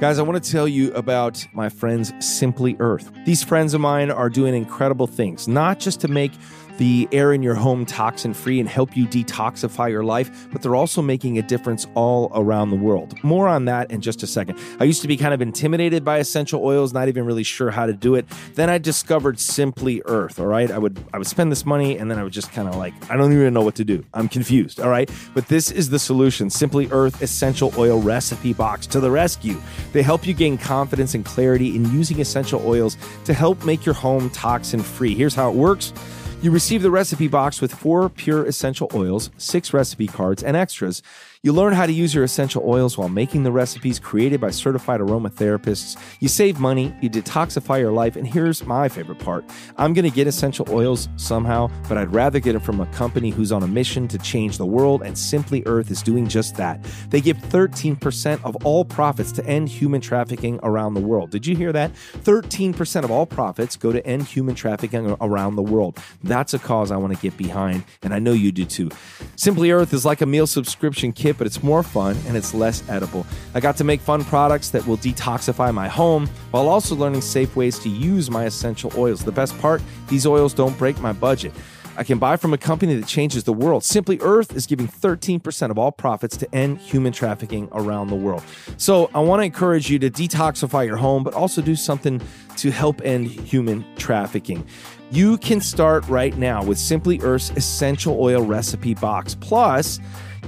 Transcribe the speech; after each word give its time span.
Guys, 0.00 0.20
I 0.20 0.22
want 0.22 0.40
to 0.40 0.52
tell 0.52 0.68
you 0.68 0.92
about 0.94 1.44
my 1.52 1.68
friends 1.68 2.12
Simply 2.24 2.76
Earth. 2.78 3.10
These 3.26 3.42
friends 3.42 3.74
of 3.74 3.80
mine 3.80 4.12
are 4.12 4.30
doing 4.30 4.54
incredible 4.54 5.08
things, 5.08 5.48
not 5.48 5.80
just 5.80 6.00
to 6.02 6.08
make 6.08 6.30
the 6.78 7.08
air 7.12 7.32
in 7.32 7.42
your 7.42 7.54
home 7.54 7.84
toxin 7.84 8.32
free 8.32 8.58
and 8.58 8.68
help 8.68 8.96
you 8.96 9.06
detoxify 9.06 9.90
your 9.90 10.04
life, 10.04 10.48
but 10.52 10.62
they're 10.62 10.76
also 10.76 11.02
making 11.02 11.38
a 11.38 11.42
difference 11.42 11.86
all 11.94 12.30
around 12.34 12.70
the 12.70 12.76
world. 12.76 13.22
More 13.22 13.48
on 13.48 13.66
that 13.66 13.90
in 13.90 14.00
just 14.00 14.22
a 14.22 14.26
second. 14.26 14.58
I 14.80 14.84
used 14.84 15.02
to 15.02 15.08
be 15.08 15.16
kind 15.16 15.34
of 15.34 15.42
intimidated 15.42 16.04
by 16.04 16.18
essential 16.18 16.64
oils, 16.64 16.92
not 16.92 17.08
even 17.08 17.24
really 17.24 17.42
sure 17.42 17.70
how 17.70 17.86
to 17.86 17.92
do 17.92 18.14
it. 18.14 18.26
Then 18.54 18.70
I 18.70 18.78
discovered 18.78 19.38
Simply 19.38 20.02
Earth, 20.06 20.38
all 20.38 20.46
right? 20.46 20.70
I 20.70 20.78
would 20.78 20.98
I 21.12 21.18
would 21.18 21.26
spend 21.26 21.52
this 21.52 21.66
money 21.66 21.98
and 21.98 22.10
then 22.10 22.18
I 22.18 22.22
would 22.22 22.32
just 22.32 22.52
kind 22.52 22.68
of 22.68 22.76
like 22.76 22.94
I 23.10 23.16
don't 23.16 23.32
even 23.32 23.52
know 23.52 23.62
what 23.62 23.74
to 23.76 23.84
do. 23.84 24.04
I'm 24.14 24.28
confused, 24.28 24.80
all 24.80 24.88
right? 24.88 25.10
But 25.34 25.48
this 25.48 25.70
is 25.70 25.90
the 25.90 25.98
solution. 25.98 26.48
Simply 26.48 26.88
Earth 26.90 27.22
essential 27.22 27.72
oil 27.76 28.00
recipe 28.00 28.52
box 28.52 28.86
to 28.88 29.00
the 29.00 29.10
rescue. 29.10 29.60
They 29.92 30.02
help 30.02 30.26
you 30.26 30.34
gain 30.34 30.56
confidence 30.56 31.14
and 31.14 31.24
clarity 31.24 31.74
in 31.74 31.90
using 31.92 32.20
essential 32.20 32.64
oils 32.64 32.96
to 33.24 33.34
help 33.34 33.64
make 33.64 33.84
your 33.84 33.94
home 33.94 34.30
toxin 34.30 34.80
free. 34.80 35.14
Here's 35.14 35.34
how 35.34 35.50
it 35.50 35.56
works. 35.56 35.92
You 36.40 36.52
receive 36.52 36.82
the 36.82 36.90
recipe 36.92 37.26
box 37.26 37.60
with 37.60 37.74
four 37.74 38.08
pure 38.08 38.44
essential 38.44 38.88
oils, 38.94 39.30
six 39.38 39.74
recipe 39.74 40.06
cards, 40.06 40.40
and 40.40 40.56
extras. 40.56 41.02
You 41.42 41.52
learn 41.52 41.72
how 41.72 41.86
to 41.86 41.92
use 41.92 42.12
your 42.12 42.24
essential 42.24 42.64
oils 42.66 42.98
while 42.98 43.08
making 43.08 43.44
the 43.44 43.52
recipes 43.52 44.00
created 44.00 44.40
by 44.40 44.50
certified 44.50 45.00
aromatherapists. 45.00 45.96
You 46.18 46.26
save 46.26 46.58
money, 46.58 46.92
you 47.00 47.08
detoxify 47.08 47.78
your 47.78 47.92
life, 47.92 48.16
and 48.16 48.26
here's 48.26 48.66
my 48.66 48.88
favorite 48.88 49.20
part 49.20 49.44
I'm 49.76 49.94
going 49.94 50.04
to 50.04 50.10
get 50.10 50.26
essential 50.26 50.66
oils 50.68 51.08
somehow, 51.14 51.70
but 51.88 51.96
I'd 51.96 52.12
rather 52.12 52.40
get 52.40 52.54
them 52.54 52.62
from 52.62 52.80
a 52.80 52.86
company 52.86 53.30
who's 53.30 53.52
on 53.52 53.62
a 53.62 53.68
mission 53.68 54.08
to 54.08 54.18
change 54.18 54.58
the 54.58 54.66
world, 54.66 55.02
and 55.02 55.16
Simply 55.16 55.62
Earth 55.66 55.92
is 55.92 56.02
doing 56.02 56.26
just 56.26 56.56
that. 56.56 56.82
They 57.10 57.20
give 57.20 57.36
13% 57.36 58.42
of 58.42 58.56
all 58.64 58.84
profits 58.84 59.30
to 59.32 59.46
end 59.46 59.68
human 59.68 60.00
trafficking 60.00 60.58
around 60.64 60.94
the 60.94 61.00
world. 61.00 61.30
Did 61.30 61.46
you 61.46 61.54
hear 61.54 61.72
that? 61.72 61.92
13% 61.92 63.04
of 63.04 63.12
all 63.12 63.26
profits 63.26 63.76
go 63.76 63.92
to 63.92 64.04
end 64.04 64.24
human 64.24 64.56
trafficking 64.56 65.16
around 65.20 65.54
the 65.54 65.62
world. 65.62 66.00
That's 66.24 66.52
a 66.52 66.58
cause 66.58 66.90
I 66.90 66.96
want 66.96 67.14
to 67.14 67.20
get 67.20 67.36
behind, 67.36 67.84
and 68.02 68.12
I 68.12 68.18
know 68.18 68.32
you 68.32 68.50
do 68.50 68.64
too. 68.64 68.90
Simply 69.36 69.70
Earth 69.70 69.92
is 69.92 70.04
like 70.04 70.20
a 70.20 70.26
meal 70.26 70.48
subscription 70.48 71.12
kit, 71.12 71.27
but 71.36 71.46
it's 71.46 71.62
more 71.62 71.82
fun 71.82 72.16
and 72.26 72.36
it's 72.36 72.54
less 72.54 72.88
edible. 72.88 73.26
I 73.54 73.60
got 73.60 73.76
to 73.78 73.84
make 73.84 74.00
fun 74.00 74.24
products 74.24 74.70
that 74.70 74.86
will 74.86 74.96
detoxify 74.96 75.74
my 75.74 75.88
home 75.88 76.28
while 76.52 76.68
also 76.68 76.94
learning 76.94 77.20
safe 77.20 77.56
ways 77.56 77.78
to 77.80 77.88
use 77.88 78.30
my 78.30 78.44
essential 78.44 78.92
oils. 78.96 79.24
The 79.24 79.32
best 79.32 79.58
part, 79.58 79.82
these 80.08 80.26
oils 80.26 80.54
don't 80.54 80.78
break 80.78 81.00
my 81.00 81.12
budget. 81.12 81.52
I 81.98 82.04
can 82.04 82.18
buy 82.20 82.36
from 82.36 82.54
a 82.54 82.58
company 82.58 82.94
that 82.94 83.08
changes 83.08 83.42
the 83.42 83.52
world. 83.52 83.82
Simply 83.82 84.20
Earth 84.20 84.54
is 84.54 84.66
giving 84.66 84.86
13% 84.86 85.70
of 85.70 85.78
all 85.78 85.90
profits 85.90 86.36
to 86.36 86.54
end 86.54 86.78
human 86.78 87.12
trafficking 87.12 87.68
around 87.72 88.06
the 88.06 88.14
world. 88.14 88.44
So 88.76 89.10
I 89.16 89.18
want 89.18 89.40
to 89.40 89.44
encourage 89.44 89.90
you 89.90 89.98
to 89.98 90.08
detoxify 90.08 90.86
your 90.86 90.96
home, 90.96 91.24
but 91.24 91.34
also 91.34 91.60
do 91.60 91.74
something 91.74 92.22
to 92.58 92.70
help 92.70 93.02
end 93.04 93.26
human 93.26 93.84
trafficking. 93.96 94.64
You 95.10 95.38
can 95.38 95.60
start 95.60 96.06
right 96.06 96.36
now 96.36 96.62
with 96.62 96.78
Simply 96.78 97.18
Earth's 97.20 97.50
essential 97.56 98.16
oil 98.20 98.44
recipe 98.44 98.94
box. 98.94 99.34
Plus, 99.34 99.98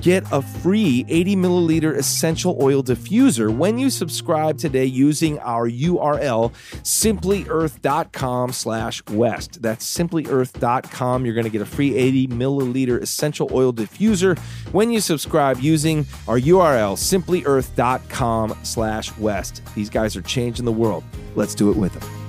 Get 0.01 0.25
a 0.33 0.41
free 0.41 1.05
80 1.09 1.37
milliliter 1.37 1.97
essential 1.97 2.57
oil 2.61 2.83
diffuser 2.83 3.55
when 3.55 3.79
you 3.79 3.91
subscribe 3.91 4.59
today 4.59 4.87
using 4.87 5.39
our 5.41 5.69
URL 5.69 6.53
simplyearth.com 6.83 8.53
slash 8.53 9.03
west. 9.11 9.61
That's 9.63 9.97
simplyearth.com. 9.97 11.25
You're 11.25 11.35
going 11.35 11.45
to 11.45 11.51
get 11.51 11.63
a 11.63 11.67
free 11.67 11.97
80 11.97 12.29
milliliter 12.29 13.01
essential 13.01 13.51
oil 13.53 13.73
diffuser 13.73 14.39
when 14.73 14.91
you 14.91 15.01
subscribe 15.01 15.59
using 15.61 16.07
our 16.27 16.39
URL 16.39 16.97
simplyearth.com 16.97 18.59
slash 18.63 19.17
west. 19.19 19.63
These 19.75 19.91
guys 19.91 20.17
are 20.17 20.23
changing 20.23 20.65
the 20.65 20.73
world. 20.73 21.05
Let's 21.35 21.55
do 21.55 21.71
it 21.71 21.77
with 21.77 21.93
them. 21.93 22.20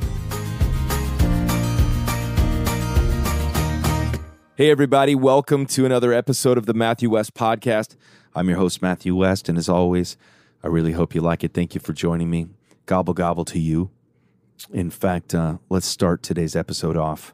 Hey, 4.61 4.69
everybody, 4.69 5.15
welcome 5.15 5.65
to 5.65 5.87
another 5.87 6.13
episode 6.13 6.55
of 6.55 6.67
the 6.67 6.75
Matthew 6.75 7.09
West 7.09 7.33
Podcast. 7.33 7.95
I'm 8.35 8.47
your 8.47 8.59
host, 8.59 8.79
Matthew 8.79 9.15
West, 9.15 9.49
and 9.49 9.57
as 9.57 9.67
always, 9.67 10.17
I 10.63 10.67
really 10.67 10.91
hope 10.91 11.15
you 11.15 11.21
like 11.21 11.43
it. 11.43 11.55
Thank 11.55 11.73
you 11.73 11.81
for 11.81 11.93
joining 11.93 12.29
me. 12.29 12.45
Gobble, 12.85 13.15
gobble 13.15 13.43
to 13.45 13.57
you. 13.57 13.89
In 14.71 14.91
fact, 14.91 15.33
uh, 15.33 15.57
let's 15.69 15.87
start 15.87 16.21
today's 16.21 16.55
episode 16.55 16.95
off 16.95 17.33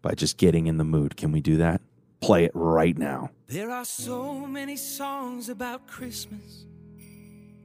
by 0.00 0.14
just 0.14 0.38
getting 0.38 0.68
in 0.68 0.78
the 0.78 0.84
mood. 0.84 1.18
Can 1.18 1.32
we 1.32 1.42
do 1.42 1.58
that? 1.58 1.82
Play 2.22 2.44
it 2.44 2.52
right 2.54 2.96
now. 2.96 3.28
There 3.48 3.70
are 3.70 3.84
so 3.84 4.46
many 4.46 4.76
songs 4.76 5.50
about 5.50 5.86
Christmas 5.86 6.64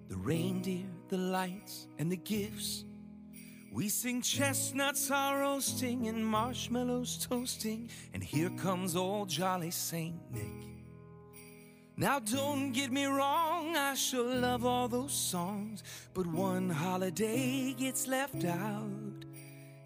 the 0.09 0.17
reindeer, 0.17 0.87
the 1.07 1.17
lights, 1.17 1.87
and 1.99 2.11
the 2.11 2.17
gifts. 2.17 2.83
We 3.73 3.87
sing 3.87 4.21
chestnuts 4.21 5.09
are 5.11 5.39
roasting 5.39 6.09
and 6.09 6.25
marshmallows 6.25 7.25
toasting, 7.25 7.89
and 8.13 8.21
here 8.21 8.49
comes 8.57 8.97
old 8.97 9.29
jolly 9.29 9.71
Saint 9.71 10.15
Nick. 10.29 10.67
Now, 11.95 12.19
don't 12.19 12.73
get 12.73 12.91
me 12.91 13.05
wrong, 13.05 13.77
I 13.77 13.93
sure 13.93 14.35
love 14.35 14.65
all 14.65 14.89
those 14.89 15.13
songs, 15.13 15.83
but 16.13 16.27
one 16.27 16.69
holiday 16.69 17.73
gets 17.73 18.07
left 18.07 18.43
out. 18.43 19.23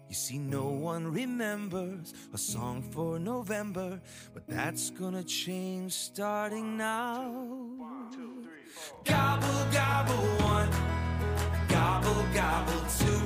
You 0.08 0.14
see, 0.14 0.38
no 0.38 0.64
one 0.64 1.06
remembers 1.12 2.12
a 2.34 2.38
song 2.38 2.82
for 2.82 3.20
November, 3.20 4.00
but 4.34 4.48
that's 4.48 4.90
gonna 4.90 5.22
change 5.22 5.92
starting 5.92 6.76
now. 6.76 7.30
Gobble, 9.04 9.66
gobble, 9.72 10.26
one, 10.44 10.70
gobble, 11.68 12.24
gobble, 12.34 12.82
two. 12.98 13.25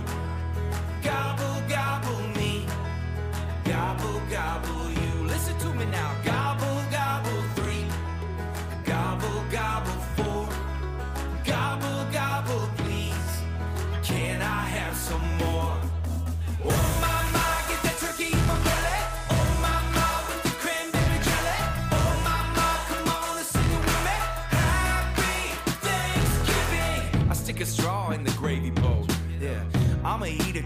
Gobble, 1.10 1.60
gobble 1.68 2.22
me. 2.36 2.64
Gobble, 3.64 4.20
gobble 4.30 4.90
you. 5.00 5.26
Listen 5.26 5.58
to 5.58 5.74
me 5.74 5.86
now. 5.86 6.19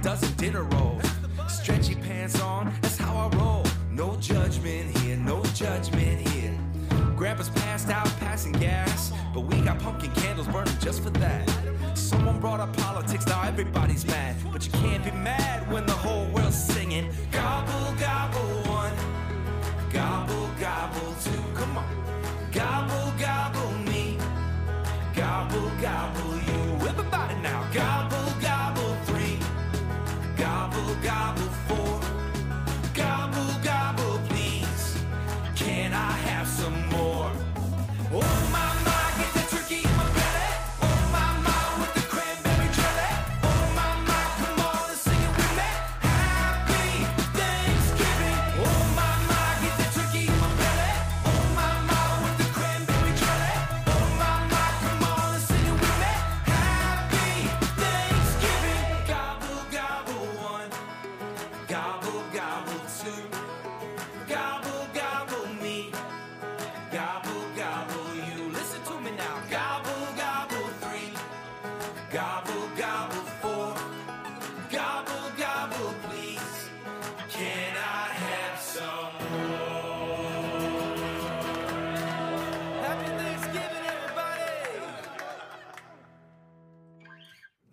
Dozen 0.04 0.36
dinner 0.36 0.62
rolls. 0.64 0.83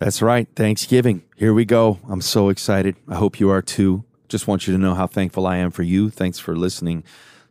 That's 0.01 0.23
right. 0.23 0.47
Thanksgiving. 0.55 1.21
Here 1.35 1.53
we 1.53 1.63
go. 1.63 1.99
I'm 2.09 2.21
so 2.21 2.49
excited. 2.49 2.95
I 3.07 3.17
hope 3.17 3.39
you 3.39 3.51
are 3.51 3.61
too. 3.61 4.03
Just 4.29 4.47
want 4.47 4.65
you 4.65 4.73
to 4.73 4.79
know 4.79 4.95
how 4.95 5.05
thankful 5.05 5.45
I 5.45 5.57
am 5.57 5.69
for 5.69 5.83
you. 5.83 6.09
Thanks 6.09 6.39
for 6.39 6.55
listening 6.55 7.03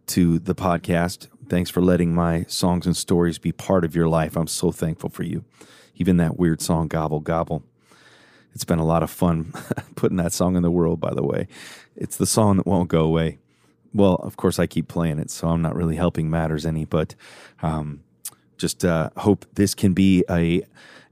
to 0.08 0.40
the 0.40 0.56
podcast. 0.56 1.28
Thanks 1.48 1.70
for 1.70 1.80
letting 1.80 2.12
my 2.12 2.42
songs 2.48 2.86
and 2.86 2.96
stories 2.96 3.38
be 3.38 3.52
part 3.52 3.84
of 3.84 3.94
your 3.94 4.08
life. 4.08 4.34
I'm 4.34 4.48
so 4.48 4.72
thankful 4.72 5.10
for 5.10 5.22
you. 5.22 5.44
Even 5.94 6.16
that 6.16 6.40
weird 6.40 6.60
song, 6.60 6.88
Gobble 6.88 7.20
Gobble. 7.20 7.62
It's 8.52 8.64
been 8.64 8.80
a 8.80 8.84
lot 8.84 9.04
of 9.04 9.12
fun 9.12 9.52
putting 9.94 10.16
that 10.16 10.32
song 10.32 10.56
in 10.56 10.64
the 10.64 10.72
world, 10.72 10.98
by 10.98 11.14
the 11.14 11.22
way. 11.22 11.46
It's 11.94 12.16
the 12.16 12.26
song 12.26 12.56
that 12.56 12.66
won't 12.66 12.88
go 12.88 13.04
away. 13.04 13.38
Well, 13.94 14.16
of 14.16 14.36
course, 14.36 14.58
I 14.58 14.66
keep 14.66 14.88
playing 14.88 15.20
it, 15.20 15.30
so 15.30 15.50
I'm 15.50 15.62
not 15.62 15.76
really 15.76 15.94
helping 15.94 16.28
matters 16.28 16.66
any, 16.66 16.84
but 16.84 17.14
um, 17.62 18.02
just 18.60 18.84
uh, 18.84 19.10
hope 19.16 19.46
this 19.54 19.74
can 19.74 19.94
be 19.94 20.22
a 20.30 20.62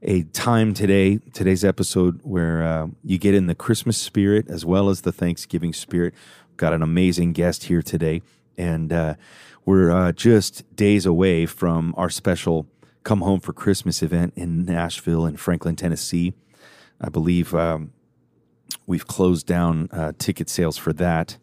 a 0.00 0.22
time 0.22 0.74
today, 0.74 1.18
today's 1.32 1.64
episode, 1.64 2.20
where 2.22 2.62
uh, 2.62 2.86
you 3.02 3.18
get 3.18 3.34
in 3.34 3.46
the 3.46 3.54
Christmas 3.54 3.98
spirit 3.98 4.48
as 4.48 4.64
well 4.64 4.90
as 4.90 5.00
the 5.00 5.10
Thanksgiving 5.10 5.72
spirit. 5.72 6.14
Got 6.56 6.72
an 6.72 6.82
amazing 6.82 7.32
guest 7.32 7.64
here 7.64 7.82
today, 7.82 8.22
and 8.56 8.92
uh, 8.92 9.14
we're 9.64 9.90
uh, 9.90 10.12
just 10.12 10.76
days 10.76 11.04
away 11.04 11.46
from 11.46 11.94
our 11.96 12.10
special 12.10 12.68
Come 13.02 13.22
Home 13.22 13.40
for 13.40 13.52
Christmas 13.52 14.02
event 14.02 14.34
in 14.36 14.64
Nashville 14.64 15.24
and 15.24 15.40
Franklin, 15.40 15.74
Tennessee. 15.74 16.34
I 17.00 17.08
believe 17.08 17.54
um, 17.54 17.92
we've 18.86 19.06
closed 19.06 19.46
down 19.46 19.88
uh, 19.90 20.12
ticket 20.18 20.48
sales 20.50 20.76
for 20.76 20.92
that. 20.94 21.38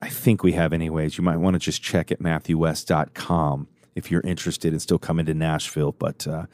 I 0.00 0.08
think 0.08 0.42
we 0.42 0.52
have, 0.52 0.72
anyways. 0.72 1.18
You 1.18 1.24
might 1.24 1.38
want 1.38 1.54
to 1.54 1.58
just 1.58 1.82
check 1.82 2.12
at 2.12 2.20
MatthewWest.com 2.20 3.68
if 3.94 4.10
you're 4.10 4.22
interested 4.22 4.72
in 4.72 4.80
still 4.80 4.98
coming 4.98 5.26
to 5.26 5.34
Nashville. 5.34 5.92
But 5.92 6.26
uh, 6.26 6.46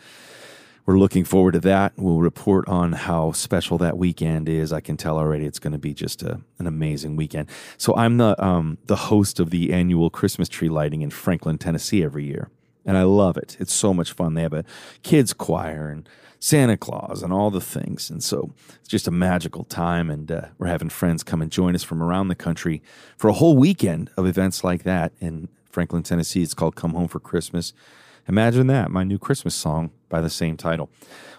we're 0.87 0.99
looking 0.99 1.25
forward 1.25 1.53
to 1.53 1.61
that. 1.61 1.93
We'll 1.97 2.21
report 2.21 2.67
on 2.69 2.93
how 2.93 3.33
special 3.33 3.79
that 3.79 3.97
weekend 3.97 4.49
is. 4.49 4.73
I 4.73 4.81
can 4.81 4.97
tell 4.97 5.19
already 5.19 5.45
it's 5.45 5.59
going 5.59 5.73
to 5.73 5.79
be 5.79 5.95
just 5.95 6.23
a, 6.23 6.41
an 6.59 6.67
amazing 6.67 7.17
weekend. 7.17 7.49
So 7.77 7.95
I'm 7.97 8.17
the 8.17 8.43
um, 8.45 8.79
the 8.87 8.97
host 8.97 9.39
of 9.39 9.51
the 9.51 9.73
annual 9.73 10.11
Christmas 10.11 10.49
tree 10.49 10.69
lighting 10.69 11.03
in 11.03 11.11
Franklin, 11.11 11.59
Tennessee 11.59 12.03
every 12.03 12.25
year, 12.25 12.51
and 12.85 12.97
I 12.97 13.05
love 13.05 13.37
it. 13.37 13.57
It's 13.61 13.73
so 13.73 13.95
much 13.95 14.13
fun. 14.13 14.35
They 14.35 14.43
have 14.43 14.53
a 14.53 14.65
kids 15.03 15.33
choir 15.33 15.91
and 15.91 16.09
Santa 16.41 16.77
Claus 16.77 17.23
and 17.23 17.33
all 17.33 17.51
the 17.51 17.61
things, 17.61 18.11
and 18.11 18.23
so 18.23 18.53
it's 18.81 18.89
just 18.89 19.07
a 19.07 19.13
magical 19.13 19.65
time. 19.65 20.11
And 20.11 20.33
uh, 20.33 20.47
we're 20.59 20.67
having 20.67 20.89
friends 20.89 21.23
come 21.23 21.43
and 21.43 21.53
join 21.53 21.75
us 21.75 21.85
from 21.85 22.03
around 22.03 22.29
the 22.29 22.35
country 22.35 22.83
for 23.17 23.29
a 23.29 23.35
whole 23.35 23.57
weekend 23.57 24.11
of 24.17 24.27
events 24.27 24.65
like 24.65 24.83
that 24.85 25.13
in 25.21 25.51
Franklin, 25.71 26.03
Tennessee. 26.03 26.43
It's 26.43 26.55
called 26.55 26.77
Come 26.77 26.93
Home 26.93 27.09
for 27.09 27.21
Christmas. 27.21 27.73
Imagine 28.29 28.67
that, 28.69 28.91
my 28.91 29.05
new 29.05 29.19
Christmas 29.19 29.55
song 29.55 29.91
by 30.09 30.21
the 30.21 30.31
same 30.31 30.57
title. 30.57 30.91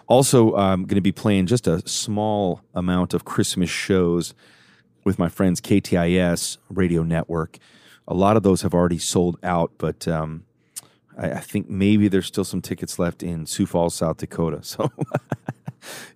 Also, 0.08 0.56
I'm 0.56 0.84
going 0.84 0.96
to 0.96 1.02
be 1.02 1.12
playing 1.12 1.46
just 1.46 1.68
a 1.68 1.88
small 1.88 2.62
amount 2.74 3.14
of 3.14 3.24
Christmas 3.24 3.70
shows 3.70 4.34
with 5.04 5.18
my 5.18 5.30
friends 5.30 5.62
KTIS 5.62 6.58
Radio 6.70 7.04
Network. 7.04 7.58
A 8.08 8.14
lot 8.14 8.36
of 8.36 8.44
those 8.44 8.62
have 8.62 8.74
already 8.74 8.98
sold 8.98 9.38
out, 9.44 9.72
but 9.78 10.08
um, 10.08 10.44
I, 11.18 11.32
I, 11.32 11.40
think 11.40 11.70
maybe 11.70 12.08
there's 12.08 12.26
still 12.26 12.44
some 12.44 12.62
tickets 12.62 13.00
left 13.00 13.24
in 13.24 13.46
Sioux 13.46 13.66
Falls, 13.66 13.96
South 13.96 14.18
Dakota. 14.18 14.62
So 14.64 14.92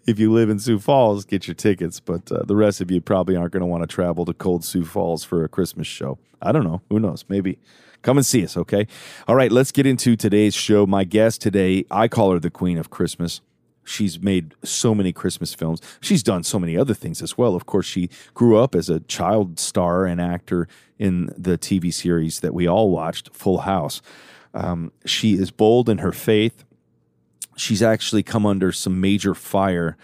if 0.05 0.19
you 0.19 0.31
live 0.31 0.49
in 0.49 0.59
Sioux 0.59 0.77
Falls, 0.77 1.25
get 1.25 1.47
your 1.47 1.55
tickets. 1.55 1.99
But 1.99 2.31
uh, 2.31 2.43
the 2.45 2.55
rest 2.55 2.81
of 2.81 2.91
you 2.91 3.01
probably 3.01 3.35
aren't 3.35 3.53
going 3.53 3.61
to 3.61 3.67
want 3.67 3.83
to 3.83 3.87
travel 3.87 4.25
to 4.25 4.33
cold 4.33 4.63
Sioux 4.63 4.85
Falls 4.85 5.23
for 5.23 5.43
a 5.43 5.49
Christmas 5.49 5.87
show. 5.87 6.19
I 6.41 6.51
don't 6.51 6.63
know. 6.63 6.81
Who 6.89 6.99
knows? 6.99 7.25
Maybe. 7.29 7.59
Come 8.05 8.17
and 8.17 8.25
see 8.25 8.43
us, 8.43 8.55
okay? 8.55 8.85
All 9.27 9.35
right, 9.35 9.51
let's 9.51 9.71
get 9.71 9.87
into 9.87 10.15
today's 10.15 10.53
show. 10.53 10.85
My 10.85 11.05
guest 11.05 11.41
today, 11.41 11.85
I 11.89 12.07
call 12.07 12.33
her 12.33 12.39
the 12.39 12.51
Queen 12.51 12.77
of 12.77 12.91
Christmas. 12.91 13.41
She's 13.83 14.19
made 14.19 14.53
so 14.63 14.93
many 14.93 15.11
Christmas 15.11 15.55
films. 15.55 15.81
She's 16.01 16.21
done 16.21 16.43
so 16.43 16.59
many 16.59 16.77
other 16.77 16.93
things 16.93 17.23
as 17.23 17.35
well. 17.35 17.55
Of 17.55 17.65
course, 17.65 17.87
she 17.87 18.11
grew 18.35 18.59
up 18.59 18.75
as 18.75 18.91
a 18.91 18.99
child 18.99 19.59
star 19.59 20.05
and 20.05 20.21
actor 20.21 20.67
in 20.99 21.33
the 21.35 21.57
TV 21.57 21.91
series 21.91 22.41
that 22.41 22.53
we 22.53 22.67
all 22.67 22.91
watched, 22.91 23.33
Full 23.33 23.61
House. 23.61 24.03
Um, 24.53 24.91
she 25.03 25.33
is 25.33 25.49
bold 25.49 25.89
in 25.89 25.97
her 25.97 26.11
faith. 26.11 26.63
She's 27.57 27.81
actually 27.81 28.21
come 28.21 28.45
under 28.45 28.71
some 28.71 29.01
major 29.01 29.33
fire 29.33 29.97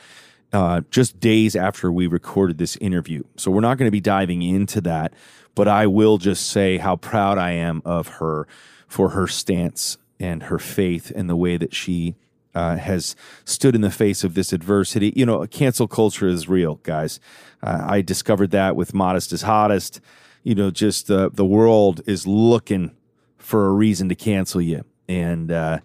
uh, 0.53 0.81
just 0.91 1.19
days 1.19 1.55
after 1.55 1.91
we 1.91 2.07
recorded 2.07 2.57
this 2.57 2.75
interview. 2.77 3.23
So 3.37 3.51
we're 3.51 3.61
not 3.61 3.77
going 3.77 3.87
to 3.87 3.91
be 3.91 4.01
diving 4.01 4.41
into 4.41 4.81
that 4.81 5.13
but 5.55 5.67
I 5.67 5.87
will 5.87 6.17
just 6.17 6.47
say 6.47 6.77
how 6.77 6.95
proud 6.95 7.37
I 7.37 7.51
am 7.51 7.81
of 7.85 8.07
her 8.07 8.47
for 8.87 9.09
her 9.09 9.27
stance 9.27 9.97
and 10.19 10.43
her 10.43 10.59
faith 10.59 11.11
in 11.11 11.27
the 11.27 11.35
way 11.35 11.57
that 11.57 11.73
she 11.73 12.15
uh, 12.53 12.75
has 12.77 13.15
stood 13.45 13.75
in 13.75 13.81
the 13.81 13.91
face 13.91 14.23
of 14.23 14.33
this 14.33 14.51
adversity. 14.53 15.13
You 15.15 15.25
know, 15.25 15.45
cancel 15.47 15.87
culture 15.87 16.27
is 16.27 16.49
real, 16.49 16.75
guys. 16.83 17.19
Uh, 17.63 17.85
I 17.87 18.01
discovered 18.01 18.51
that 18.51 18.75
with 18.75 18.93
Modest 18.93 19.31
is 19.31 19.43
Hottest. 19.43 20.01
You 20.43 20.55
know, 20.55 20.71
just 20.71 21.07
the 21.07 21.29
the 21.31 21.45
world 21.45 22.01
is 22.05 22.27
looking 22.27 22.91
for 23.37 23.67
a 23.67 23.71
reason 23.71 24.09
to 24.09 24.15
cancel 24.15 24.61
you, 24.61 24.83
and 25.07 25.51
uh, 25.51 25.79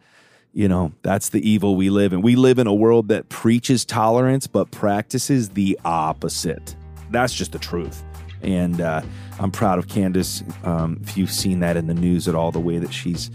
you 0.57 0.69
know 0.69 0.91
that's 1.03 1.29
the 1.29 1.49
evil 1.49 1.77
we 1.77 1.91
live 1.91 2.15
in. 2.15 2.23
We 2.23 2.35
live 2.35 2.59
in 2.59 2.67
a 2.67 2.73
world 2.73 3.09
that 3.09 3.29
preaches 3.29 3.85
tolerance 3.85 4.47
but 4.47 4.71
practices 4.71 5.51
the 5.51 5.79
opposite. 5.85 6.75
That's 7.11 7.35
just 7.35 7.53
the 7.53 7.59
truth. 7.59 8.03
And 8.41 8.81
uh, 8.81 9.03
I'm 9.39 9.51
proud 9.51 9.79
of 9.79 9.87
Candace. 9.87 10.43
Um, 10.65 10.99
if 11.03 11.15
you've 11.15 11.31
seen 11.31 11.61
that 11.61 11.77
in 11.77 11.89
the 11.89 11.95
news 11.95 12.27
at 12.27 12.35
all, 12.35 12.53
the 12.53 12.59
way 12.61 12.79
that 12.79 12.91
she's 12.91 13.31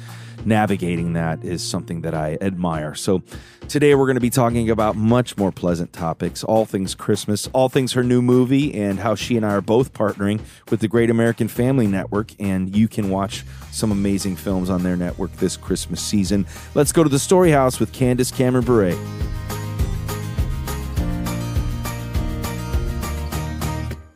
navigating 0.46 1.14
that 1.14 1.44
is 1.44 1.62
something 1.64 2.02
that 2.02 2.14
I 2.14 2.38
admire. 2.42 2.96
So 2.96 3.24
today 3.68 3.95
we're 3.95 4.06
going 4.06 4.16
to 4.16 4.21
be 4.21 4.30
talking 4.30 4.69
about 4.69 4.95
much 4.95 5.38
more 5.38 5.52
pleasant 5.52 5.94
topics, 5.94 6.44
all 6.44 6.66
things 6.66 6.95
Christmas, 6.95 7.48
all 7.54 7.69
things 7.69 7.94
her 7.94 8.04
new 8.04 8.21
movie, 8.21 8.74
and 8.74 9.00
how 9.00 9.16
she 9.16 9.38
and 9.38 9.45
I 9.45 9.52
are 9.52 9.62
both 9.62 9.94
partnering 9.94 10.42
with 10.69 10.80
the 10.80 10.88
Great 10.88 11.10
American 11.10 11.48
Family 11.48 11.88
Network. 11.88 12.31
And 12.40 12.76
you 12.76 12.88
can 12.88 13.10
watch 13.10 13.44
some 13.71 13.92
amazing 13.92 14.36
films 14.36 14.69
on 14.69 14.83
their 14.83 14.98
network 14.98 15.31
this 15.33 15.57
Christmas 15.57 16.02
season. 16.02 16.45
Let's 16.76 16.92
go 16.92 17.04
to 17.04 17.10
the 17.10 17.19
Story 17.19 17.52
House 17.52 17.80
with 17.80 17.94
Candace 17.94 18.31
Cameron 18.31 18.66
Bure. 18.66 18.94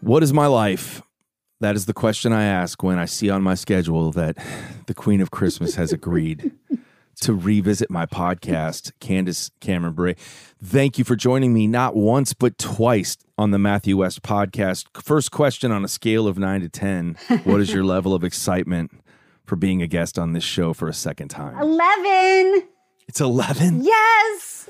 What 0.01 0.21
is 0.21 0.31
my 0.33 0.45
life? 0.45 1.01
That 1.61 1.75
is 1.75 1.85
the 1.85 1.93
question 1.93 2.33
I 2.33 2.43
ask 2.43 2.83
when 2.83 2.99
I 2.99 3.05
see 3.05 3.29
on 3.29 3.41
my 3.41 3.55
schedule 3.55 4.11
that 4.11 4.37
the 4.87 4.93
Queen 4.93 5.21
of 5.21 5.31
Christmas 5.31 5.75
has 5.75 5.93
agreed 5.93 6.51
to 7.21 7.33
revisit 7.33 7.89
my 7.89 8.05
podcast, 8.05 8.91
Candace 8.99 9.51
Cameron 9.61 9.93
Bure. 9.93 10.15
Thank 10.61 10.97
you 10.97 11.05
for 11.05 11.15
joining 11.15 11.53
me 11.53 11.67
not 11.67 11.95
once, 11.95 12.33
but 12.33 12.57
twice 12.57 13.17
on 13.37 13.51
the 13.51 13.57
Matthew 13.57 13.97
West 13.97 14.21
podcast. 14.21 14.85
First 15.01 15.31
question 15.31 15.71
on 15.71 15.85
a 15.85 15.87
scale 15.87 16.27
of 16.27 16.37
nine 16.37 16.59
to 16.61 16.69
10 16.69 17.17
What 17.45 17.61
is 17.61 17.71
your 17.71 17.83
level 17.85 18.13
of 18.13 18.23
excitement 18.23 18.91
for 19.45 19.55
being 19.55 19.81
a 19.81 19.87
guest 19.87 20.19
on 20.19 20.33
this 20.33 20.43
show 20.43 20.73
for 20.73 20.89
a 20.89 20.93
second 20.93 21.29
time? 21.29 21.57
11. 21.57 22.67
It's 23.07 23.21
11? 23.21 23.83
Yes. 23.83 24.69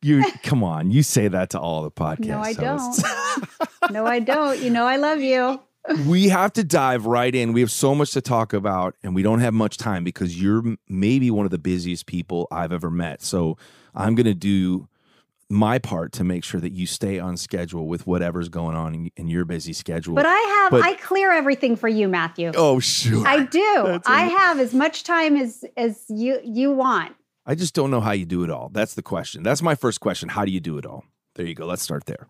You 0.00 0.24
come 0.42 0.64
on, 0.64 0.90
you 0.90 1.04
say 1.04 1.28
that 1.28 1.50
to 1.50 1.60
all 1.60 1.82
the 1.84 1.90
podcasts. 1.90 2.26
No, 2.26 2.40
I 2.40 2.52
don't. 2.54 3.04
no, 3.92 4.06
I 4.06 4.18
don't. 4.18 4.58
You 4.60 4.70
know 4.70 4.84
I 4.84 4.96
love 4.96 5.20
you. 5.20 5.60
We 6.06 6.28
have 6.28 6.52
to 6.54 6.64
dive 6.64 7.06
right 7.06 7.34
in. 7.34 7.52
We 7.52 7.60
have 7.60 7.70
so 7.70 7.94
much 7.94 8.12
to 8.12 8.20
talk 8.20 8.52
about, 8.52 8.94
and 9.02 9.14
we 9.14 9.22
don't 9.22 9.40
have 9.40 9.54
much 9.54 9.76
time 9.76 10.04
because 10.04 10.40
you're 10.40 10.62
maybe 10.88 11.30
one 11.30 11.44
of 11.44 11.50
the 11.50 11.58
busiest 11.58 12.06
people 12.06 12.46
I've 12.50 12.72
ever 12.72 12.90
met. 12.90 13.22
So 13.22 13.56
I'm 13.94 14.14
going 14.14 14.26
to 14.26 14.34
do 14.34 14.88
my 15.48 15.78
part 15.78 16.12
to 16.12 16.24
make 16.24 16.44
sure 16.44 16.60
that 16.60 16.72
you 16.72 16.86
stay 16.86 17.18
on 17.18 17.36
schedule 17.36 17.86
with 17.86 18.06
whatever's 18.06 18.48
going 18.48 18.74
on 18.74 18.94
in, 18.94 19.10
in 19.16 19.28
your 19.28 19.44
busy 19.44 19.72
schedule. 19.72 20.14
But 20.14 20.26
I 20.26 20.38
have, 20.38 20.70
but, 20.70 20.82
I 20.82 20.94
clear 20.94 21.30
everything 21.30 21.76
for 21.76 21.88
you, 21.88 22.08
Matthew. 22.08 22.52
Oh, 22.54 22.80
sure. 22.80 23.26
I 23.26 23.44
do. 23.44 24.00
I 24.06 24.24
have 24.24 24.58
as 24.58 24.72
much 24.72 25.04
time 25.04 25.36
as 25.36 25.64
as 25.76 26.04
you 26.08 26.40
you 26.42 26.72
want. 26.72 27.14
I 27.44 27.54
just 27.54 27.74
don't 27.74 27.90
know 27.90 28.00
how 28.00 28.12
you 28.12 28.24
do 28.24 28.44
it 28.44 28.50
all. 28.50 28.70
That's 28.72 28.94
the 28.94 29.02
question. 29.02 29.42
That's 29.42 29.62
my 29.62 29.74
first 29.74 30.00
question. 30.00 30.28
How 30.28 30.44
do 30.44 30.52
you 30.52 30.60
do 30.60 30.78
it 30.78 30.86
all? 30.86 31.04
There 31.34 31.44
you 31.44 31.54
go. 31.54 31.66
Let's 31.66 31.82
start 31.82 32.06
there. 32.06 32.28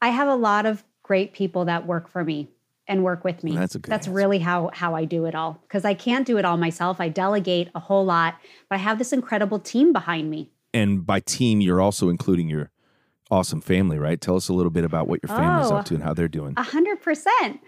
I 0.00 0.08
have 0.08 0.28
a 0.28 0.36
lot 0.36 0.66
of 0.66 0.84
great 1.02 1.32
people 1.32 1.64
that 1.64 1.86
work 1.86 2.08
for 2.08 2.24
me 2.24 2.48
and 2.88 3.04
work 3.04 3.24
with 3.24 3.44
me. 3.44 3.54
That's 3.54 3.74
a 3.74 3.78
good 3.78 3.90
That's 3.90 4.08
really 4.08 4.38
how 4.38 4.70
how 4.72 4.94
I 4.94 5.04
do 5.04 5.24
it 5.26 5.34
all 5.34 5.60
because 5.62 5.84
I 5.84 5.94
can't 5.94 6.26
do 6.26 6.36
it 6.38 6.44
all 6.44 6.56
myself. 6.56 7.00
I 7.00 7.08
delegate 7.08 7.68
a 7.74 7.80
whole 7.80 8.04
lot, 8.04 8.36
but 8.68 8.76
I 8.76 8.78
have 8.78 8.98
this 8.98 9.12
incredible 9.12 9.58
team 9.58 9.92
behind 9.92 10.30
me. 10.30 10.50
And 10.74 11.06
by 11.06 11.20
team, 11.20 11.60
you're 11.60 11.80
also 11.80 12.08
including 12.08 12.48
your 12.48 12.70
awesome 13.30 13.60
family, 13.60 13.98
right? 13.98 14.20
Tell 14.20 14.36
us 14.36 14.48
a 14.48 14.52
little 14.52 14.70
bit 14.70 14.84
about 14.84 15.06
what 15.08 15.20
your 15.22 15.28
family's 15.36 15.70
Oh. 15.70 15.76
up 15.76 15.84
to 15.86 15.94
and 15.94 16.02
how 16.02 16.12
they're 16.14 16.28
doing. 16.28 16.54
A 16.56 16.62
hundred 16.62 17.00
percent. 17.00 17.60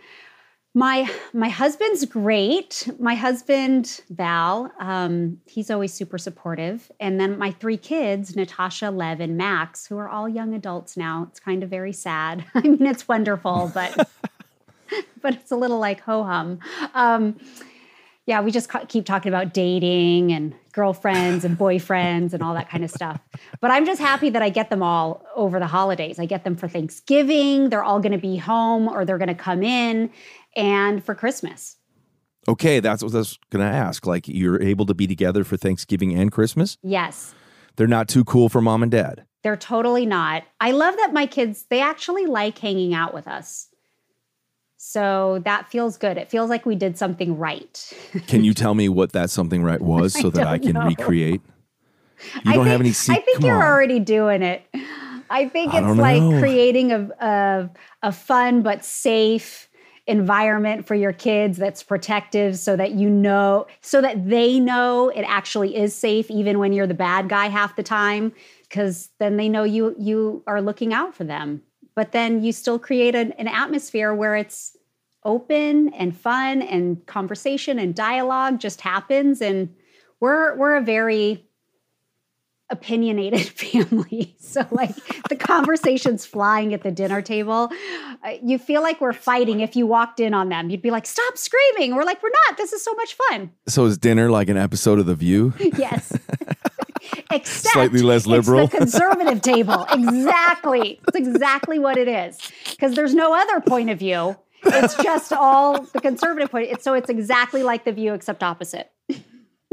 My 0.77 1.09
my 1.33 1.49
husband's 1.49 2.05
great. 2.05 2.89
My 2.99 3.15
husband 3.15 4.01
Val, 4.11 4.73
um, 4.81 5.39
he's 5.47 5.71
always 5.71 5.93
super 5.95 6.19
supportive. 6.19 6.91
And 6.99 7.21
then 7.21 7.39
my 7.39 7.53
three 7.53 7.77
kids, 7.77 8.35
Natasha, 8.35 8.91
Lev, 8.91 9.21
and 9.21 9.37
Max, 9.37 9.87
who 9.87 9.97
are 9.97 10.09
all 10.09 10.29
young 10.29 10.53
adults 10.53 10.97
now. 10.97 11.29
It's 11.31 11.39
kind 11.39 11.63
of 11.63 11.71
very 11.71 11.93
sad. 11.93 12.45
I 12.55 12.63
mean, 12.63 12.85
it's 12.87 13.07
wonderful, 13.07 13.71
but 13.73 14.09
but 15.23 15.35
it's 15.35 15.51
a 15.51 15.57
little 15.57 15.79
like 15.79 16.01
ho 16.01 16.23
hum. 16.25 16.59
Um, 16.95 17.37
yeah, 18.27 18.41
we 18.41 18.51
just 18.51 18.71
ca- 18.71 18.87
keep 18.87 19.05
talking 19.05 19.29
about 19.29 19.53
dating 19.53 20.33
and 20.33 20.55
girlfriends 20.73 21.45
and 21.45 21.59
boyfriends 21.59 22.33
and 22.33 22.43
all 22.43 22.55
that 22.55 22.71
kind 22.71 22.83
of 22.83 22.91
stuff. 22.91 23.21
But 23.61 23.71
I'm 23.71 23.85
just 23.85 24.01
happy 24.01 24.31
that 24.31 24.43
I 24.43 24.49
get 24.49 24.71
them 24.71 24.83
all 24.83 25.25
over 25.37 25.59
the 25.59 25.67
holidays. 25.67 26.19
I 26.19 26.25
get 26.25 26.45
them 26.45 26.57
for 26.57 26.67
Thanksgiving. 26.67 27.69
They're 27.69 27.85
all 27.85 28.01
going 28.01 28.13
to 28.13 28.19
be 28.19 28.37
home 28.37 28.89
or 28.89 29.05
they're 29.05 29.19
going 29.19 29.29
to 29.29 29.35
come 29.35 29.63
in 29.63 30.11
and 30.57 31.05
for 31.05 31.15
Christmas. 31.15 31.77
Okay, 32.49 32.81
that's 32.81 33.03
what 33.03 33.15
I 33.15 33.19
was 33.19 33.39
going 33.51 33.65
to 33.65 33.73
ask. 33.75 34.07
Like, 34.07 34.29
you're 34.29 34.61
able 34.61 34.87
to 34.87 34.95
be 34.95 35.07
together 35.07 35.45
for 35.45 35.57
Thanksgiving 35.57 36.15
and 36.15 36.31
Christmas? 36.31 36.77
Yes. 36.83 37.35
They're 37.77 37.87
not 37.87 38.09
too 38.09 38.25
cool 38.25 38.49
for 38.49 38.61
mom 38.61 38.83
and 38.83 38.93
dad. 38.93 39.25
They're 39.43 39.57
totally 39.57 40.07
not. 40.07 40.45
I 40.61 40.71
love 40.71 40.97
that 40.97 41.13
my 41.13 41.27
kids, 41.27 41.67
they 41.69 41.81
actually 41.81 42.27
like 42.27 42.59
hanging 42.59 42.95
out 42.95 43.13
with 43.13 43.29
us. 43.29 43.69
So 44.87 45.41
that 45.47 45.71
feels 45.71 45.97
good. 45.97 46.19
It 46.19 46.31
feels 46.31 46.51
like 46.51 46.67
we 46.67 46.77
did 46.77 46.99
something 46.99 47.39
right. 47.39 47.93
Can 48.27 48.45
you 48.45 48.53
tell 48.53 48.75
me 48.75 48.91
what 48.91 49.13
that 49.13 49.31
something 49.31 49.63
right 49.63 49.81
was 49.81 50.13
so 50.21 50.29
that 50.29 50.47
I 50.47 50.59
can 50.59 50.75
know. 50.75 50.87
recreate? 50.87 51.41
You 52.45 52.53
I 52.53 52.55
don't 52.55 52.67
have 52.67 52.81
any 52.81 52.93
secret. 52.93 53.23
I 53.23 53.25
think 53.25 53.41
Come 53.41 53.49
you're 53.49 53.63
on. 53.63 53.73
already 53.73 53.99
doing 53.99 54.43
it. 54.43 54.63
I 55.31 55.49
think 55.49 55.73
I 55.73 55.79
it's 55.81 55.99
like 55.99 56.21
know. 56.21 56.39
creating 56.39 56.93
a, 56.93 57.09
a 57.19 57.71
a 58.03 58.13
fun 58.13 58.63
but 58.63 58.85
safe 58.85 59.71
environment 60.07 60.87
for 60.87 60.95
your 60.95 61.15
kids 61.15 61.57
that's 61.57 61.83
protective 61.83 62.59
so 62.59 62.77
that 62.77 62.93
you 62.93 63.09
know 63.09 63.67
so 63.81 64.03
that 64.03 64.29
they 64.29 64.61
know 64.61 65.09
it 65.09 65.23
actually 65.23 65.75
is 65.75 65.95
safe 65.95 66.31
even 66.31 66.59
when 66.59 66.75
you're 66.75 66.87
the 66.87 66.93
bad 66.93 67.31
guy 67.31 67.47
half 67.47 67.75
the 67.75 67.83
time 67.83 68.35
because 68.69 69.09
then 69.19 69.39
they 69.39 69.49
know 69.49 69.65
you 69.65 69.97
you 69.99 70.43
are 70.47 70.61
looking 70.61 70.93
out 70.93 71.15
for 71.15 71.25
them 71.25 71.63
but 71.95 72.13
then 72.13 72.43
you 72.43 72.53
still 72.53 72.79
create 72.79 73.15
an, 73.15 73.33
an 73.33 73.49
atmosphere 73.49 74.15
where 74.15 74.37
it's 74.37 74.77
open 75.25 75.93
and 75.95 76.17
fun 76.17 76.63
and 76.63 77.05
conversation 77.07 77.79
and 77.79 77.95
dialogue 77.95 78.61
just 78.61 78.81
happens. 78.81 79.41
And 79.41 79.75
we're 80.21 80.57
we're 80.57 80.77
a 80.77 80.83
very 80.83 81.47
opinionated 82.71 83.41
family. 83.47 84.35
So 84.39 84.67
like 84.71 84.95
the 85.29 85.37
conversations 85.37 86.27
flying 86.27 86.75
at 86.75 86.83
the 86.83 86.91
dinner 86.91 87.23
table. 87.23 87.71
Uh, 88.25 88.35
you 88.43 88.59
feel 88.59 88.83
like 88.83 89.01
we're 89.01 89.13
fighting 89.13 89.61
if 89.61 89.77
you 89.77 89.87
walked 89.87 90.19
in 90.21 90.35
on 90.35 90.49
them. 90.49 90.71
You'd 90.71 90.83
be 90.83 90.91
like 90.91 91.07
stop 91.07 91.39
screaming. 91.39 91.95
We're 91.95 92.05
like 92.05 92.23
we're 92.23 92.31
not. 92.49 92.57
This 92.57 92.73
is 92.73 92.83
so 92.83 92.95
much 92.95 93.15
fun. 93.15 93.51
So 93.69 93.85
is 93.85 93.99
dinner 93.99 94.31
like 94.31 94.49
an 94.49 94.57
episode 94.57 94.99
of 94.99 95.07
The 95.07 95.15
View? 95.15 95.55
yes 95.79 96.13
except 97.35 97.73
Slightly 97.73 98.03
less 98.03 98.27
liberal. 98.27 98.65
it's 98.65 98.73
the 98.73 98.79
conservative 98.79 99.41
table 99.43 99.87
exactly 99.93 101.01
it's 101.07 101.17
exactly 101.17 101.79
what 101.79 101.97
it 101.97 102.09
is 102.09 102.39
because 102.71 102.95
there's 102.95 103.15
no 103.15 103.35
other 103.35 103.61
point 103.61 103.91
of 103.91 103.99
view 103.99 104.37
it's 104.67 104.95
just 104.97 105.33
all 105.33 105.83
the 105.83 106.01
conservative 106.01 106.51
point 106.51 106.69
it's, 106.71 106.85
so 106.85 106.95
it's 106.95 107.11
exactly 107.11 107.63
like 107.63 107.85
the 107.85 107.93
view 107.93 108.15
except 108.15 108.43
opposite 108.43 108.91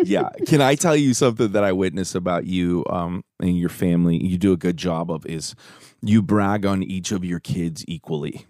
yeah. 0.04 0.30
Can 0.48 0.62
I 0.62 0.76
tell 0.76 0.96
you 0.96 1.14
something 1.14 1.52
that 1.52 1.64
I 1.64 1.72
witness 1.72 2.16
about 2.16 2.46
you 2.46 2.84
um, 2.90 3.24
and 3.40 3.58
your 3.58 3.70
family? 3.70 4.24
You 4.24 4.38
do 4.38 4.54
a 4.54 4.58
good 4.58 4.78
job 4.78 5.12
of 5.12 5.26
is 5.26 5.56
you 6.02 6.22
brag 6.22 6.66
on 6.66 6.84
each 6.84 7.12
of 7.12 7.24
your 7.24 7.40
kids 7.40 7.86
equally. 7.88 8.46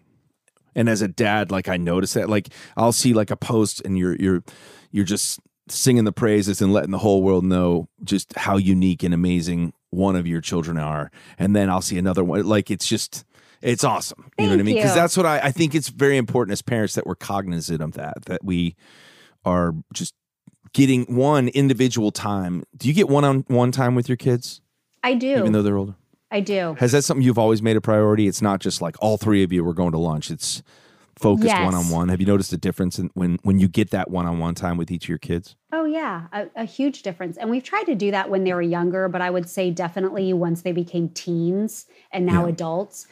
And 0.76 0.88
as 0.88 1.02
a 1.02 1.08
dad, 1.08 1.52
like 1.52 1.68
I 1.68 1.78
notice 1.78 2.14
that, 2.14 2.30
like 2.30 2.50
I'll 2.78 2.94
see 2.94 3.14
like 3.14 3.32
a 3.32 3.36
post 3.36 3.82
and 3.84 3.98
you're 3.98 4.16
you're 4.16 4.44
you're 4.92 5.06
just 5.06 5.40
singing 5.72 6.04
the 6.04 6.12
praises 6.12 6.62
and 6.62 6.74
letting 6.74 6.92
the 6.92 6.98
whole 6.98 7.24
world 7.24 7.44
know 7.44 7.88
just 8.04 8.36
how 8.38 8.58
unique 8.58 9.04
and 9.04 9.14
amazing 9.14 9.74
one 9.90 10.16
of 10.16 10.28
your 10.28 10.42
children 10.42 10.78
are. 10.78 11.12
And 11.38 11.56
then 11.56 11.70
I'll 11.70 11.82
see 11.82 11.98
another 11.98 12.24
one. 12.24 12.46
Like 12.46 12.72
it's 12.72 12.88
just 12.88 13.26
it's 13.62 13.84
awesome. 13.84 14.32
You 14.40 14.46
know 14.46 14.52
what 14.52 14.60
I 14.60 14.64
mean? 14.64 14.76
Because 14.76 14.96
that's 14.96 15.16
what 15.16 15.26
I, 15.26 15.40
I 15.40 15.52
think 15.52 15.76
it's 15.76 15.90
very 15.90 16.18
important 16.18 16.54
as 16.54 16.62
parents 16.62 16.96
that 16.96 17.06
we're 17.06 17.16
cognizant 17.16 17.82
of 17.82 17.94
that, 17.94 18.26
that 18.26 18.44
we 18.44 18.76
are 19.46 19.74
just 19.94 20.16
getting 20.74 21.04
one 21.16 21.48
individual 21.50 22.12
time. 22.12 22.64
Do 22.76 22.88
you 22.88 22.94
get 22.94 23.08
one 23.08 23.24
on 23.24 23.46
one 23.48 23.72
time 23.72 23.96
with 23.96 24.10
your 24.10 24.16
kids, 24.16 24.62
i 25.04 25.14
do 25.14 25.38
even 25.38 25.52
though 25.52 25.62
they're 25.62 25.78
older? 25.78 25.96
i 26.32 26.40
do 26.40 26.76
Has 26.80 26.92
that 26.94 27.04
something 27.04 27.24
you've 27.24 27.38
always 27.38 27.62
made 27.62 27.78
a 27.78 27.82
priority? 27.82 28.28
It's 28.28 28.42
not 28.42 28.62
just 28.62 28.82
like 28.82 28.96
all 29.00 29.18
three 29.18 29.44
of 29.44 29.52
you 29.52 29.64
were 29.64 29.74
going 29.74 29.92
to 29.92 29.98
lunch. 29.98 30.32
It's 30.32 30.64
focused 31.22 31.46
Yes. 31.46 31.60
one 31.60 31.76
on 31.76 31.90
one. 31.90 32.10
Have 32.10 32.20
you 32.20 32.26
noticed 32.28 32.52
a 32.54 32.58
difference 32.58 33.00
in 33.00 33.10
when 33.14 33.40
when 33.44 33.60
you 33.60 33.68
get 33.68 33.92
that 33.92 34.10
one 34.10 34.26
on 34.26 34.40
one 34.40 34.56
time 34.56 34.78
with 34.78 34.92
each 34.92 35.06
of 35.06 35.10
your 35.10 35.18
kids? 35.18 35.56
Oh, 35.74 35.86
yeah, 35.86 36.28
a, 36.34 36.48
a 36.58 36.66
huge 36.66 37.02
difference. 37.02 37.38
And 37.38 37.50
we've 37.50 37.64
tried 37.64 37.86
to 37.86 37.96
do 37.96 38.12
that 38.12 38.30
when 38.30 38.44
they 38.44 38.54
were 38.54 38.62
younger, 38.62 39.08
but 39.08 39.22
I 39.22 39.30
would 39.30 39.50
say 39.50 39.72
definitely 39.72 40.34
once 40.34 40.64
they 40.64 40.74
became 40.74 41.08
teens 41.10 41.86
and 42.12 42.26
now 42.26 42.44
Yeah. 42.44 42.50
adults, 42.50 43.08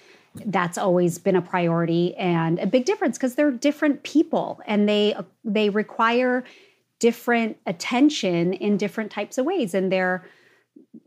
that's 0.46 0.78
always 0.78 1.18
been 1.18 1.36
a 1.38 1.42
priority 1.42 2.16
and 2.16 2.60
a 2.60 2.68
big 2.68 2.86
difference 2.86 3.18
because 3.18 3.36
they're 3.36 3.52
different 3.52 4.04
people 4.04 4.60
and 4.66 4.88
they 4.90 5.16
they 5.46 5.70
require 5.70 6.44
different 7.00 7.58
attention 7.66 8.54
in 8.54 8.76
different 8.78 9.10
types 9.12 9.38
of 9.38 9.46
ways 9.46 9.74
and 9.74 9.92
they're 9.92 10.26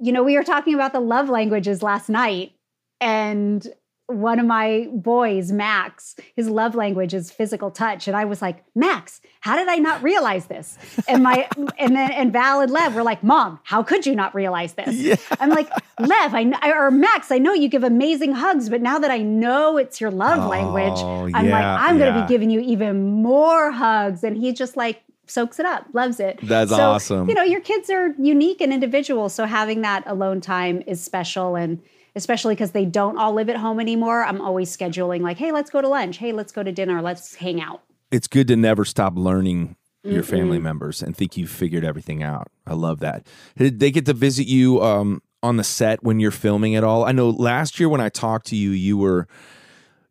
you 0.00 0.10
know 0.10 0.22
we 0.22 0.36
were 0.36 0.42
talking 0.42 0.74
about 0.74 0.92
the 0.92 1.00
love 1.00 1.28
languages 1.28 1.82
last 1.82 2.08
night 2.08 2.52
and 3.00 3.68
one 4.12 4.38
of 4.38 4.46
my 4.46 4.88
boys 4.92 5.50
max 5.52 6.14
his 6.36 6.48
love 6.48 6.74
language 6.74 7.14
is 7.14 7.30
physical 7.30 7.70
touch. 7.70 8.06
And 8.08 8.16
i 8.16 8.24
was 8.24 8.40
like 8.42 8.62
max 8.74 9.20
how 9.40 9.56
did 9.56 9.68
i 9.68 9.76
not 9.76 10.02
realize 10.02 10.46
this? 10.46 10.78
And 11.08 11.22
my 11.22 11.48
and 11.78 11.96
then 11.96 12.10
and 12.12 12.32
val 12.32 12.60
and 12.60 12.70
lev 12.70 12.94
were 12.94 13.02
like 13.02 13.22
mom 13.22 13.58
how 13.64 13.82
could 13.82 14.06
you 14.06 14.14
not 14.14 14.34
realize 14.34 14.74
this? 14.74 15.20
I'm 15.40 15.50
like 15.50 15.68
lev 15.98 16.34
i 16.34 16.72
or 16.74 16.90
max 16.90 17.30
i 17.32 17.38
know 17.38 17.52
you 17.52 17.68
give 17.68 17.84
amazing 17.84 18.32
hugs 18.32 18.68
but 18.68 18.80
now 18.82 18.98
that 18.98 19.10
i 19.10 19.18
know 19.18 19.76
it's 19.76 20.00
your 20.00 20.10
love 20.10 20.44
Oh, 20.44 20.48
language 20.48 21.00
i'm 21.34 21.48
like 21.48 21.64
i'm 21.64 21.98
going 21.98 22.12
to 22.14 22.20
be 22.22 22.26
giving 22.28 22.50
you 22.50 22.60
even 22.60 23.22
more 23.22 23.70
hugs. 23.70 24.22
And 24.24 24.36
he 24.36 24.52
just 24.52 24.76
like 24.76 25.02
soaks 25.26 25.58
it 25.60 25.64
up 25.66 25.86
loves 25.92 26.20
it. 26.20 26.38
That's 26.42 26.70
So, 26.70 26.90
awesome. 26.90 27.28
you 27.28 27.34
know 27.34 27.42
your 27.42 27.60
kids 27.60 27.88
are 27.90 28.08
unique 28.18 28.60
and 28.60 28.72
individual. 28.72 29.28
So 29.28 29.44
having 29.46 29.80
that 29.82 30.02
alone 30.06 30.40
time 30.40 30.82
is 30.86 31.02
special. 31.02 31.56
And 31.56 31.80
especially 32.14 32.54
because 32.54 32.72
they 32.72 32.84
don't 32.84 33.18
all 33.18 33.32
live 33.32 33.48
at 33.48 33.56
home 33.56 33.80
anymore 33.80 34.22
i'm 34.24 34.40
always 34.40 34.74
scheduling 34.74 35.20
like 35.20 35.38
hey 35.38 35.52
let's 35.52 35.70
go 35.70 35.80
to 35.80 35.88
lunch 35.88 36.18
hey 36.18 36.32
let's 36.32 36.52
go 36.52 36.62
to 36.62 36.72
dinner 36.72 37.00
let's 37.02 37.34
hang 37.36 37.60
out 37.60 37.82
It's 38.10 38.28
good 38.28 38.48
to 38.48 38.56
never 38.56 38.84
stop 38.84 39.14
learning 39.16 39.76
your 40.04 40.22
family 40.24 40.58
members 40.58 41.02
and 41.02 41.16
think 41.16 41.36
you've 41.36 41.50
figured 41.50 41.84
everything 41.84 42.22
out. 42.22 42.48
I 42.66 42.74
love 42.74 42.98
that. 43.00 43.26
Did 43.56 43.78
they 43.78 43.90
get 43.90 44.04
to 44.06 44.12
visit 44.12 44.48
you 44.48 44.82
um, 44.82 45.22
on 45.42 45.56
the 45.58 45.64
set 45.64 46.02
when 46.02 46.18
you're 46.18 46.32
filming 46.32 46.74
at 46.74 46.82
all? 46.84 47.04
I 47.04 47.12
know 47.12 47.30
last 47.30 47.78
year 47.78 47.88
when 47.88 48.00
I 48.00 48.08
talked 48.08 48.46
to 48.48 48.56
you, 48.56 48.70
you 48.70 48.98
were 48.98 49.28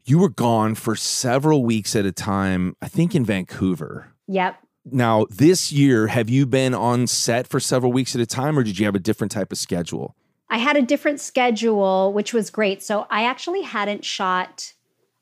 you 0.05 0.17
were 0.17 0.29
gone 0.29 0.75
for 0.75 0.95
several 0.95 1.63
weeks 1.63 1.95
at 1.95 2.05
a 2.05 2.11
time. 2.11 2.75
I 2.81 2.87
think 2.87 3.13
in 3.13 3.25
Vancouver. 3.25 4.13
yep 4.27 4.55
Now, 4.85 5.25
this 5.29 5.71
year, 5.71 6.07
have 6.07 6.29
you 6.29 6.45
been 6.45 6.73
on 6.73 7.05
set 7.05 7.45
for 7.47 7.59
several 7.59 7.91
weeks 7.91 8.15
at 8.15 8.21
a 8.21 8.25
time, 8.25 8.57
or 8.57 8.63
did 8.63 8.79
you 8.79 8.85
have 8.85 8.95
a 8.95 8.99
different 8.99 9.31
type 9.31 9.51
of 9.51 9.57
schedule? 9.57 10.15
I 10.51 10.57
had 10.57 10.75
a 10.77 10.81
different 10.81 11.19
schedule, 11.19 12.13
which 12.13 12.33
was 12.33 12.49
great. 12.51 12.83
So 12.83 13.07
I 13.09 13.23
actually 13.23 13.61
hadn't 13.61 14.05
shot 14.05 14.73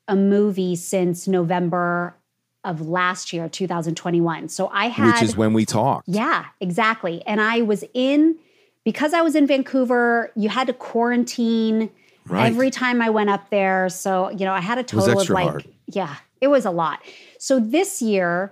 a 0.07 0.15
movie 0.15 0.75
since 0.75 1.27
November 1.27 2.15
of 2.63 2.81
last 2.89 3.31
year, 3.31 3.47
2021. 3.47 4.49
So 4.49 4.67
I 4.73 4.87
had 4.87 5.13
Which 5.13 5.21
is 5.21 5.37
when 5.37 5.53
we 5.53 5.65
talked. 5.65 6.09
Yeah, 6.09 6.45
exactly. 6.59 7.23
And 7.25 7.39
I 7.39 7.61
was 7.61 7.85
in 7.93 8.37
because 8.83 9.13
I 9.13 9.21
was 9.21 9.35
in 9.35 9.45
Vancouver, 9.45 10.31
you 10.35 10.49
had 10.49 10.67
to 10.67 10.73
quarantine 10.73 11.91
Right. 12.27 12.45
every 12.47 12.69
time 12.69 13.01
I 13.01 13.09
went 13.09 13.29
up 13.31 13.49
there. 13.49 13.89
So, 13.89 14.29
you 14.29 14.45
know, 14.45 14.53
I 14.53 14.59
had 14.61 14.77
a 14.77 14.83
total 14.83 15.19
of 15.19 15.29
like 15.29 15.47
hard. 15.49 15.65
yeah, 15.87 16.15
it 16.41 16.47
was 16.47 16.63
a 16.65 16.69
lot. 16.69 16.99
So 17.39 17.59
this 17.59 18.01
year 18.03 18.51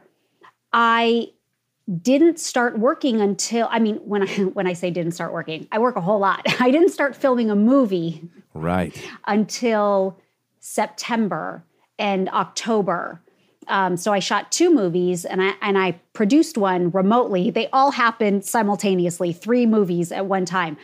I 0.73 1.27
didn't 2.01 2.39
start 2.39 2.77
working 2.77 3.21
until 3.21 3.67
I 3.71 3.79
mean 3.79 3.95
when 3.97 4.23
I 4.23 4.27
when 4.57 4.67
I 4.67 4.73
say 4.73 4.91
didn't 4.91 5.13
start 5.13 5.33
working, 5.33 5.67
I 5.71 5.79
work 5.79 5.95
a 5.95 6.01
whole 6.01 6.19
lot. 6.19 6.41
I 6.61 6.71
didn't 6.71 6.89
start 6.89 7.15
filming 7.15 7.49
a 7.49 7.55
movie 7.55 8.29
Right. 8.53 8.99
until 9.25 10.19
September 10.59 11.63
and 11.99 12.27
October. 12.29 13.21
Um, 13.67 13.97
so 13.97 14.13
I 14.13 14.19
shot 14.19 14.51
two 14.51 14.73
movies 14.73 15.25
and 15.25 15.41
I 15.41 15.53
and 15.61 15.77
I 15.77 15.99
produced 16.13 16.57
one 16.57 16.89
remotely. 16.91 17.51
They 17.51 17.67
all 17.71 17.91
happened 17.91 18.45
simultaneously, 18.45 19.33
three 19.33 19.65
movies 19.65 20.11
at 20.11 20.25
one 20.25 20.45
time. 20.45 20.77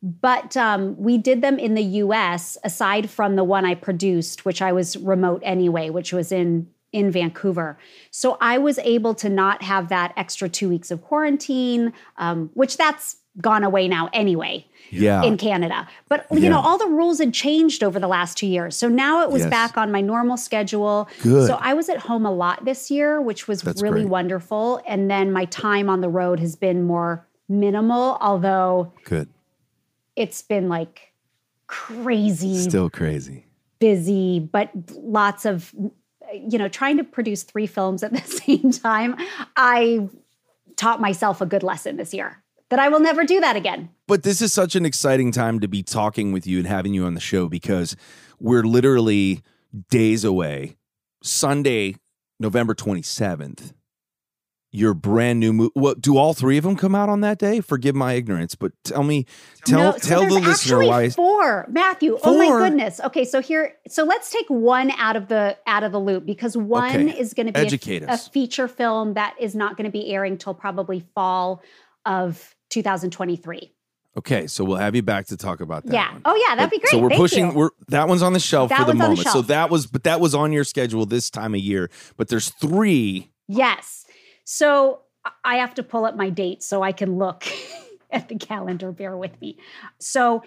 But 0.00 0.56
um, 0.56 0.96
we 0.96 1.18
did 1.18 1.42
them 1.42 1.58
in 1.58 1.74
the 1.74 1.82
U.S. 1.82 2.56
aside 2.62 3.10
from 3.10 3.34
the 3.34 3.42
one 3.42 3.64
I 3.64 3.74
produced, 3.74 4.44
which 4.44 4.62
I 4.62 4.72
was 4.72 4.96
remote 4.96 5.42
anyway, 5.44 5.90
which 5.90 6.12
was 6.12 6.30
in 6.30 6.68
in 6.92 7.10
Vancouver. 7.10 7.78
So 8.10 8.38
I 8.40 8.58
was 8.58 8.78
able 8.78 9.14
to 9.14 9.28
not 9.28 9.62
have 9.62 9.88
that 9.90 10.12
extra 10.16 10.48
two 10.48 10.68
weeks 10.68 10.90
of 10.90 11.02
quarantine, 11.02 11.92
um, 12.16 12.50
which 12.54 12.76
that's 12.76 13.16
gone 13.40 13.62
away 13.62 13.86
now 13.86 14.08
anyway 14.12 14.66
Yeah. 14.90 15.22
in 15.22 15.36
Canada. 15.36 15.86
But 16.08 16.26
you 16.32 16.40
Yeah. 16.40 16.48
know, 16.48 16.60
all 16.60 16.76
the 16.78 16.86
rules 16.88 17.18
had 17.20 17.32
changed 17.32 17.84
over 17.84 18.00
the 18.00 18.08
last 18.08 18.36
two 18.36 18.48
years. 18.48 18.74
So 18.76 18.88
now 18.88 19.22
it 19.22 19.30
was 19.30 19.42
Yes. 19.42 19.50
back 19.50 19.78
on 19.78 19.92
my 19.92 20.00
normal 20.00 20.36
schedule. 20.36 21.08
Good. 21.22 21.46
So 21.46 21.56
I 21.60 21.74
was 21.74 21.88
at 21.88 21.98
home 21.98 22.26
a 22.26 22.32
lot 22.32 22.64
this 22.64 22.90
year, 22.90 23.20
which 23.20 23.46
was 23.46 23.62
That's 23.62 23.80
really 23.80 24.00
great. 24.02 24.10
wonderful. 24.10 24.80
And 24.88 25.08
then 25.10 25.30
my 25.30 25.44
time 25.44 25.88
on 25.88 26.00
the 26.00 26.08
road 26.08 26.40
has 26.40 26.56
been 26.56 26.82
more 26.82 27.26
minimal, 27.48 28.18
although 28.20 28.92
Good. 29.04 29.28
it's 30.16 30.42
been 30.42 30.68
like 30.68 31.12
crazy 31.68 32.56
Still 32.68 32.90
crazy. 32.90 33.44
busy, 33.78 34.40
but 34.40 34.70
lots 34.96 35.44
of, 35.44 35.72
you 36.32 36.58
know, 36.58 36.68
trying 36.68 36.96
to 36.96 37.04
produce 37.04 37.42
three 37.42 37.66
films 37.66 38.02
at 38.02 38.12
the 38.12 38.20
same 38.46 38.70
time. 38.70 39.16
I 39.56 40.08
taught 40.76 41.00
myself 41.00 41.40
a 41.40 41.46
good 41.46 41.62
lesson 41.62 41.96
this 41.96 42.14
year 42.14 42.42
that 42.70 42.78
I 42.78 42.88
will 42.88 43.00
never 43.00 43.24
do 43.24 43.40
that 43.40 43.56
again. 43.56 43.90
But 44.06 44.22
this 44.22 44.42
is 44.42 44.52
such 44.52 44.76
an 44.76 44.84
exciting 44.84 45.32
time 45.32 45.60
to 45.60 45.68
be 45.68 45.82
talking 45.82 46.32
with 46.32 46.46
you 46.46 46.58
and 46.58 46.66
having 46.66 46.94
you 46.94 47.04
on 47.04 47.14
the 47.14 47.20
show 47.20 47.48
because 47.48 47.96
we're 48.38 48.62
literally 48.62 49.42
days 49.90 50.24
away. 50.24 50.76
Sunday, 51.22 51.96
November 52.38 52.74
27th. 52.74 53.72
Your 54.70 54.92
brand 54.92 55.40
new 55.40 55.54
movie. 55.54 55.70
What 55.74 56.02
do 56.02 56.18
all 56.18 56.34
three 56.34 56.58
of 56.58 56.64
them 56.64 56.76
come 56.76 56.94
out 56.94 57.08
on 57.08 57.22
that 57.22 57.38
day? 57.38 57.60
Forgive 57.62 57.94
my 57.94 58.12
ignorance, 58.12 58.54
but 58.54 58.72
tell 58.84 59.02
me, 59.02 59.24
tell 59.64 59.78
No, 59.78 59.92
so 59.92 59.98
tell 60.08 60.26
the 60.26 60.40
listener 60.40 60.84
why. 60.84 61.08
four 61.08 61.66
matthew 61.70 62.18
four. 62.18 62.34
oh 62.34 62.38
my 62.38 62.68
goodness 62.68 63.00
okay 63.00 63.24
so 63.24 63.40
here 63.40 63.72
so 63.88 64.04
let's 64.04 64.28
take 64.30 64.46
one 64.48 64.90
out 64.98 65.16
of 65.16 65.28
the 65.28 65.56
out 65.66 65.84
of 65.84 65.92
the 65.92 65.98
loop 65.98 66.26
because 66.26 66.54
one 66.54 66.94
Okay. 67.08 67.18
is 67.18 67.32
going 67.32 67.46
to 67.46 67.52
be 67.52 67.60
a- 67.60 67.64
Educate 67.64 68.02
a, 68.06 68.18
feature 68.18 68.68
film 68.68 69.14
that 69.14 69.34
is 69.40 69.54
not 69.54 69.76
going 69.78 69.86
to 69.86 69.90
be 69.90 70.12
airing 70.12 70.36
till 70.36 70.52
probably 70.52 71.00
fall 71.14 71.62
of 72.04 72.54
2023 72.70 73.72
Okay, 74.16 74.48
so 74.48 74.64
we'll 74.64 74.76
have 74.78 74.96
you 74.96 75.02
back 75.02 75.26
to 75.28 75.36
talk 75.36 75.60
about 75.60 75.84
that. 75.86 75.92
yeah 75.92 76.12
one. 76.12 76.22
oh 76.24 76.44
yeah 76.48 76.56
that'd 76.56 76.70
be 76.70 76.78
great 76.78 76.90
So 76.90 76.98
we're 76.98 77.08
Thank 77.08 77.20
pushing. 77.20 77.46
you. 77.52 77.54
We're 77.56 77.70
that 77.88 78.08
one's 78.08 78.22
on 78.22 78.32
the 78.34 78.40
shelf 78.40 78.68
That 78.70 78.80
for 78.80 78.84
the 78.86 78.90
on 78.92 78.98
the 78.98 79.04
moment. 79.04 79.28
So 79.28 79.42
that 79.42 79.70
was, 79.70 79.86
but 79.86 80.02
that 80.04 80.20
was 80.20 80.34
on 80.34 80.52
your 80.52 80.64
schedule 80.64 81.06
this 81.06 81.30
time 81.30 81.54
of 81.54 81.60
year. 81.60 81.88
But 82.16 82.28
there's 82.28 82.50
three. 82.50 83.30
yes 83.46 84.04
so 84.50 85.00
I- 85.44 85.56
have 85.56 85.74
to 85.74 85.82
pull 85.82 86.06
up 86.06 86.16
my 86.16 86.30
date 86.30 86.62
so 86.62 86.82
i 86.82 86.92
can 86.92 87.18
look 87.18 87.44
at 88.10 88.28
the 88.28 88.36
calendar 88.36 88.90
bear 88.92 89.14
with 89.16 89.38
me 89.42 89.58
so 90.00 90.42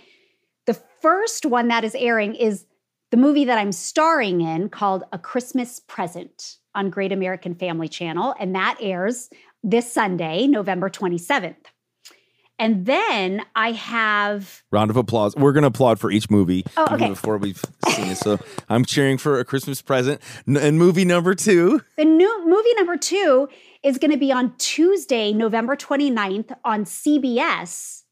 the 0.65 0.73
first 1.01 1.45
one 1.45 1.67
that 1.67 1.83
is 1.83 1.93
airing 1.95 2.33
is 2.35 2.65
the 3.11 3.17
movie 3.17 3.43
that 3.45 3.57
I'm 3.57 3.71
starring 3.73 4.39
in 4.41 4.69
called 4.69 5.03
A 5.11 5.17
Christmas 5.19 5.81
Present 5.81 6.55
on 6.73 6.89
Great 6.89 7.11
American 7.11 7.55
Family 7.55 7.89
Channel. 7.89 8.33
And 8.39 8.55
that 8.55 8.77
airs 8.79 9.29
this 9.63 9.91
Sunday, 9.91 10.47
November 10.47 10.89
27th. 10.89 11.55
And 12.59 12.85
then 12.85 13.41
I 13.55 13.71
have, 13.71 14.61
Round 14.71 14.91
of 14.91 14.95
applause. 14.97 15.35
We're 15.35 15.51
going 15.51 15.63
to 15.63 15.67
applaud 15.69 15.99
for 15.99 16.11
each 16.11 16.29
movie 16.29 16.63
Oh, 16.77 16.93
okay. 16.93 17.09
before 17.09 17.37
we've 17.37 17.61
seen 17.89 18.05
it. 18.07 18.17
So 18.17 18.39
I'm 18.69 18.85
cheering 18.85 19.17
for 19.17 19.39
a 19.39 19.43
Christmas 19.43 19.81
present. 19.81 20.21
And 20.45 20.77
movie 20.77 21.03
number 21.03 21.33
two. 21.35 21.81
the 21.97 22.05
new 22.05 22.47
movie 22.47 22.73
number 22.75 22.95
two 22.97 23.49
is 23.83 23.97
going 23.97 24.11
to 24.11 24.17
be 24.17 24.31
on 24.31 24.55
Tuesday, 24.57 25.33
November 25.33 25.75
29th 25.75 26.55
on 26.63 26.85
CBS. 26.85 28.03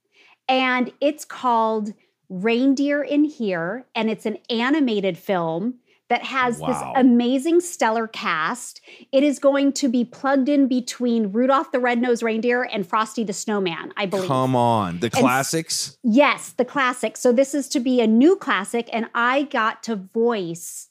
And 0.48 0.92
it's 1.00 1.26
called 1.26 1.94
Reindeer 2.30 3.04
in 3.04 3.24
Here. 3.24 3.86
And 3.96 4.10
it's 4.10 4.26
an 4.26 4.38
animated 4.50 5.18
film 5.18 5.76
that 6.10 6.24
has 6.24 6.58
Wow. 6.58 6.68
this 6.68 6.84
amazing 6.96 7.62
stellar 7.62 8.08
cast. 8.08 8.82
It 9.12 9.24
is 9.24 9.38
going 9.38 9.74
to 9.74 9.88
be 9.88 10.04
plugged 10.04 10.50
in 10.50 10.68
between 10.68 11.32
Rudolph 11.32 11.72
the 11.72 11.80
Red-Nosed 11.80 12.24
Reindeer 12.24 12.64
and 12.64 12.88
Frosty 12.88 13.24
the 13.24 13.32
Snowman, 13.34 13.94
I 13.96 14.08
believe. 14.08 14.28
Come 14.28 14.56
on, 14.56 15.00
the 15.02 15.12
classics. 15.12 16.00
Yes, 16.04 16.50
the 16.58 16.66
classics. 16.66 17.20
So 17.20 17.32
this 17.32 17.54
is 17.54 17.70
to 17.70 17.80
be 17.80 18.02
a 18.02 18.08
new 18.08 18.36
classic, 18.36 18.90
and 18.92 19.06
I 19.14 19.44
got 19.44 19.84
to 19.84 19.96
voice 19.96 20.89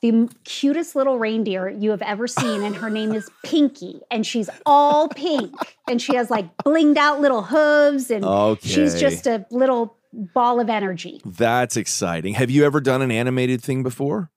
the 0.00 0.28
cutest 0.44 0.94
little 0.94 1.18
reindeer 1.18 1.68
you 1.68 1.90
have 1.90 2.02
ever 2.02 2.26
seen, 2.26 2.62
and 2.62 2.76
her 2.76 2.90
name 2.90 3.12
is 3.12 3.28
Pinky, 3.44 4.00
and 4.10 4.26
she's 4.26 4.48
all 4.64 5.08
pink, 5.08 5.52
and 5.88 6.00
she 6.00 6.14
has 6.14 6.30
like 6.30 6.56
blinged 6.58 6.96
out 6.96 7.20
little 7.20 7.42
hooves, 7.42 8.10
and 8.10 8.24
she's 8.62 9.00
just 9.00 9.26
a 9.26 9.44
little 9.50 9.96
ball 10.12 10.60
of 10.60 10.70
energy. 10.70 11.20
That's 11.24 11.76
exciting. 11.76 12.34
Have 12.34 12.50
you 12.50 12.64
ever 12.64 12.80
done 12.80 13.02
an 13.02 13.10
animated 13.10 13.62
thing 13.62 13.82
before? 13.82 14.30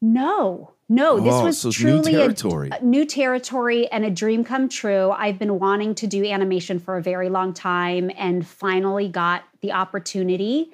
No, 0.00 0.74
no, 0.88 1.18
this 1.18 1.34
Oh, 1.34 1.44
was 1.44 1.60
so 1.60 1.68
it's 1.68 1.82
new 1.82 2.02
truly 2.02 2.14
a, 2.14 2.76
a 2.76 2.84
new 2.84 3.04
territory 3.04 3.88
and 3.88 4.04
a 4.04 4.10
dream 4.10 4.44
come 4.44 4.68
true. 4.68 5.10
I've 5.10 5.38
been 5.38 5.58
wanting 5.58 5.96
to 5.96 6.06
do 6.06 6.24
animation 6.24 6.78
for 6.78 6.96
a 6.96 7.02
very 7.02 7.28
long 7.28 7.52
time 7.52 8.10
and 8.16 8.46
finally 8.46 9.08
got 9.08 9.42
the 9.60 9.72
opportunity 9.72 10.70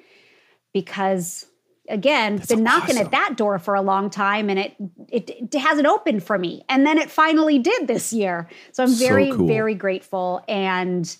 because 0.73 1.47
again, 1.89 2.37
been 2.47 2.63
knocking 2.63 2.95
awesome. 2.97 3.05
at 3.05 3.11
that 3.11 3.37
door 3.37 3.59
for 3.59 3.75
a 3.75 3.81
long 3.81 4.09
time 4.09 4.49
and 4.49 4.59
it, 4.59 4.75
it 5.09 5.29
it 5.29 5.55
hasn't 5.55 5.87
opened 5.87 6.23
for 6.23 6.37
me. 6.37 6.63
And 6.69 6.85
then 6.85 6.97
it 6.97 7.09
finally 7.11 7.59
did 7.59 7.87
this 7.87 8.11
year. 8.13 8.47
So 8.71 8.83
I'm 8.83 8.89
So 8.89 9.05
very 9.07 9.31
cool. 9.31 9.47
very 9.47 9.75
grateful 9.75 10.43
and 10.47 11.15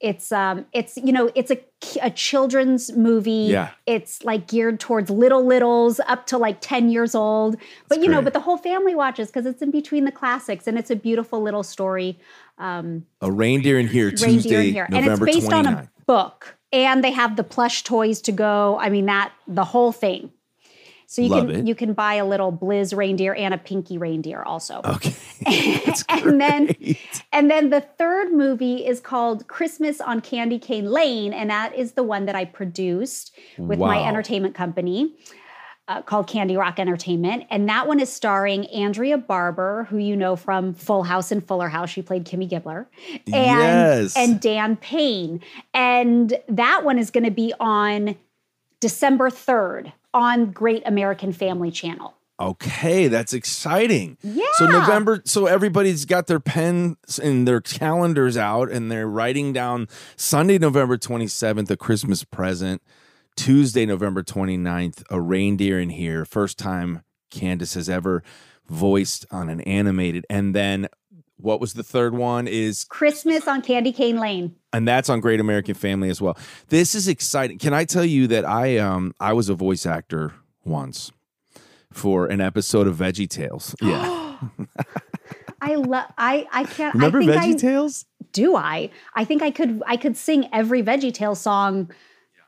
it's 0.00 0.32
um 0.32 0.64
it's 0.72 0.96
you 0.96 1.12
know 1.12 1.30
it's 1.34 1.50
a 1.50 1.58
a 2.00 2.10
children's 2.10 2.90
movie 2.96 3.48
Yeah. 3.50 3.68
it's 3.84 4.24
like 4.24 4.48
geared 4.48 4.80
towards 4.80 5.10
little 5.10 5.44
littles 5.44 6.00
up 6.08 6.26
to 6.28 6.38
like 6.38 6.62
10 6.62 6.88
years 6.88 7.14
old 7.14 7.56
but 7.86 8.00
you 8.00 8.08
know 8.08 8.22
but 8.22 8.32
the 8.32 8.40
whole 8.40 8.56
family 8.56 8.94
watches 8.94 9.26
because 9.28 9.44
it's 9.44 9.60
in 9.60 9.70
between 9.70 10.06
the 10.06 10.10
classics 10.12 10.66
and 10.66 10.78
it's 10.78 10.90
a 10.90 10.96
beautiful 10.96 11.42
little 11.42 11.62
story 11.62 12.18
um 12.56 13.04
A 13.20 13.30
reindeer 13.30 13.78
in 13.78 13.88
here 13.88 14.06
reindeer 14.06 14.26
Tuesday, 14.30 14.68
in 14.68 14.72
here 14.74 14.86
November 14.90 15.26
and 15.26 15.28
it's 15.28 15.36
based 15.36 15.48
29th. 15.50 15.66
on 15.66 15.74
a 15.74 15.90
book 16.06 16.56
and 16.72 17.02
they 17.02 17.10
have 17.10 17.36
the 17.36 17.44
plush 17.44 17.82
toys 17.84 18.20
to 18.22 18.32
go. 18.32 18.78
I 18.80 18.90
mean 18.90 19.06
that 19.06 19.32
the 19.46 19.64
whole 19.64 19.92
thing. 19.92 20.32
So 21.06 21.22
you 21.22 21.28
Love 21.28 21.46
can 21.48 21.56
it. 21.56 21.66
you 21.66 21.74
can 21.74 21.92
buy 21.92 22.14
a 22.14 22.24
little 22.24 22.52
blizz 22.52 22.96
reindeer 22.96 23.34
and 23.34 23.52
a 23.52 23.58
pinky 23.58 23.98
reindeer 23.98 24.42
also. 24.42 24.80
Okay. 24.84 25.14
And 26.08 26.40
then 26.40 26.76
and 27.32 27.50
then 27.50 27.70
the 27.70 27.80
third 27.80 28.32
movie 28.32 28.86
is 28.86 29.00
called 29.00 29.48
Christmas 29.48 30.00
on 30.00 30.20
Candy 30.20 30.58
Cane 30.58 30.84
Lane, 30.84 31.32
and 31.32 31.50
that 31.50 31.74
is 31.74 31.92
the 31.92 32.02
one 32.02 32.26
that 32.26 32.36
I 32.36 32.44
produced 32.44 33.32
with 33.58 33.78
my 33.78 34.06
entertainment 34.06 34.54
company 34.54 35.16
uh, 35.90 36.02
called 36.02 36.28
Candy 36.28 36.56
Rock 36.56 36.78
Entertainment. 36.78 37.44
And 37.50 37.68
that 37.68 37.88
one 37.88 37.98
is 37.98 38.10
starring 38.10 38.66
Andrea 38.66 39.18
Barber, 39.18 39.88
who 39.90 39.98
you 39.98 40.14
know 40.14 40.36
from 40.36 40.72
Full 40.72 41.02
House 41.02 41.32
and 41.32 41.44
Fuller 41.44 41.68
House. 41.68 41.90
She 41.90 42.00
played 42.00 42.24
Kimmy 42.24 42.48
Gibbler. 42.48 42.86
And, 43.26 43.34
Yes. 43.34 44.16
and 44.16 44.40
Dan 44.40 44.76
Payne. 44.76 45.40
And 45.74 46.38
that 46.48 46.84
one 46.84 46.98
is 46.98 47.10
going 47.10 47.24
to 47.24 47.30
be 47.32 47.52
on 47.58 48.14
December 48.78 49.30
3rd 49.30 49.92
on 50.14 50.52
Great 50.52 50.82
American 50.86 51.32
Family 51.32 51.72
Channel. 51.72 52.14
Okay, 52.38 53.08
that's 53.08 53.34
exciting. 53.34 54.16
Yeah. 54.22 54.46
So 54.54 54.66
November, 54.66 55.20
so 55.26 55.44
everybody's 55.46 56.06
got 56.06 56.26
their 56.26 56.40
pens 56.40 57.18
and 57.22 57.46
their 57.46 57.60
calendars 57.60 58.36
out 58.38 58.70
and 58.70 58.90
they're 58.90 59.08
writing 59.08 59.52
down 59.52 59.88
Sunday, 60.16 60.56
November 60.56 60.96
27th, 60.96 61.68
a 61.68 61.76
Christmas 61.76 62.24
present. 62.24 62.80
Tuesday, 63.36 63.86
November 63.86 64.22
29th, 64.22 65.02
a 65.10 65.20
reindeer 65.20 65.80
in 65.80 65.90
here. 65.90 66.24
First 66.24 66.58
time 66.58 67.02
Candace 67.30 67.74
has 67.74 67.88
ever 67.88 68.22
voiced 68.68 69.26
on 69.30 69.48
an 69.48 69.60
animated. 69.62 70.26
And 70.28 70.54
then 70.54 70.88
what 71.36 71.60
was 71.60 71.72
the 71.72 71.82
third 71.82 72.14
one 72.14 72.46
is 72.46 72.84
Christmas 72.84 73.48
on 73.48 73.62
Candy 73.62 73.92
Cane 73.92 74.18
Lane. 74.20 74.54
and 74.72 74.86
that's 74.86 75.08
on 75.08 75.20
Great 75.20 75.40
American 75.40 75.74
Family 75.74 76.10
as 76.10 76.20
well. 76.20 76.36
This 76.68 76.94
is 76.94 77.08
exciting. 77.08 77.58
Can 77.58 77.72
I 77.72 77.84
tell 77.84 78.04
you 78.04 78.26
that 78.26 78.44
I 78.44 78.76
um 78.78 79.14
I 79.18 79.32
was 79.32 79.48
a 79.48 79.54
voice 79.54 79.86
actor 79.86 80.34
once 80.64 81.10
for 81.92 82.26
an 82.26 82.40
episode 82.40 82.86
of 82.86 82.96
Veggie 82.96 83.28
Tales. 83.28 83.74
Yeah. 83.82 84.38
I 85.62 85.74
love. 85.74 86.06
I 86.16 86.46
I 86.52 86.64
can't. 86.64 86.94
Remember 86.94 87.20
I 87.20 87.26
think 87.26 87.56
Veggie 87.56 87.60
Tales? 87.60 88.06
Do 88.32 88.56
I? 88.56 88.88
I 89.14 89.24
think 89.26 89.42
I 89.42 89.50
could. 89.50 89.82
I 89.86 89.96
could 89.98 90.16
sing 90.16 90.48
every 90.52 90.82
Veggie 90.82 91.12
Tale 91.12 91.34
song 91.34 91.90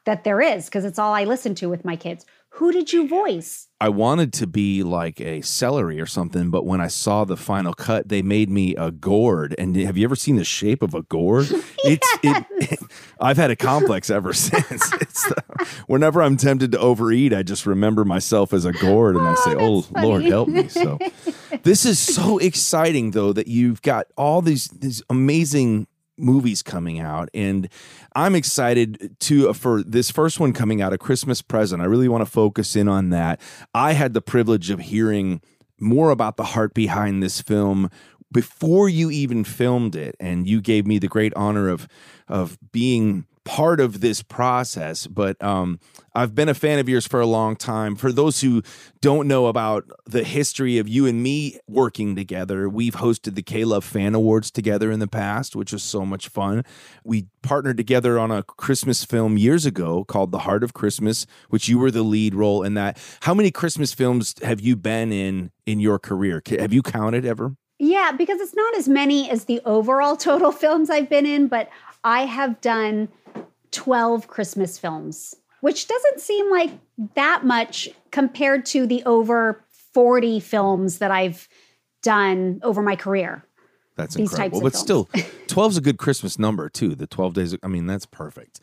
that 0.04 0.24
there 0.24 0.40
is 0.40 0.66
because 0.66 0.84
it's 0.84 0.98
all 0.98 1.12
I 1.14 1.24
listen 1.24 1.54
to 1.56 1.68
with 1.68 1.84
my 1.84 1.96
kids. 1.96 2.24
Who 2.56 2.70
did 2.70 2.92
you 2.92 3.08
voice? 3.08 3.68
I 3.80 3.88
wanted 3.88 4.34
to 4.34 4.46
be 4.46 4.82
like 4.82 5.22
a 5.22 5.40
celery 5.40 5.98
or 5.98 6.04
something, 6.04 6.50
but 6.50 6.66
when 6.66 6.82
I 6.82 6.88
saw 6.88 7.24
the 7.24 7.36
final 7.36 7.72
cut, 7.72 8.10
they 8.10 8.20
made 8.20 8.50
me 8.50 8.76
a 8.76 8.90
gourd. 8.90 9.54
And 9.56 9.74
have 9.74 9.96
you 9.96 10.04
ever 10.04 10.14
seen 10.14 10.36
the 10.36 10.44
shape 10.44 10.82
of 10.82 10.94
a 10.94 11.02
gourd? 11.02 11.48
It's 11.84 12.18
it, 12.22 12.78
I've 13.20 13.36
had 13.36 13.50
a 13.50 13.56
complex 13.56 14.08
ever 14.08 14.32
since. 14.32 14.92
It's 14.92 15.28
the, 15.28 15.66
whenever 15.88 16.22
I'm 16.22 16.36
tempted 16.36 16.70
to 16.72 16.78
overeat, 16.78 17.34
I 17.34 17.42
just 17.42 17.66
remember 17.66 18.04
myself 18.04 18.52
as 18.52 18.64
a 18.64 18.70
gourd 18.70 19.16
and 19.16 19.26
I 19.26 19.32
oh, 19.36 19.44
say, 19.44 19.54
"Oh 19.58 19.82
funny. 19.82 20.06
Lord, 20.06 20.22
help 20.22 20.48
me." 20.48 20.68
So 20.68 21.00
this 21.64 21.84
is 21.84 21.98
so 21.98 22.38
exciting 22.38 23.10
though 23.10 23.32
that 23.32 23.48
you've 23.48 23.82
got 23.82 24.06
all 24.16 24.42
these 24.42 24.68
these 24.68 25.02
amazing 25.10 25.88
movies 26.18 26.62
coming 26.62 27.00
out 27.00 27.28
and 27.32 27.68
i'm 28.14 28.34
excited 28.34 29.16
to 29.18 29.48
uh, 29.48 29.52
for 29.52 29.82
this 29.82 30.10
first 30.10 30.38
one 30.38 30.52
coming 30.52 30.82
out 30.82 30.92
a 30.92 30.98
christmas 30.98 31.42
present. 31.42 31.82
I 31.82 31.84
really 31.84 32.08
want 32.08 32.24
to 32.24 32.30
focus 32.30 32.74
in 32.74 32.88
on 32.88 33.10
that. 33.10 33.40
I 33.74 33.92
had 33.92 34.14
the 34.14 34.22
privilege 34.22 34.70
of 34.70 34.80
hearing 34.80 35.42
more 35.78 36.10
about 36.10 36.36
the 36.36 36.44
heart 36.44 36.72
behind 36.74 37.22
this 37.22 37.42
film 37.42 37.90
before 38.32 38.88
you 38.88 39.10
even 39.10 39.44
filmed 39.44 39.94
it 39.94 40.16
and 40.18 40.48
you 40.48 40.60
gave 40.62 40.86
me 40.86 40.98
the 40.98 41.08
great 41.08 41.34
honor 41.34 41.68
of 41.68 41.86
of 42.28 42.56
being 42.72 43.26
part 43.44 43.80
of 43.80 44.00
this 44.00 44.22
process 44.22 45.06
but 45.06 45.42
um 45.42 45.80
I've 46.14 46.34
been 46.34 46.48
a 46.48 46.54
fan 46.54 46.78
of 46.78 46.90
yours 46.90 47.06
for 47.06 47.22
a 47.22 47.26
long 47.26 47.56
time. 47.56 47.96
For 47.96 48.12
those 48.12 48.42
who 48.42 48.62
don't 49.00 49.26
know 49.26 49.46
about 49.46 49.90
the 50.04 50.24
history 50.24 50.76
of 50.76 50.86
you 50.86 51.06
and 51.06 51.22
me 51.22 51.58
working 51.66 52.14
together 52.14 52.68
we've 52.68 52.96
hosted 52.96 53.34
the 53.34 53.42
K-Love 53.42 53.84
Fan 53.84 54.14
Awards 54.14 54.50
together 54.50 54.90
in 54.90 55.00
the 55.00 55.08
past 55.08 55.56
which 55.56 55.72
was 55.72 55.82
so 55.82 56.04
much 56.04 56.28
fun. 56.28 56.64
We 57.04 57.26
partnered 57.42 57.76
together 57.76 58.18
on 58.18 58.30
a 58.30 58.42
Christmas 58.42 59.04
film 59.04 59.38
years 59.38 59.66
ago 59.66 60.04
called 60.04 60.32
The 60.32 60.40
Heart 60.40 60.64
of 60.64 60.74
Christmas 60.74 61.26
which 61.48 61.68
you 61.68 61.78
were 61.78 61.90
the 61.90 62.02
lead 62.02 62.34
role 62.34 62.62
in 62.62 62.74
that. 62.74 62.98
How 63.22 63.34
many 63.34 63.50
Christmas 63.50 63.92
films 63.94 64.34
have 64.42 64.60
you 64.60 64.76
been 64.76 65.12
in 65.12 65.50
in 65.66 65.80
your 65.80 65.98
career? 65.98 66.42
Have 66.58 66.72
you 66.72 66.82
counted 66.82 67.24
ever? 67.24 67.56
Yeah, 67.78 68.12
because 68.12 68.40
it's 68.40 68.54
not 68.54 68.76
as 68.76 68.88
many 68.88 69.28
as 69.28 69.46
the 69.46 69.60
overall 69.64 70.16
total 70.16 70.52
films 70.62 70.88
I've 70.88 71.08
been 71.08 71.26
in, 71.26 71.48
but 71.48 71.68
I 72.04 72.26
have 72.26 72.60
done 72.60 73.08
12 73.72 74.28
Christmas 74.28 74.78
films, 74.78 75.34
which 75.60 75.88
doesn't 75.88 76.20
seem 76.20 76.50
like 76.50 76.70
that 77.14 77.44
much 77.44 77.88
compared 78.10 78.64
to 78.66 78.86
the 78.86 79.02
over 79.04 79.64
40 79.92 80.40
films 80.40 80.98
that 80.98 81.10
I've 81.10 81.48
done 82.02 82.60
over 82.62 82.82
my 82.82 82.96
career. 82.96 83.44
That's 83.96 84.16
incredible. 84.16 84.60
But 84.62 84.74
of 84.74 84.80
still, 84.80 85.08
12 85.48 85.72
is 85.72 85.78
a 85.78 85.80
good 85.82 85.98
Christmas 85.98 86.38
number, 86.38 86.68
too. 86.68 86.94
The 86.94 87.06
12 87.06 87.34
days, 87.34 87.56
I 87.62 87.68
mean, 87.68 87.86
that's 87.86 88.06
perfect. 88.06 88.60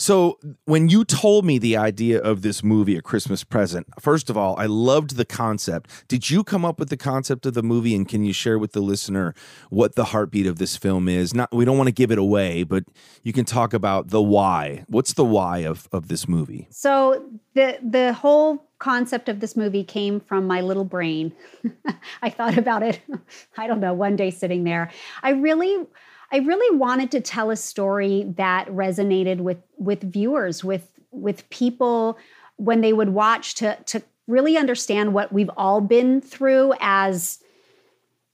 So, 0.00 0.38
when 0.64 0.88
you 0.88 1.04
told 1.04 1.44
me 1.44 1.58
the 1.58 1.76
idea 1.76 2.22
of 2.22 2.40
this 2.40 2.64
movie, 2.64 2.96
A 2.96 3.02
Christmas 3.02 3.44
Present, 3.44 3.86
first 4.00 4.30
of 4.30 4.36
all, 4.38 4.58
I 4.58 4.64
loved 4.64 5.16
the 5.16 5.26
concept. 5.26 5.90
Did 6.08 6.30
you 6.30 6.42
come 6.42 6.64
up 6.64 6.78
with 6.78 6.88
the 6.88 6.96
concept 6.96 7.44
of 7.44 7.52
the 7.52 7.62
movie? 7.62 7.94
And 7.94 8.08
can 8.08 8.24
you 8.24 8.32
share 8.32 8.58
with 8.58 8.72
the 8.72 8.80
listener 8.80 9.34
what 9.68 9.96
the 9.96 10.04
heartbeat 10.04 10.46
of 10.46 10.56
this 10.56 10.74
film 10.74 11.06
is? 11.06 11.34
Not, 11.34 11.54
we 11.54 11.66
don't 11.66 11.76
want 11.76 11.88
to 11.88 11.92
give 11.92 12.10
it 12.10 12.16
away, 12.16 12.62
but 12.62 12.84
you 13.24 13.34
can 13.34 13.44
talk 13.44 13.74
about 13.74 14.08
the 14.08 14.22
why. 14.22 14.86
What's 14.88 15.12
the 15.12 15.24
why 15.24 15.58
of, 15.58 15.86
of 15.92 16.08
this 16.08 16.26
movie? 16.26 16.66
So 16.70 17.22
the 17.52 17.78
the 17.82 18.14
whole 18.14 18.70
concept 18.78 19.28
of 19.28 19.40
this 19.40 19.54
movie 19.54 19.84
came 19.84 20.18
from 20.18 20.46
my 20.46 20.62
little 20.62 20.84
brain. 20.84 21.34
I 22.22 22.30
thought 22.30 22.56
about 22.56 22.82
it, 22.82 23.00
I 23.58 23.66
don't 23.66 23.80
know, 23.80 23.92
one 23.92 24.16
day 24.16 24.30
sitting 24.30 24.64
there. 24.64 24.90
I 25.22 25.32
really 25.32 25.84
I 26.32 26.38
really 26.38 26.76
wanted 26.76 27.10
to 27.12 27.20
tell 27.20 27.50
a 27.50 27.56
story 27.56 28.24
that 28.36 28.68
resonated 28.68 29.38
with 29.38 29.58
with 29.76 30.02
viewers, 30.02 30.62
with 30.62 30.88
with 31.10 31.48
people 31.50 32.18
when 32.56 32.80
they 32.80 32.92
would 32.92 33.10
watch 33.10 33.54
to 33.56 33.76
to 33.86 34.02
really 34.26 34.56
understand 34.56 35.12
what 35.12 35.32
we've 35.32 35.50
all 35.56 35.80
been 35.80 36.20
through 36.20 36.74
as 36.80 37.40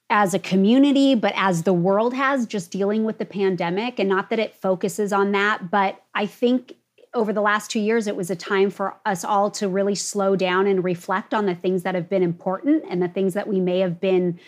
as 0.09 0.35
a 0.35 0.39
community, 0.39 1.15
but 1.15 1.33
as 1.37 1.65
the 1.65 1.73
world 1.73 2.15
has 2.15 2.47
just 2.47 2.71
dealing 2.71 3.05
with 3.05 3.19
the 3.19 3.25
pandemic. 3.25 3.99
And 3.99 4.09
not 4.09 4.31
that 4.31 4.39
it 4.39 4.55
focuses 4.55 5.13
on 5.13 5.33
that, 5.33 5.71
but 5.71 6.01
I 6.15 6.27
think 6.27 6.75
over 7.13 7.33
the 7.33 7.41
last 7.41 7.71
two 7.71 7.81
years, 7.81 8.07
it 8.07 8.15
was 8.15 8.31
a 8.31 8.37
time 8.37 8.71
for 8.71 8.95
us 9.05 9.25
all 9.25 9.51
to 9.53 9.69
really 9.69 9.95
slow 9.95 10.37
down 10.37 10.67
and 10.67 10.85
reflect 10.85 11.35
on 11.35 11.47
the 11.47 11.55
things 11.55 11.83
that 11.83 11.95
have 11.95 12.09
been 12.09 12.23
important 12.23 12.85
and 12.89 13.03
the 13.03 13.09
things 13.09 13.35
that 13.35 13.49
we 13.49 13.59
may 13.59 13.81
have 13.81 14.01
been 14.01 14.39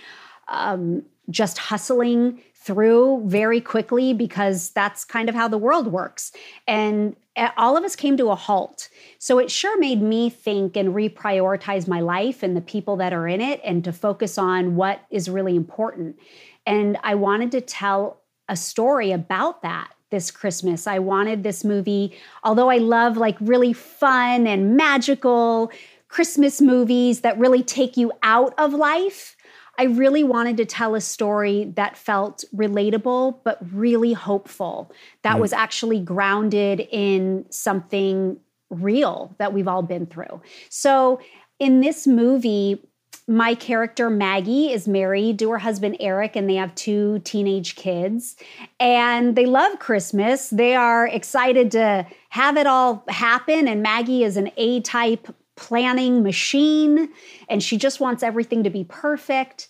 um, 0.49 1.03
just 1.31 1.59
hustling 1.59 2.41
through 2.69 3.23
very 3.25 3.63
quickly 3.63 4.13
because 4.13 4.69
that's 4.71 5.07
kind 5.07 5.31
of 5.31 5.35
how 5.35 5.49
the 5.49 5.57
world 5.57 5.87
works. 5.87 6.33
And 6.67 7.17
all 7.57 7.79
of 7.79 7.85
us 7.85 7.97
came 7.97 8.19
to 8.19 8.29
a 8.29 8.35
halt. 8.35 8.91
So 9.19 9.39
it 9.39 9.51
sure 9.51 9.79
made 9.79 10.03
me 10.03 10.29
think 10.29 10.77
and 10.77 10.95
reprioritize 10.95 11.89
my 11.89 12.01
life 12.01 12.43
and 12.43 12.55
the 12.55 12.61
people 12.61 12.97
that 12.97 13.15
are 13.15 13.27
in 13.27 13.41
it 13.41 13.63
and 13.65 13.83
to 13.85 13.93
focus 13.93 14.37
on 14.37 14.77
what 14.77 15.01
is 15.11 15.31
really 15.31 15.57
important. 15.57 16.19
And 16.67 16.99
I 17.03 17.15
wanted 17.15 17.53
to 17.53 17.63
tell 17.63 18.21
a 18.51 18.57
story 18.57 19.13
about 19.13 19.63
that 19.63 19.91
this 20.11 20.31
Christmas. 20.31 20.87
I 20.87 20.99
wanted 20.99 21.43
this 21.43 21.65
movie, 21.65 22.15
although 22.45 22.69
I 22.69 22.79
love 22.79 23.17
like 23.17 23.37
really 23.41 23.73
fun 23.73 24.47
and 24.47 24.77
magical 24.77 25.73
Christmas 26.09 26.61
movies 26.61 27.21
that 27.21 27.39
really 27.39 27.63
take 27.63 27.97
you 27.97 28.13
out 28.23 28.53
of 28.59 28.75
life. 28.75 29.37
I 29.79 29.85
really 29.85 30.25
wanted 30.25 30.57
to 30.57 30.65
tell 30.65 30.97
a 30.97 31.01
story 31.01 31.73
that 31.77 31.97
felt 31.97 32.45
relatable, 32.55 33.39
but 33.45 33.59
really 33.73 34.13
hopeful, 34.13 34.93
that 35.23 35.33
mm-hmm. 35.33 35.41
was 35.41 35.53
actually 35.53 36.01
grounded 36.01 36.81
in 36.91 37.47
something 37.51 38.39
real 38.71 39.35
that 39.39 39.53
we've 39.53 39.69
all 39.69 39.83
been 39.83 40.07
through. 40.07 40.43
So, 40.69 41.21
in 41.61 41.81
this 41.81 42.07
movie, 42.07 42.83
my 43.29 43.55
character 43.55 44.09
Maggie 44.09 44.73
is 44.73 44.89
married 44.89 45.39
to 45.39 45.51
her 45.51 45.59
husband 45.59 45.97
Eric, 46.01 46.35
and 46.35 46.49
they 46.49 46.55
have 46.55 46.75
two 46.75 47.21
teenage 47.21 47.77
kids. 47.77 48.37
And 48.81 49.37
they 49.37 49.47
love 49.47 49.79
Christmas. 49.79 50.51
They 50.51 50.75
are 50.75 51.07
excited 51.07 51.71
to 51.73 52.07
have 52.31 52.57
it 52.57 52.67
all 52.67 53.05
happen. 53.09 53.69
And 53.69 53.83
Maggie 53.83 54.25
is 54.25 54.37
an 54.37 54.51
A 54.57 54.81
type 54.81 55.29
planning 55.59 56.23
machine, 56.23 57.09
and 57.49 57.63
she 57.63 57.77
just 57.77 57.99
wants 57.99 58.23
everything 58.23 58.63
to 58.63 58.71
be 58.71 58.85
perfect. 58.85 59.69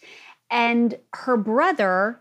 And 0.50 0.98
her 1.14 1.38
brother 1.38 2.20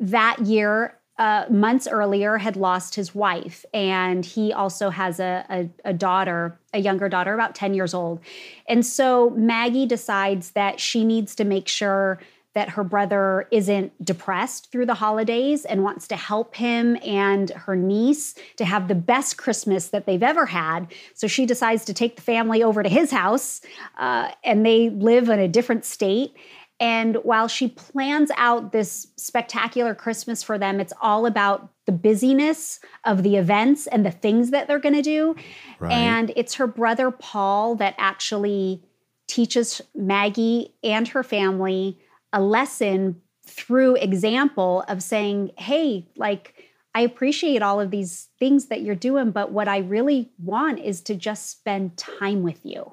that 0.00 0.40
year, 0.40 0.98
uh, 1.18 1.44
months 1.50 1.86
earlier, 1.86 2.38
had 2.38 2.56
lost 2.56 2.94
his 2.94 3.14
wife, 3.14 3.64
and 3.74 4.24
he 4.24 4.54
also 4.54 4.88
has 4.88 5.20
a, 5.20 5.44
a, 5.50 5.90
a 5.90 5.92
daughter, 5.92 6.58
a 6.72 6.78
younger 6.78 7.10
daughter, 7.10 7.34
about 7.34 7.54
10 7.54 7.74
years 7.74 7.92
old. 7.92 8.20
And 8.68 8.84
so 8.84 9.30
Maggie 9.30 9.86
decides 9.86 10.52
that 10.52 10.80
she 10.80 11.04
needs 11.04 11.34
to 11.36 11.44
make 11.44 11.68
sure 11.68 12.18
that 12.54 12.70
her 12.70 12.84
brother 12.84 13.48
isn't 13.50 13.92
depressed 14.04 14.70
through 14.70 14.86
the 14.86 14.94
holidays 14.94 15.64
and 15.64 15.82
wants 15.82 16.06
to 16.08 16.16
help 16.16 16.54
him 16.54 16.96
and 17.04 17.50
her 17.50 17.76
niece 17.76 18.34
to 18.56 18.64
have 18.64 18.88
the 18.88 18.94
best 18.94 19.36
Christmas 19.36 19.88
that 19.88 20.06
they've 20.06 20.22
ever 20.22 20.46
had. 20.46 20.92
So 21.14 21.26
she 21.26 21.46
decides 21.46 21.84
to 21.86 21.94
take 21.94 22.16
the 22.16 22.22
family 22.22 22.62
over 22.62 22.82
to 22.82 22.88
his 22.88 23.10
house, 23.10 23.60
uh, 23.98 24.30
and 24.44 24.64
they 24.64 24.90
live 24.90 25.28
in 25.28 25.40
a 25.40 25.48
different 25.48 25.84
state. 25.84 26.34
And 26.80 27.16
while 27.22 27.48
she 27.48 27.68
plans 27.68 28.30
out 28.36 28.72
this 28.72 29.06
spectacular 29.16 29.94
Christmas 29.94 30.42
for 30.42 30.58
them, 30.58 30.80
it's 30.80 30.92
all 31.00 31.24
about 31.26 31.70
the 31.86 31.92
busyness 31.92 32.80
of 33.04 33.22
the 33.22 33.36
events 33.36 33.86
and 33.86 34.04
the 34.04 34.10
things 34.10 34.50
that 34.50 34.66
they're 34.66 34.80
going 34.80 34.94
to 34.94 35.02
do. 35.02 35.36
Right. 35.78 35.92
And 35.92 36.32
it's 36.34 36.54
her 36.54 36.66
brother 36.66 37.10
Paul 37.10 37.76
that 37.76 37.94
actually 37.98 38.82
teaches 39.26 39.80
Maggie 39.94 40.74
and 40.82 41.08
her 41.08 41.22
family 41.22 41.98
a 42.34 42.42
lesson 42.42 43.22
through 43.46 43.94
example 43.96 44.84
of 44.88 45.02
saying, 45.02 45.52
hey, 45.56 46.06
like, 46.16 46.54
I 46.94 47.00
appreciate 47.00 47.62
all 47.62 47.80
of 47.80 47.90
these 47.90 48.28
things 48.38 48.66
that 48.66 48.82
you're 48.82 48.94
doing, 48.94 49.30
but 49.30 49.50
what 49.50 49.68
I 49.68 49.78
really 49.78 50.30
want 50.42 50.78
is 50.80 51.00
to 51.02 51.14
just 51.14 51.50
spend 51.50 51.96
time 51.96 52.42
with 52.42 52.60
you. 52.64 52.92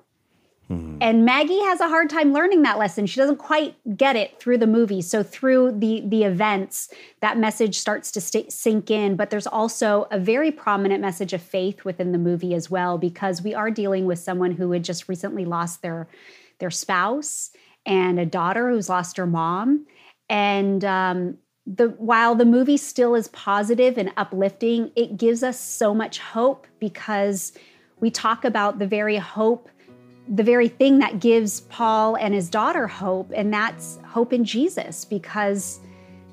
Hmm. 0.67 0.97
And 1.01 1.25
Maggie 1.25 1.60
has 1.60 1.82
a 1.82 1.88
hard 1.88 2.10
time 2.10 2.34
learning 2.34 2.62
that 2.62 2.77
lesson. 2.77 3.06
She 3.06 3.19
doesn't 3.19 3.38
quite 3.38 3.75
get 3.97 4.15
it 4.15 4.39
through 4.39 4.58
the 4.58 4.67
movie. 4.67 5.01
So 5.01 5.21
through 5.21 5.80
the 5.80 6.01
the 6.06 6.23
events, 6.23 6.89
that 7.19 7.38
message 7.38 7.77
starts 7.77 8.12
to 8.13 8.21
st- 8.21 8.51
sink 8.51 8.89
in. 8.89 9.15
But 9.15 9.32
there's 9.32 9.47
also 9.47 10.08
a 10.12 10.19
very 10.19 10.51
prominent 10.51 11.01
message 11.01 11.34
of 11.34 11.41
faith 11.41 11.84
within 11.84 12.12
the 12.12 12.17
movie 12.17 12.54
as 12.56 12.69
well, 12.69 12.97
because 12.97 13.41
we 13.41 13.54
are 13.54 13.69
dealing 13.69 14.06
with 14.06 14.19
someone 14.19 14.51
who 14.51 14.71
had 14.71 14.84
just 14.84 15.10
recently 15.10 15.45
lost 15.45 15.82
their 15.82 16.08
their 16.60 16.71
spouse 16.71 17.51
and 17.86 18.20
a 18.20 18.26
daughter 18.26 18.70
who's 18.70 18.89
lost 18.89 19.17
her 19.17 19.28
mom. 19.28 19.86
And 20.30 20.84
um, 20.86 21.38
the 21.65 21.89
while 21.89 22.36
the 22.36 22.46
movie 22.46 22.78
still 22.78 23.15
is 23.15 23.28
positive 23.30 23.98
and 23.98 24.12
uplifting, 24.17 24.91
it 24.96 25.17
gives 25.17 25.44
us 25.44 25.60
so 25.60 25.94
much 25.94 26.20
hope 26.20 26.67
because 26.80 27.54
we 28.00 28.10
talk 28.10 28.46
about 28.46 28.80
the 28.80 28.88
very 28.88 29.17
hope 29.17 29.70
the 30.28 30.44
very 30.44 30.70
thing 30.70 31.00
that 31.00 31.20
gives 31.20 31.62
Paul 31.62 32.15
and 32.15 32.34
his 32.34 32.50
daughter 32.50 32.88
hope, 32.88 33.32
and 33.36 33.54
that's 33.54 34.00
hope 34.06 34.32
in 34.32 34.46
Jesus 34.46 35.04
because 35.04 35.82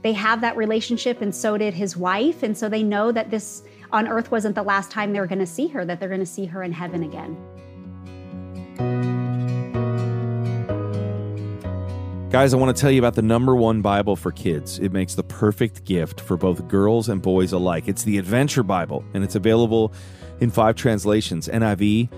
they 0.03 0.13
have 0.13 0.41
that 0.41 0.57
relationship, 0.57 1.21
and 1.21 1.35
so 1.35 1.59
did 1.59 1.75
his 1.75 1.97
wife. 1.97 2.45
And 2.45 2.57
so 2.57 2.69
they 2.69 2.83
know 2.83 3.11
that 3.11 3.31
this 3.31 3.65
on 3.91 4.07
earth 4.07 4.31
wasn't 4.31 4.55
the 4.55 4.63
last 4.63 4.91
time 4.91 5.13
they 5.13 5.21
were 5.21 5.27
going 5.27 5.41
to 5.41 5.47
see 5.47 5.67
her, 5.69 5.85
that 5.85 5.99
they're 5.99 6.09
going 6.09 6.21
to 6.21 6.27
see 6.27 6.47
her 6.47 6.63
in 6.63 6.73
heaven 6.73 7.03
again. 7.03 9.17
Guys, 12.31 12.53
I 12.53 12.59
want 12.59 12.77
to 12.77 12.79
tell 12.79 12.91
you 12.91 13.01
about 13.01 13.14
the 13.14 13.23
number 13.23 13.57
one 13.57 13.81
Bible 13.81 14.14
for 14.14 14.31
kids. 14.31 14.79
It 14.81 14.93
makes 14.93 15.14
the 15.14 15.23
perfect 15.23 15.87
gift 15.87 16.21
for 16.21 16.37
both 16.37 16.69
girls 16.69 17.09
and 17.09 17.23
boys 17.23 17.53
alike. 17.53 17.88
It's 17.88 18.03
the 18.03 18.19
Adventure 18.19 18.62
Bible, 18.62 19.03
and 19.14 19.25
it's 19.25 19.35
available 19.35 19.95
in 20.38 20.51
five 20.51 20.77
translations 20.77 21.49
NIV, 21.49 22.11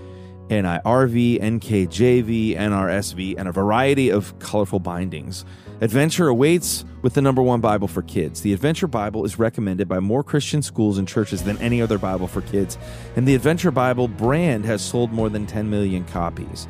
NIRV, 0.49 1.39
NKJV, 1.39 2.57
NRSV, 2.57 3.35
and 3.37 3.47
a 3.47 3.53
variety 3.53 4.09
of 4.09 4.37
colorful 4.39 4.81
bindings. 4.81 5.45
Adventure 5.79 6.27
awaits 6.27 6.83
with 7.03 7.13
the 7.13 7.21
number 7.21 7.41
one 7.41 7.61
Bible 7.61 7.87
for 7.87 8.01
kids. 8.01 8.41
The 8.41 8.51
Adventure 8.51 8.87
Bible 8.87 9.23
is 9.23 9.39
recommended 9.39 9.87
by 9.87 10.01
more 10.01 10.25
Christian 10.25 10.61
schools 10.61 10.97
and 10.97 11.07
churches 11.07 11.43
than 11.43 11.57
any 11.59 11.81
other 11.81 11.97
Bible 11.97 12.27
for 12.27 12.41
kids, 12.41 12.77
and 13.15 13.25
the 13.25 13.33
Adventure 13.33 13.71
Bible 13.71 14.09
brand 14.09 14.65
has 14.65 14.81
sold 14.81 15.13
more 15.13 15.29
than 15.29 15.47
10 15.47 15.69
million 15.69 16.03
copies. 16.03 16.67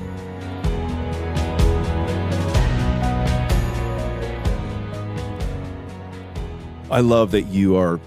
I 6.90 6.98
love 7.00 7.30
that 7.30 7.46
you 7.46 7.76
are 7.76 8.00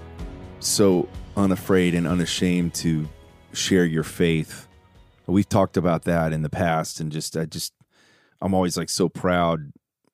so 0.59 1.07
unafraid 1.37 1.95
and 1.95 2.05
unashamed 2.05 2.73
to 2.75 3.07
share 3.53 3.85
your 3.85 4.03
faith. 4.03 4.67
We've 5.25 5.49
talked 5.49 5.75
about 5.75 6.03
that 6.03 6.31
in 6.33 6.43
the 6.43 6.49
past, 6.49 6.99
and 6.99 7.11
just 7.11 7.35
I 7.35 7.45
just 7.45 7.73
I'm 8.45 8.53
always 8.53 8.77
like 8.77 8.89
so 8.89 9.09
proud 9.09 9.71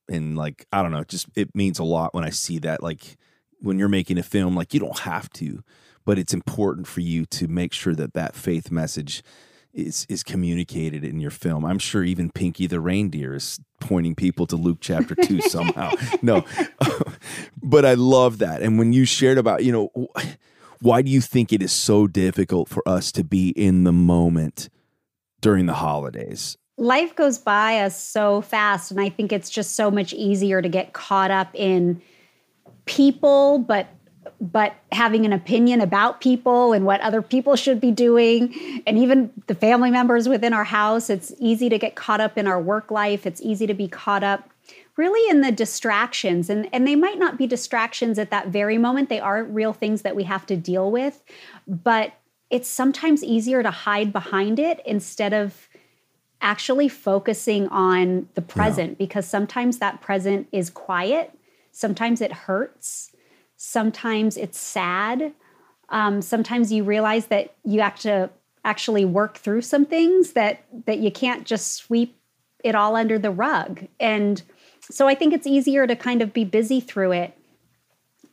and 0.10 0.38
like 0.38 0.66
I 0.72 0.82
don't 0.82 0.92
know, 0.92 1.04
just 1.04 1.28
it 1.36 1.54
means 1.54 1.80
a 1.80 1.84
lot 1.84 2.14
when 2.14 2.24
I 2.24 2.30
see 2.30 2.60
that. 2.60 2.82
Like 2.82 3.18
when 3.60 3.78
you're 3.78 3.90
making 3.90 4.18
a 4.18 4.24
film, 4.24 4.56
like 4.56 4.74
you 4.74 4.80
don't 4.80 5.00
have 5.00 5.30
to, 5.32 5.64
but 6.06 6.18
it's 6.18 6.34
important 6.34 6.88
for 6.88 7.02
you 7.02 7.26
to 7.26 7.50
make 7.50 7.74
sure 7.74 7.94
that 7.94 8.14
that 8.14 8.34
faith 8.34 8.72
message 8.72 9.22
is 9.74 10.06
is 10.08 10.24
communicated 10.24 11.04
in 11.04 11.20
your 11.20 11.30
film. 11.30 11.66
I'm 11.66 11.78
sure 11.78 12.06
even 12.06 12.32
Pinky 12.32 12.68
the 12.68 12.80
reindeer 12.80 13.36
is 13.36 13.60
pointing 13.82 14.16
people 14.16 14.48
to 14.48 14.56
Luke 14.56 14.80
chapter 14.80 15.14
2 15.14 15.42
somehow. 15.50 15.92
No. 16.22 16.46
but 17.62 17.86
I 17.86 17.96
love 17.96 18.38
that. 18.38 18.62
And 18.62 18.80
when 18.80 18.94
you 18.94 19.04
shared 19.04 19.40
about, 19.40 19.66
you 19.66 19.74
know, 19.74 20.08
why 20.80 21.02
do 21.02 21.12
you 21.12 21.20
think 21.20 21.52
it 21.52 21.62
is 21.62 21.74
so 21.74 22.08
difficult 22.08 22.70
for 22.70 22.88
us 22.88 23.12
to 23.14 23.26
be 23.26 23.50
in 23.50 23.84
the 23.84 23.92
moment 23.92 24.70
during 25.42 25.66
the 25.66 25.74
holidays? 25.74 26.58
Life 26.82 27.16
goes 27.16 27.38
by 27.38 27.82
us 27.82 27.96
so 27.96 28.42
fast 28.42 28.90
and 28.90 29.00
I 29.00 29.08
think 29.08 29.32
it's 29.32 29.52
just 29.52 29.76
so 29.76 29.92
much 29.92 30.14
easier 30.14 30.64
to 30.64 30.68
get 30.68 30.94
caught 30.94 31.30
up 31.30 31.50
in 31.54 32.02
people 32.86 33.60
but 33.60 33.86
but 34.40 34.74
having 34.92 35.24
an 35.24 35.32
opinion 35.32 35.80
about 35.80 36.22
people 36.22 36.74
and 36.74 36.84
what 36.84 37.00
other 37.02 37.22
people 37.22 37.56
should 37.56 37.80
be 37.80 37.92
doing. 37.92 38.82
And 38.88 38.98
even 38.98 39.30
the 39.46 39.54
family 39.54 39.92
members 39.92 40.28
within 40.28 40.54
our 40.54 40.64
house 40.64 41.12
it's 41.12 41.32
easy 41.38 41.70
to 41.70 41.78
get 41.78 41.94
caught 41.94 42.20
up 42.20 42.36
in 42.36 42.48
our 42.48 42.60
work 42.60 42.90
life. 42.90 43.28
It's 43.28 43.44
easy 43.44 43.68
to 43.68 43.76
be 43.76 43.88
caught 43.88 44.24
up 44.24 44.50
really 44.98 45.30
in 45.30 45.42
the 45.42 45.52
distractions 45.52 46.50
and 46.50 46.68
and 46.74 46.88
they 46.88 46.96
might 46.96 47.20
not 47.20 47.38
be 47.38 47.46
distractions 47.46 48.18
at 48.18 48.32
that 48.32 48.48
very 48.48 48.80
moment. 48.80 49.10
They 49.10 49.20
are 49.20 49.44
real 49.44 49.74
things 49.74 50.02
that 50.02 50.16
we 50.16 50.24
have 50.24 50.48
to 50.48 50.58
deal 50.58 50.90
with 50.90 51.22
but 51.68 52.14
it's 52.50 52.68
sometimes 52.68 53.24
easier 53.24 53.62
to 53.62 53.72
hide 53.72 54.12
behind 54.12 54.58
it 54.58 54.82
instead 54.84 55.32
of 55.32 55.70
actually 56.42 56.90
focusing 56.90 57.68
on 57.68 58.28
the 58.34 58.42
present 58.42 58.92
yeah. 58.92 58.96
because 58.98 59.28
sometimes 59.28 59.78
that 59.78 60.02
present 60.02 60.48
is 60.52 60.70
quiet 60.70 61.38
sometimes 61.72 62.20
it 62.22 62.32
hurts 62.32 63.12
Sometimes 63.64 64.38
it's 64.38 64.58
sad. 64.58 65.34
Um, 65.90 66.24
sometimes 66.24 66.74
you 66.74 66.84
realize 66.84 67.28
that 67.28 67.54
you 67.64 67.80
have 67.82 68.00
to 68.00 68.32
actually 68.66 69.06
work 69.06 69.38
through 69.38 69.62
some 69.62 69.86
things 69.86 70.34
that 70.34 70.64
that 70.88 70.98
you 70.98 71.12
can't 71.12 71.46
just 71.46 71.74
sweep 71.74 72.18
it 72.64 72.74
all 72.74 72.96
under 72.96 73.20
the 73.20 73.30
rug. 73.30 73.88
And 74.00 74.42
so 74.82 75.08
I 75.08 75.14
think 75.14 75.32
it's 75.32 75.46
easier 75.46 75.86
to 75.86 75.96
kind 75.96 76.24
of 76.24 76.34
be 76.34 76.44
busy 76.44 76.80
through 76.80 77.12
it 77.12 77.38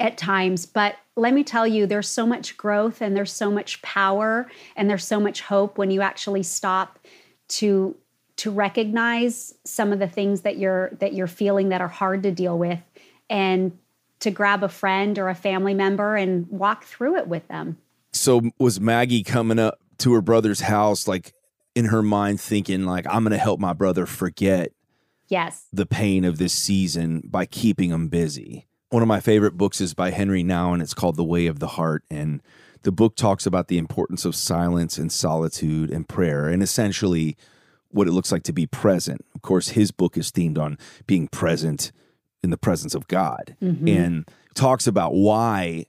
at 0.00 0.16
times. 0.16 0.64
But 0.64 0.96
let 1.14 1.34
me 1.34 1.44
tell 1.44 1.66
you, 1.66 1.84
there's 1.84 2.08
so 2.08 2.26
much 2.26 2.56
growth 2.56 3.02
and 3.02 3.14
there's 3.14 3.32
so 3.32 3.50
much 3.50 3.82
power 3.82 4.50
and 4.76 4.88
there's 4.88 5.04
so 5.04 5.20
much 5.20 5.42
hope 5.42 5.76
when 5.76 5.90
you 5.90 6.00
actually 6.00 6.42
stop 6.42 6.98
to 7.48 7.96
to 8.38 8.52
recognize 8.52 9.52
some 9.64 9.92
of 9.92 9.98
the 9.98 10.06
things 10.06 10.42
that 10.42 10.58
you're 10.58 10.90
that 11.00 11.12
you're 11.12 11.26
feeling 11.26 11.70
that 11.70 11.80
are 11.80 11.88
hard 11.88 12.22
to 12.22 12.30
deal 12.30 12.56
with 12.56 12.80
and 13.28 13.76
to 14.20 14.30
grab 14.30 14.62
a 14.62 14.68
friend 14.68 15.18
or 15.18 15.28
a 15.28 15.34
family 15.34 15.74
member 15.74 16.16
and 16.16 16.48
walk 16.48 16.84
through 16.84 17.16
it 17.16 17.28
with 17.28 17.46
them. 17.48 17.78
So 18.12 18.42
was 18.58 18.80
Maggie 18.80 19.22
coming 19.22 19.58
up 19.58 19.80
to 19.98 20.14
her 20.14 20.22
brother's 20.22 20.60
house 20.60 21.08
like 21.08 21.34
in 21.74 21.86
her 21.86 22.02
mind 22.02 22.40
thinking 22.40 22.84
like 22.84 23.06
I'm 23.08 23.22
going 23.22 23.32
to 23.32 23.38
help 23.38 23.60
my 23.60 23.72
brother 23.72 24.06
forget 24.06 24.72
yes 25.28 25.66
the 25.72 25.86
pain 25.86 26.24
of 26.24 26.38
this 26.38 26.52
season 26.52 27.22
by 27.24 27.44
keeping 27.44 27.90
him 27.90 28.08
busy. 28.08 28.66
One 28.90 29.02
of 29.02 29.08
my 29.08 29.20
favorite 29.20 29.56
books 29.56 29.80
is 29.80 29.94
by 29.94 30.10
Henri 30.10 30.42
Nouwen 30.42 30.80
It's 30.80 30.94
called 30.94 31.16
The 31.16 31.24
Way 31.24 31.46
of 31.46 31.58
the 31.58 31.66
Heart 31.68 32.04
and 32.10 32.40
the 32.82 32.92
book 32.92 33.16
talks 33.16 33.46
about 33.46 33.68
the 33.68 33.78
importance 33.78 34.24
of 34.24 34.34
silence 34.34 34.98
and 34.98 35.10
solitude 35.10 35.90
and 35.90 36.08
prayer 36.08 36.48
and 36.48 36.62
essentially 36.62 37.36
what 37.90 38.06
it 38.06 38.12
looks 38.12 38.30
like 38.30 38.42
to 38.44 38.52
be 38.52 38.66
present. 38.66 39.24
Of 39.34 39.42
course, 39.42 39.70
his 39.70 39.90
book 39.90 40.16
is 40.16 40.30
themed 40.30 40.58
on 40.58 40.78
being 41.06 41.28
present 41.28 41.92
in 42.42 42.50
the 42.50 42.58
presence 42.58 42.94
of 42.94 43.08
God 43.08 43.56
mm-hmm. 43.62 43.88
and 43.88 44.30
talks 44.54 44.86
about 44.86 45.14
why 45.14 45.86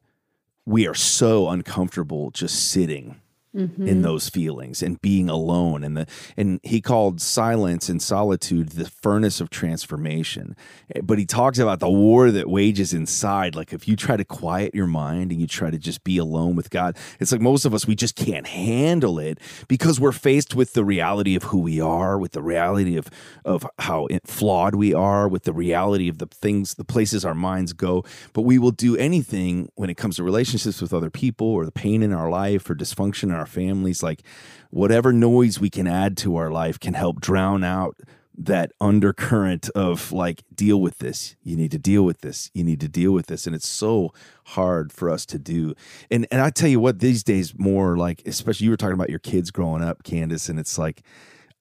we 0.65 0.88
are 0.88 0.93
so 0.95 1.49
uncomfortable 1.49 2.32
just 2.32 2.69
sitting 2.69 3.19
mm-hmm. 3.56 3.88
in 3.88 4.02
those 4.02 4.30
feelings 4.30 4.82
and 4.82 5.02
being 5.02 5.30
alone 5.30 5.84
and 5.84 5.98
the 5.98 6.08
and 6.38 6.60
he 6.64 6.82
called 6.82 7.22
silence 7.22 7.90
and 7.90 8.02
solitude 8.02 8.70
the 8.70 8.90
furnace 8.90 9.42
of 9.42 9.50
transformation. 9.50 10.56
But 11.04 11.20
he 11.20 11.26
talks 11.26 11.60
about 11.60 11.80
the 11.80 11.90
war 11.90 12.32
that 12.32 12.50
wages 12.50 12.94
inside. 12.94 13.56
Like 13.56 13.74
if 13.74 13.88
you 13.88 13.96
try 13.96 14.18
to 14.18 14.26
quiet 14.26 14.74
your 14.74 14.88
mind 14.88 15.32
and 15.32 15.42
you 15.42 15.48
try 15.48 15.70
to 15.70 15.78
just 15.78 16.04
be 16.04 16.18
alone 16.18 16.56
with 16.56 16.70
god 16.70 16.96
it's 17.20 17.32
like 17.32 17.42
most 17.42 17.66
of 17.66 17.74
us 17.74 17.86
we 17.86 17.96
just 17.96 18.16
can't 18.16 18.48
handle 18.48 19.20
it 19.20 19.40
because 19.68 20.00
we're 20.00 20.12
faced 20.12 20.56
with 20.56 20.74
the 20.74 20.84
reality 20.84 21.36
of 21.36 21.44
who 21.44 21.60
we 21.60 21.82
are 21.82 22.18
with 22.18 22.32
the 22.32 22.42
reality 22.42 22.98
of 22.98 23.10
of 23.46 23.66
how 23.80 24.08
flawed 24.26 24.76
we 24.76 24.94
are 24.94 25.28
with 25.28 25.44
the 25.44 25.54
reality 25.54 26.08
of 26.08 26.18
the 26.18 26.26
things 26.28 26.76
the 26.76 26.84
places 26.84 27.26
our 27.26 27.34
minds 27.34 27.74
go. 27.74 28.04
But 28.34 28.42
we 28.42 28.60
will 28.60 28.72
do 28.72 28.96
anything 28.98 29.70
when 29.76 29.90
it 29.90 29.98
comes 29.98 30.18
to 30.18 30.24
relationships 30.24 30.82
with 30.82 30.94
other 30.94 31.10
people 31.10 31.48
or 31.48 31.66
the 31.66 31.72
pain 31.72 32.04
in 32.04 32.14
our 32.14 32.30
life 32.30 32.70
or 32.70 32.76
dysfunction 32.76 33.24
in 33.24 33.32
our 33.39 33.47
families 33.47 34.04
like 34.04 34.21
whatever 34.69 35.12
noise 35.12 35.60
we 35.60 35.69
can 35.69 35.88
add 35.88 36.17
to 36.17 36.36
our 36.36 36.52
life 36.52 36.80
can 36.80 36.93
help 36.93 37.19
drown 37.19 37.63
out 37.63 37.97
that 38.39 38.71
undercurrent 38.80 39.69
of 39.71 40.13
like 40.13 40.43
deal 40.56 40.80
with 40.80 40.99
this. 40.99 41.36
You 41.43 41.58
need 41.58 41.71
to 41.71 41.78
deal 41.78 42.04
with 42.04 42.21
this. 42.21 42.49
You 42.54 42.63
need 42.63 42.80
to 42.80 42.88
deal 42.88 43.12
with 43.12 43.28
this. 43.28 43.45
And 43.45 43.54
it's 43.54 43.67
so 43.67 44.13
hard 44.45 44.93
for 44.93 45.10
us 45.10 45.25
to 45.28 45.38
do. 45.38 45.75
And 46.10 46.25
and 46.32 46.41
i 46.41 46.49
tell 46.49 46.69
you 46.69 46.80
what 46.80 46.99
these 46.99 47.23
days 47.23 47.54
more 47.58 47.97
like 47.97 48.21
especially 48.25 48.65
you 48.65 48.71
were 48.71 48.78
talking 48.78 48.93
about 48.93 49.10
your 49.10 49.19
kids 49.19 49.52
growing 49.52 49.84
up 49.84 50.04
candace 50.04 50.47
and 50.47 50.58
it's 50.60 50.78
like 50.78 51.02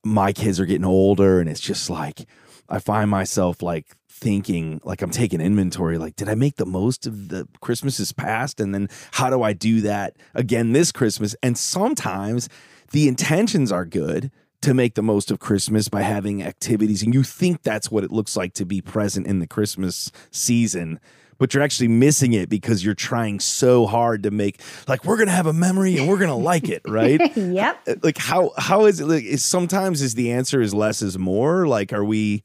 my 0.04 0.32
kids 0.32 0.60
are 0.60 0.66
getting 0.66 0.84
older 0.84 1.40
and 1.40 1.50
it's 1.50 1.60
just 1.60 1.90
like 1.90 2.26
i 2.68 2.78
find 2.78 3.11
myself 3.11 3.62
like 3.62 3.96
thinking 4.18 4.81
like 4.85 5.00
I'm 5.00 5.11
taking 5.11 5.40
inventory 5.40 5.96
like 5.96 6.16
did 6.16 6.28
I 6.28 6.35
make 6.35 6.57
the 6.57 6.66
most 6.66 7.07
of 7.07 7.28
the 7.28 7.46
Christmases 7.61 8.12
past? 8.12 8.61
And 8.61 8.74
then 8.74 8.88
how 9.12 9.31
do 9.31 9.42
I 9.42 9.52
do 9.52 9.81
that 9.83 10.16
again 10.35 10.72
this 10.72 10.90
Christmas? 10.90 11.37
And 11.42 11.57
sometimes 11.57 12.48
the 12.90 13.07
intentions 13.07 13.70
are 13.70 13.85
good 13.85 14.31
to 14.62 14.74
make 14.74 14.94
the 14.94 15.02
most 15.02 15.31
of 15.31 15.38
Christmas 15.38 15.88
by 15.88 16.02
having 16.02 16.42
activities 16.42 17.02
and 17.02 17.14
you 17.14 17.22
think 17.22 17.62
that's 17.62 17.92
what 17.92 18.02
it 18.02 18.11
looks 18.11 18.37
like 18.37 18.54
to 18.54 18.64
be 18.66 18.81
present 18.81 19.26
in 19.26 19.38
the 19.38 19.46
Christmas 19.46 20.11
season 20.33 20.98
but 21.38 21.54
you're 21.54 21.62
actually 21.62 21.87
missing 21.87 22.33
it 22.33 22.48
because 22.48 22.85
you're 22.85 22.94
trying 22.94 23.38
so 23.38 23.87
hard 23.87 24.24
to 24.24 24.33
make 24.33 24.61
like 24.88 25.04
we're 25.04 25.16
gonna 25.16 25.31
have 25.31 25.46
a 25.46 25.52
memory 25.52 25.96
and 25.96 26.09
we're 26.09 26.18
gonna 26.18 26.37
like 26.37 26.68
it 26.68 26.83
right? 26.88 27.20
Yep. 27.37 27.81
Uh, 27.87 27.94
like 28.02 28.18
how 28.18 28.50
how 28.59 28.87
is 28.87 28.98
it 28.98 29.07
like 29.07 29.22
is 29.22 29.44
sometimes 29.44 30.02
is 30.02 30.14
the 30.14 30.33
answer 30.33 30.61
is 30.61 30.74
less 30.74 31.02
is 31.02 31.16
more? 31.16 31.68
Like 31.68 31.92
are 31.92 32.04
we 32.04 32.42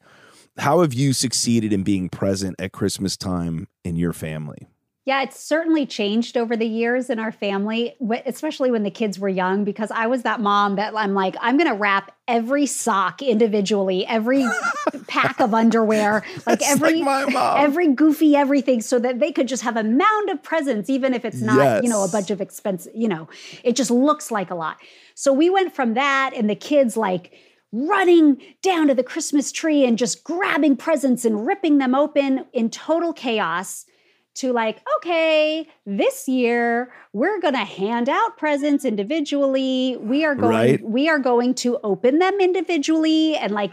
how 0.58 0.80
have 0.82 0.94
you 0.94 1.12
succeeded 1.12 1.72
in 1.72 1.82
being 1.82 2.08
present 2.08 2.56
at 2.58 2.72
Christmas 2.72 3.16
time 3.16 3.68
in 3.84 3.96
your 3.96 4.12
family? 4.12 4.68
Yeah, 5.06 5.22
it's 5.22 5.38
certainly 5.38 5.84
changed 5.84 6.34
over 6.38 6.56
the 6.56 6.66
years 6.66 7.10
in 7.10 7.18
our 7.18 7.30
family, 7.30 7.94
especially 8.24 8.70
when 8.70 8.84
the 8.84 8.90
kids 8.90 9.18
were 9.18 9.28
young, 9.28 9.62
because 9.62 9.90
I 9.90 10.06
was 10.06 10.22
that 10.22 10.40
mom 10.40 10.76
that 10.76 10.96
I'm 10.96 11.12
like, 11.12 11.36
I'm 11.42 11.58
going 11.58 11.68
to 11.68 11.74
wrap 11.74 12.16
every 12.26 12.64
sock 12.64 13.20
individually, 13.20 14.06
every 14.06 14.46
pack 15.06 15.40
of 15.40 15.52
underwear, 15.52 16.24
like 16.46 16.60
That's 16.60 16.70
every 16.70 17.02
like 17.02 17.34
every 17.34 17.88
goofy 17.88 18.34
everything 18.34 18.80
so 18.80 18.98
that 18.98 19.20
they 19.20 19.30
could 19.30 19.46
just 19.46 19.62
have 19.62 19.76
a 19.76 19.84
mound 19.84 20.30
of 20.30 20.42
presents 20.42 20.88
even 20.88 21.12
if 21.12 21.26
it's 21.26 21.42
not, 21.42 21.84
you 21.84 21.90
know, 21.90 22.02
a 22.02 22.08
bunch 22.08 22.30
of 22.30 22.40
expense, 22.40 22.88
you 22.94 23.08
know. 23.08 23.28
It 23.62 23.76
just 23.76 23.90
looks 23.90 24.30
like 24.30 24.50
a 24.50 24.54
lot. 24.54 24.78
So 25.14 25.34
we 25.34 25.50
went 25.50 25.74
from 25.74 25.94
that 25.94 26.32
and 26.34 26.48
the 26.48 26.56
kids 26.56 26.96
like 26.96 27.34
running 27.74 28.40
down 28.62 28.86
to 28.88 28.94
the 28.94 29.02
Christmas 29.02 29.50
tree 29.50 29.84
and 29.84 29.98
just 29.98 30.22
grabbing 30.22 30.76
presents 30.76 31.24
and 31.24 31.44
ripping 31.46 31.78
them 31.78 31.94
open 31.94 32.44
in 32.52 32.70
total 32.70 33.12
chaos 33.12 33.84
to 34.34 34.52
like, 34.52 34.82
okay, 34.96 35.66
this 35.86 36.26
year 36.28 36.92
we're 37.12 37.40
going 37.40 37.54
to 37.54 37.64
hand 37.64 38.08
out 38.08 38.36
presents 38.36 38.84
individually. 38.84 39.96
We 40.00 40.24
are 40.24 40.34
going 40.34 40.50
Right. 40.56 40.84
we 40.84 41.08
are 41.08 41.20
going 41.20 41.54
to 41.56 41.78
open 41.84 42.18
them 42.18 42.40
individually 42.40 43.36
and 43.36 43.52
like 43.52 43.72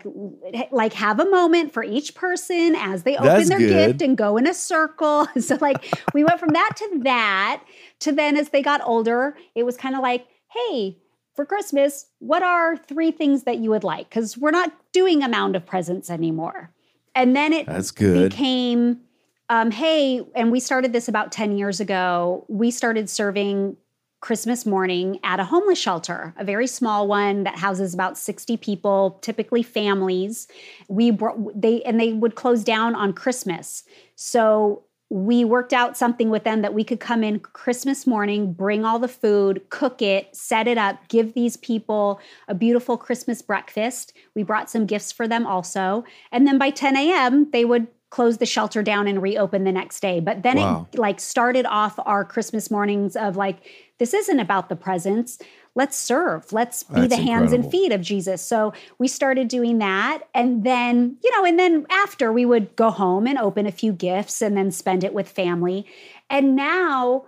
like 0.71 0.93
have 0.93 1.19
a 1.19 1.29
moment 1.29 1.73
for 1.73 1.83
each 1.83 2.13
person 2.13 2.75
as 2.75 3.03
they 3.03 3.15
open 3.17 3.25
That's 3.27 3.49
their 3.49 3.57
good. 3.59 3.69
gift 3.69 4.01
and 4.03 4.15
go 4.17 4.37
in 4.37 4.47
a 4.47 4.53
circle. 4.53 5.27
So 5.39 5.57
like 5.59 5.83
we 6.13 6.23
went 6.23 6.39
from 6.39 6.49
that 6.53 6.73
to 6.77 6.99
that 7.03 7.63
to 8.01 8.11
then 8.11 8.37
as 8.37 8.49
they 8.49 8.61
got 8.61 8.81
older, 8.83 9.35
it 9.55 9.63
was 9.63 9.77
kind 9.77 9.95
of 9.95 10.01
like, 10.01 10.27
hey, 10.49 10.97
for 11.35 11.45
Christmas, 11.45 12.07
what 12.19 12.43
are 12.43 12.77
three 12.77 13.11
things 13.11 13.43
that 13.43 13.59
you 13.59 13.69
would 13.69 13.83
like? 13.83 14.09
Because 14.09 14.37
we're 14.37 14.51
not 14.51 14.71
doing 14.91 15.23
a 15.23 15.29
mound 15.29 15.55
of 15.55 15.65
presents 15.65 16.09
anymore. 16.09 16.71
And 17.15 17.35
then 17.35 17.53
it 17.53 17.65
That's 17.65 17.91
good. 17.91 18.31
became, 18.31 19.01
um, 19.49 19.71
hey, 19.71 20.21
and 20.35 20.51
we 20.51 20.59
started 20.59 20.93
this 20.93 21.07
about 21.07 21.31
10 21.31 21.57
years 21.57 21.79
ago. 21.79 22.45
We 22.47 22.71
started 22.71 23.09
serving 23.09 23.77
Christmas 24.21 24.67
morning 24.67 25.19
at 25.23 25.39
a 25.39 25.43
homeless 25.43 25.79
shelter, 25.79 26.33
a 26.37 26.43
very 26.43 26.67
small 26.67 27.07
one 27.07 27.43
that 27.43 27.57
houses 27.57 27.93
about 27.93 28.17
60 28.17 28.55
people, 28.57 29.17
typically 29.21 29.63
families. 29.63 30.47
We 30.87 31.09
brought 31.09 31.59
they 31.59 31.81
and 31.83 31.99
they 31.99 32.13
would 32.13 32.35
close 32.35 32.63
down 32.63 32.93
on 32.93 33.13
Christmas. 33.13 33.83
So 34.15 34.83
we 35.11 35.43
worked 35.43 35.73
out 35.73 35.97
something 35.97 36.29
with 36.29 36.45
them 36.45 36.61
that 36.61 36.73
we 36.73 36.85
could 36.85 37.01
come 37.01 37.21
in 37.21 37.37
Christmas 37.41 38.07
morning, 38.07 38.53
bring 38.53 38.85
all 38.85 38.97
the 38.97 39.09
food, 39.09 39.61
cook 39.69 40.01
it, 40.01 40.33
set 40.33 40.69
it 40.69 40.77
up, 40.77 41.05
give 41.09 41.33
these 41.33 41.57
people 41.57 42.21
a 42.47 42.55
beautiful 42.55 42.97
Christmas 42.97 43.41
breakfast. 43.41 44.13
We 44.35 44.43
brought 44.43 44.69
some 44.69 44.85
gifts 44.85 45.11
for 45.11 45.27
them 45.27 45.45
also. 45.45 46.05
And 46.31 46.47
then 46.47 46.57
by 46.57 46.69
10 46.69 46.95
a.m., 46.95 47.51
they 47.51 47.65
would 47.65 47.87
close 48.09 48.37
the 48.37 48.45
shelter 48.45 48.81
down 48.81 49.05
and 49.05 49.21
reopen 49.21 49.65
the 49.65 49.71
next 49.73 49.99
day. 49.99 50.21
But 50.21 50.43
then 50.43 50.55
Wow. 50.55 50.87
it 50.93 50.97
like 50.97 51.19
started 51.19 51.65
off 51.65 51.99
our 52.05 52.23
Christmas 52.23 52.71
mornings 52.71 53.17
of 53.17 53.35
like, 53.35 53.57
this 53.99 54.13
isn't 54.13 54.39
about 54.39 54.69
the 54.69 54.77
presents. 54.77 55.39
Let's 55.73 55.97
serve. 55.97 56.51
Let's 56.51 56.83
be 56.83 57.01
That's 57.01 57.15
the 57.15 57.21
hands 57.21 57.53
and 57.53 57.69
feet 57.69 57.93
of 57.93 58.01
Jesus. 58.01 58.41
So 58.41 58.73
we 58.97 59.07
started 59.07 59.47
doing 59.47 59.77
that. 59.77 60.23
And 60.33 60.65
then, 60.65 61.17
you 61.23 61.31
know, 61.37 61.45
and 61.45 61.57
then 61.57 61.85
after 61.89 62.31
we 62.31 62.45
would 62.45 62.75
go 62.75 62.89
home 62.89 63.25
and 63.25 63.37
open 63.37 63.65
a 63.65 63.71
few 63.71 63.93
gifts 63.93 64.41
and 64.41 64.57
then 64.57 64.71
spend 64.71 65.03
it 65.05 65.13
with 65.13 65.29
family. 65.29 65.85
And 66.29 66.55
now, 66.57 67.25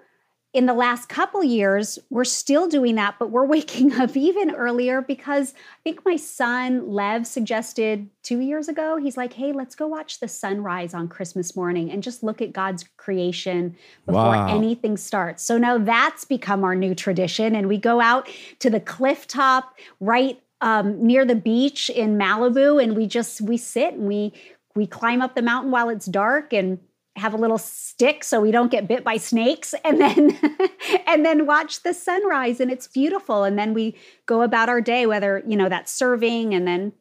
in 0.53 0.67
the 0.67 0.73
last 0.73 1.09
couple 1.09 1.43
years, 1.43 1.97
we're 2.11 2.23
still 2.23 2.67
doing 2.67 2.93
that, 2.95 3.15
but 3.17 3.31
we're 3.31 3.45
waking 3.53 3.91
up 3.93 4.15
even 4.15 4.51
earlier 4.51 5.01
because 5.01 5.53
I 5.55 5.81
think 5.83 6.05
my 6.05 6.15
son 6.15 6.91
Lev 6.91 7.25
suggested 7.25 8.07
two 8.21 8.39
years 8.39 8.67
ago, 8.69 8.97
he's 8.97 9.17
like, 9.17 9.33
hey, 9.33 9.51
let's 9.51 9.75
go 9.75 9.87
watch 9.87 10.19
the 10.19 10.27
sunrise 10.27 10.93
on 10.93 11.07
Christmas 11.07 11.55
morning 11.55 11.91
and 11.91 12.03
just 12.03 12.23
look 12.23 12.41
at 12.41 12.53
God's 12.53 12.85
creation 12.97 13.75
before 14.05 14.23
Wow. 14.33 14.47
anything 14.47 14.95
starts. 14.95 15.43
So 15.43 15.57
now 15.57 15.77
that's 15.77 16.23
become 16.23 16.63
our 16.63 16.75
new 16.75 16.93
tradition. 16.93 17.55
And 17.55 17.67
we 17.67 17.77
go 17.77 17.99
out 17.99 18.29
to 18.59 18.69
the 18.69 18.79
cliff 18.79 19.27
top 19.27 19.75
right 19.99 20.39
um, 20.61 21.05
near 21.05 21.25
the 21.25 21.35
beach 21.35 21.89
in 21.89 22.17
Malibu 22.17 22.81
and 22.81 22.95
we 22.95 23.05
just 23.05 23.41
we 23.41 23.57
sit 23.57 23.95
and 23.95 24.07
we 24.07 24.31
we 24.75 24.87
climb 24.87 25.21
up 25.21 25.35
the 25.35 25.41
mountain 25.41 25.71
while 25.71 25.89
it's 25.89 26.05
dark 26.05 26.53
and 26.53 26.79
have 27.15 27.33
a 27.33 27.37
little 27.37 27.59
stick 27.59 28.23
so 28.23 28.41
we 28.41 28.51
don't 28.51 28.71
get 28.71 28.87
bit 28.87 29.03
by 29.03 29.17
snakes 29.17 29.75
and 29.85 30.01
then 30.01 30.37
and 31.07 31.25
then 31.25 31.45
watch 31.45 31.83
the 31.83 31.93
sunrise 31.93 32.59
and 32.59 32.71
it's 32.71 32.87
beautiful 32.87 33.43
and 33.43 33.57
then 33.57 33.73
we 33.73 33.95
go 34.25 34.41
about 34.41 34.67
our 34.67 34.81
day 34.81 35.05
whether 35.05 35.43
you 35.47 35.55
know 35.55 35.69
that's 35.69 35.91
serving 35.91 36.53
and 36.55 36.67
then 36.67 36.91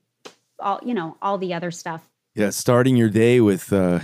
all 0.61 0.81
you 0.85 0.94
know 0.94 1.16
all 1.22 1.38
the 1.38 1.53
other 1.55 1.70
stuff 1.70 2.09
Yeah, 2.35 2.51
starting 2.51 2.96
your 2.96 3.11
day 3.11 3.40
with 3.40 3.72
uh, 3.72 4.01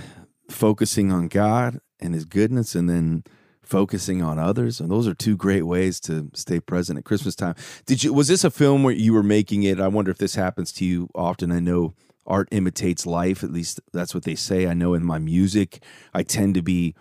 focusing 0.49 1.11
on 1.11 1.27
God 1.27 1.79
and 1.99 2.13
His 2.13 2.25
goodness, 2.25 2.75
and 2.75 2.89
then 2.89 3.23
focusing 3.63 4.21
on 4.21 4.39
others. 4.39 4.79
And 4.79 4.91
those 4.91 5.07
are 5.07 5.13
two 5.13 5.35
great 5.35 5.63
ways 5.63 5.99
to 6.01 6.29
stay 6.33 6.59
present 6.59 6.97
at 6.99 7.05
Christmas 7.05 7.35
time. 7.35 7.55
Did 7.85 8.03
you? 8.03 8.13
Was 8.13 8.27
this 8.27 8.43
a 8.43 8.51
film 8.51 8.83
where 8.83 8.93
you 8.93 9.13
were 9.13 9.23
making 9.23 9.63
it? 9.63 9.79
I 9.79 9.87
wonder 9.87 10.11
if 10.11 10.17
this 10.17 10.35
happens 10.35 10.71
to 10.73 10.85
you 10.85 11.09
often. 11.15 11.51
I 11.51 11.59
know 11.59 11.93
art 12.29 12.47
imitates 12.51 13.05
life. 13.05 13.43
At 13.43 13.51
least 13.51 13.79
that's 13.91 14.13
what 14.13 14.23
they 14.23 14.35
say. 14.35 14.67
I 14.67 14.73
know 14.73 14.93
in 14.93 15.03
my 15.03 15.19
music, 15.19 15.83
I 16.13 16.23
tend 16.23 16.55
to 16.55 16.61
be 16.61 16.95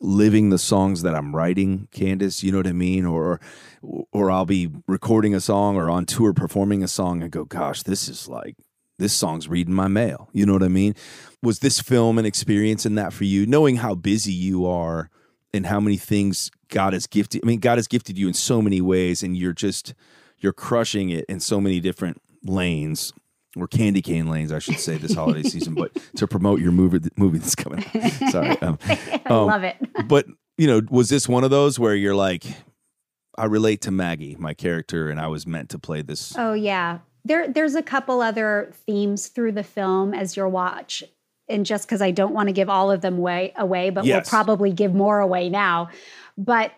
living 0.00 0.50
the 0.50 0.58
songs 0.58 1.02
that 1.02 1.14
I'm 1.14 1.34
writing, 1.34 1.88
Candace, 1.92 2.42
you 2.42 2.50
know 2.50 2.58
what 2.58 2.66
I 2.66 2.72
mean? 2.72 3.06
Or 3.06 3.40
or 4.12 4.30
I'll 4.30 4.46
be 4.46 4.68
recording 4.86 5.34
a 5.34 5.40
song 5.40 5.76
or 5.76 5.88
on 5.88 6.06
tour 6.06 6.32
performing 6.32 6.82
a 6.82 6.88
song 6.88 7.22
and 7.22 7.30
go, 7.30 7.44
gosh, 7.44 7.82
this 7.82 8.08
is 8.08 8.28
like 8.28 8.56
this 8.98 9.12
song's 9.12 9.48
reading 9.48 9.74
my 9.74 9.88
mail. 9.88 10.28
You 10.32 10.46
know 10.46 10.52
what 10.52 10.62
I 10.62 10.68
mean? 10.68 10.94
Was 11.42 11.60
this 11.60 11.80
film 11.80 12.18
an 12.18 12.26
experience 12.26 12.84
in 12.84 12.94
that 12.96 13.12
for 13.12 13.24
you, 13.24 13.46
knowing 13.46 13.76
how 13.76 13.94
busy 13.94 14.32
you 14.32 14.66
are 14.66 15.10
and 15.54 15.66
how 15.66 15.80
many 15.80 15.96
things 15.96 16.50
God 16.68 16.92
has 16.92 17.06
gifted? 17.06 17.42
I 17.44 17.46
mean, 17.46 17.60
God 17.60 17.78
has 17.78 17.88
gifted 17.88 18.18
you 18.18 18.28
in 18.28 18.34
so 18.34 18.62
many 18.62 18.80
ways, 18.80 19.22
and 19.22 19.36
you're 19.36 19.52
just 19.52 19.94
you're 20.38 20.52
crushing 20.52 21.10
it 21.10 21.24
in 21.28 21.40
so 21.40 21.60
many 21.60 21.80
different 21.80 22.20
lanes. 22.44 23.12
Or 23.56 23.66
candy 23.66 24.00
cane 24.00 24.28
lanes, 24.30 24.50
I 24.50 24.58
should 24.60 24.78
say, 24.80 24.96
this 24.96 25.14
holiday 25.14 25.42
season, 25.42 25.74
but 25.74 25.90
to 26.16 26.26
promote 26.26 26.60
your 26.60 26.72
movie, 26.72 27.00
movie 27.16 27.36
that's 27.38 27.54
coming 27.54 27.84
out. 27.84 28.12
Sorry, 28.30 28.60
um, 28.62 28.78
i 28.88 29.20
Um, 29.26 29.46
love 29.46 29.62
it 29.64 29.76
but 30.08 30.26
you 30.56 30.66
know, 30.66 30.80
was 30.90 31.08
this 31.10 31.28
one 31.28 31.44
of 31.44 31.50
those 31.50 31.78
where 31.78 31.94
you're 31.94 32.14
like, 32.14 32.44
I 33.36 33.44
relate 33.46 33.80
to 33.82 33.90
Maggie, 33.90 34.36
my 34.38 34.54
character, 34.54 35.10
and 35.10 35.20
I 35.20 35.26
was 35.26 35.46
meant 35.46 35.68
to 35.70 35.78
play 35.78 36.00
this? 36.02 36.34
oh 36.38 36.52
yeah 36.54 36.98
there 37.24 37.46
there's 37.46 37.74
a 37.74 37.82
couple 37.82 38.20
other 38.20 38.72
themes 38.86 39.28
through 39.28 39.52
the 39.52 39.62
film 39.62 40.12
as 40.14 40.36
your 40.36 40.48
watch 40.48 41.04
and 41.48 41.64
just 41.66 41.86
because 41.86 42.02
i 42.02 42.10
don't 42.10 42.32
want 42.34 42.48
to 42.48 42.52
give 42.52 42.68
all 42.68 42.90
of 42.90 43.00
them 43.00 43.18
away 43.18 43.52
away 43.56 43.90
but 43.90 44.04
Yes. 44.04 44.24
we'll 44.24 44.30
probably 44.44 44.72
give 44.72 44.92
more 44.94 45.20
away 45.20 45.48
now 45.48 45.88
but 46.36 46.72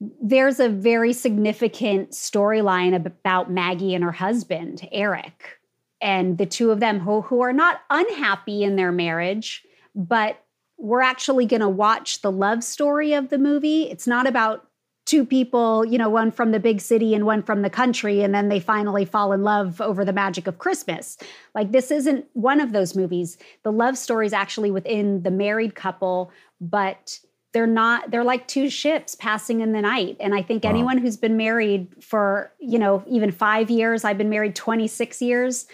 there's 0.00 0.60
a 0.60 0.68
very 0.68 1.12
significant 1.12 2.12
storyline 2.12 2.94
about 2.94 3.50
Maggie 3.50 3.94
and 3.94 4.04
her 4.04 4.12
husband, 4.12 4.88
Eric, 4.92 5.58
and 6.00 6.38
the 6.38 6.46
two 6.46 6.70
of 6.70 6.80
them 6.80 7.00
who, 7.00 7.22
who 7.22 7.40
are 7.40 7.52
not 7.52 7.80
unhappy 7.90 8.62
in 8.62 8.76
their 8.76 8.92
marriage, 8.92 9.64
but 9.94 10.44
we're 10.76 11.00
actually 11.00 11.46
going 11.46 11.60
to 11.60 11.68
watch 11.68 12.22
the 12.22 12.30
love 12.30 12.62
story 12.62 13.12
of 13.12 13.30
the 13.30 13.38
movie. 13.38 13.90
It's 13.90 14.06
not 14.06 14.28
about 14.28 14.68
two 15.04 15.24
people, 15.24 15.84
you 15.84 15.98
know, 15.98 16.10
one 16.10 16.30
from 16.30 16.52
the 16.52 16.60
big 16.60 16.80
city 16.80 17.14
and 17.14 17.24
one 17.24 17.42
from 17.42 17.62
the 17.62 17.70
country, 17.70 18.22
and 18.22 18.34
then 18.34 18.50
they 18.50 18.60
finally 18.60 19.04
fall 19.04 19.32
in 19.32 19.42
love 19.42 19.80
over 19.80 20.04
the 20.04 20.12
magic 20.12 20.46
of 20.46 20.58
Christmas. 20.58 21.16
Like, 21.54 21.72
this 21.72 21.90
isn't 21.90 22.26
one 22.34 22.60
of 22.60 22.72
those 22.72 22.94
movies. 22.94 23.38
The 23.64 23.72
love 23.72 23.96
story 23.96 24.26
is 24.26 24.34
actually 24.34 24.70
within 24.70 25.22
the 25.22 25.30
married 25.30 25.74
couple, 25.74 26.30
but 26.60 27.18
they're 27.52 27.66
not 27.66 28.10
they're 28.10 28.24
like 28.24 28.46
two 28.46 28.68
ships 28.68 29.14
passing 29.14 29.60
in 29.60 29.72
the 29.72 29.80
night. 29.82 30.16
And 30.20 30.34
i 30.34 30.42
think 30.42 30.64
Wow. 30.64 30.70
anyone 30.70 30.98
who's 30.98 31.16
been 31.16 31.36
married 31.36 31.88
for 32.02 32.52
you 32.60 32.78
know 32.78 33.02
even 33.08 33.30
5 33.32 33.70
years 33.70 34.04
i've 34.04 34.18
been 34.18 34.30
married 34.30 34.54
26 34.54 35.22
years 35.22 35.66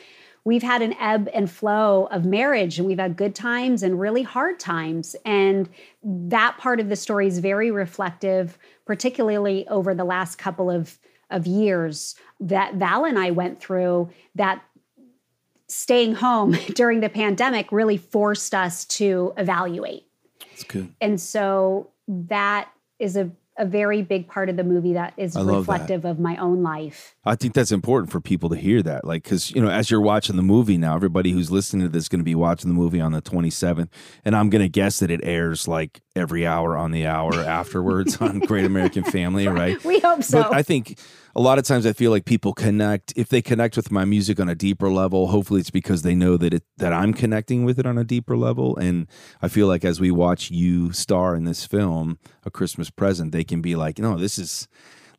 we've 0.45 0.63
had 0.63 0.83
an 0.83 0.95
ebb 1.01 1.29
and 1.33 1.51
flow 1.51 2.07
of 2.11 2.25
marriage 2.25 2.79
and 2.79 2.87
we've 2.87 2.99
had 2.99 3.17
good 3.17 3.35
times 3.35 3.83
and 3.83 3.99
really 3.99 4.23
hard 4.23 4.61
times. 4.61 5.17
And 5.25 5.69
that 6.03 6.59
part 6.59 6.81
of 6.81 6.91
the 6.91 6.97
story 6.97 7.27
is 7.27 7.39
very 7.39 7.71
reflective 7.71 8.59
particularly 8.85 9.67
over 9.69 9.95
the 9.95 10.05
last 10.05 10.37
couple 10.37 10.71
of 10.71 10.99
of 11.31 11.47
years 11.47 12.15
that 12.39 12.75
val 12.75 13.07
and 13.07 13.19
i 13.19 13.31
went 13.31 13.59
through 13.59 14.11
that 14.35 14.63
staying 15.69 16.15
home 16.15 16.53
during 16.75 17.01
the 17.01 17.09
pandemic 17.09 17.73
really 17.73 17.97
forced 17.97 18.55
us 18.55 18.85
to 18.85 19.33
evaluate 19.39 20.04
It's 20.55 20.65
good. 20.65 20.95
and 21.01 21.21
so 21.21 21.91
that 22.09 22.71
is 22.99 23.17
a, 23.17 23.31
a 23.59 23.67
very 23.67 24.03
big 24.03 24.29
part 24.29 24.49
of 24.49 24.57
the 24.57 24.65
movie 24.65 24.95
that 24.95 25.15
is 25.17 25.35
love 25.35 25.47
that. 25.47 25.53
reflective 25.59 26.05
of 26.05 26.19
my 26.19 26.37
own 26.37 26.63
life. 26.63 27.15
I 27.25 27.37
think 27.37 27.55
that's 27.55 27.73
important 27.73 28.11
for 28.11 28.21
people 28.21 28.49
to 28.51 28.57
hear 28.57 28.83
that. 28.83 29.05
Like, 29.05 29.25
because, 29.25 29.51
you 29.51 29.61
know, 29.61 29.69
as 29.69 29.91
you're 29.91 30.01
watching 30.01 30.37
the 30.37 30.43
movie 30.43 30.79
now, 30.79 30.95
everybody 30.95 31.31
who's 31.31 31.51
listening 31.51 31.87
to 31.87 31.89
this 31.89 32.05
is 32.05 32.09
going 32.09 32.21
to 32.21 32.25
be 32.25 32.35
watching 32.35 32.69
the 32.69 32.75
movie 32.75 33.01
on 33.01 33.13
the 33.13 33.23
27th. 33.23 33.89
And 34.25 34.35
I'm 34.35 34.51
going 34.51 34.63
to 34.63 34.69
guess 34.69 34.99
that 35.01 35.11
it 35.11 35.21
airs 35.23 35.69
like 35.69 36.01
every 36.17 36.47
hour 36.47 36.77
on 36.77 36.91
the 36.91 37.07
hour 37.07 37.35
afterwards 37.35 38.17
on 38.21 38.39
Great 38.41 38.65
American 38.65 39.05
Family, 39.05 39.49
right? 39.49 39.83
We 39.85 39.99
hope 39.99 40.23
so. 40.23 40.43
But 40.43 40.55
I 40.55 40.63
think 40.63 40.99
a 41.35 41.41
lot 41.41 41.59
of 41.59 41.65
times 41.65 41.87
I 41.87 41.93
feel 41.93 42.11
like 42.11 42.25
people 42.25 42.53
connect 42.53 43.13
if 43.17 43.29
they 43.29 43.43
connect 43.43 43.77
with 43.77 43.91
my 43.91 44.05
music 44.05 44.39
on 44.41 44.49
a 44.49 44.55
deeper 44.55 44.91
level. 44.91 45.29
Hopefully, 45.29 45.61
it's 45.61 45.71
because 45.71 46.03
they 46.03 46.15
know 46.15 46.37
that 46.37 46.55
it 46.55 46.63
that 46.77 46.93
I'm 46.93 47.13
connecting 47.13 47.65
with 47.65 47.79
it 47.79 47.87
on 47.87 47.99
a 47.99 48.05
deeper 48.05 48.37
level. 48.37 48.77
And 48.77 49.09
I 49.43 49.49
feel 49.49 49.67
like 49.67 49.85
as 49.85 50.01
we 50.01 50.11
watch 50.11 50.51
you 50.51 50.93
star 50.93 51.35
in 51.35 51.45
this 51.45 51.67
film, 51.67 52.19
A 52.45 52.51
Christmas 52.51 52.91
Present, 52.91 53.33
they 53.33 53.45
can 53.45 53.61
be 53.61 53.75
like, 53.77 53.99
no, 53.99 54.17
this 54.17 54.39
is 54.39 54.69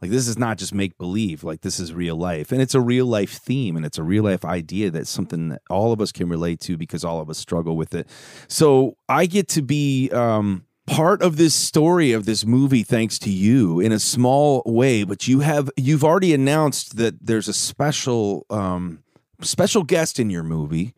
like 0.02 0.12
this 0.12 0.28
is 0.28 0.38
not 0.38 0.58
just 0.58 0.74
make 0.74 0.98
believe 0.98 1.44
like 1.44 1.62
this 1.62 1.80
is 1.80 1.94
real 1.94 2.16
life 2.16 2.52
and 2.52 2.62
it's 2.62 2.76
a 2.76 2.82
real 2.82 3.06
life 3.06 3.32
theme 3.32 3.76
and 3.76 3.86
it's 3.86 3.98
a 3.98 4.04
real 4.04 4.24
life 4.24 4.46
idea 4.46 4.92
that's 4.92 5.10
something 5.10 5.50
that 5.50 5.62
all 5.70 5.92
of 5.92 6.02
us 6.02 6.12
can 6.12 6.30
relate 6.30 6.60
to 6.60 6.78
because 6.78 7.04
all 7.04 7.22
of 7.22 7.30
us 7.30 7.38
struggle 7.38 7.76
with 7.78 7.96
it 7.96 8.08
so 8.48 8.98
i 9.08 9.26
get 9.26 9.48
to 9.48 9.62
be 9.62 10.10
um 10.12 10.66
part 10.88 11.22
of 11.22 11.38
this 11.38 11.56
story 11.56 12.12
of 12.12 12.26
this 12.26 12.46
movie 12.46 12.84
thanks 12.84 13.18
to 13.20 13.30
you 13.30 13.80
in 13.80 13.92
a 13.92 14.00
small 14.00 14.62
way 14.66 15.04
but 15.04 15.28
you 15.28 15.40
have 15.40 15.70
you've 15.78 16.04
already 16.04 16.34
announced 16.34 16.98
that 16.98 17.16
there's 17.26 17.48
a 17.48 17.54
special 17.54 18.46
um 18.50 19.04
special 19.42 19.84
guest 19.84 20.20
in 20.20 20.30
your 20.30 20.44
movie 20.44 20.94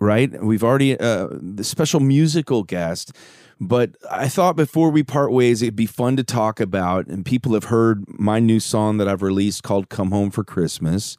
right 0.00 0.42
we've 0.42 0.64
already 0.64 0.98
uh 0.98 1.28
the 1.30 1.64
special 1.64 2.00
musical 2.00 2.62
guest 2.62 3.12
but 3.60 3.96
I 4.10 4.28
thought 4.28 4.56
before 4.56 4.90
we 4.90 5.02
part 5.02 5.32
ways, 5.32 5.62
it'd 5.62 5.76
be 5.76 5.86
fun 5.86 6.16
to 6.16 6.24
talk 6.24 6.60
about. 6.60 7.06
And 7.06 7.24
people 7.24 7.54
have 7.54 7.64
heard 7.64 8.04
my 8.08 8.40
new 8.40 8.60
song 8.60 8.98
that 8.98 9.08
I've 9.08 9.22
released 9.22 9.62
called 9.62 9.88
Come 9.88 10.10
Home 10.10 10.30
for 10.30 10.44
Christmas. 10.44 11.16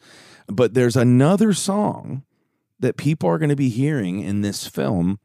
But 0.47 0.73
there's 0.73 0.95
another 0.95 1.53
song 1.53 2.23
that 2.79 2.97
people 2.97 3.29
are 3.29 3.37
going 3.37 3.49
to 3.49 3.55
be 3.55 3.69
hearing 3.69 4.19
in 4.19 4.41
this 4.41 4.67
film. 4.67 5.19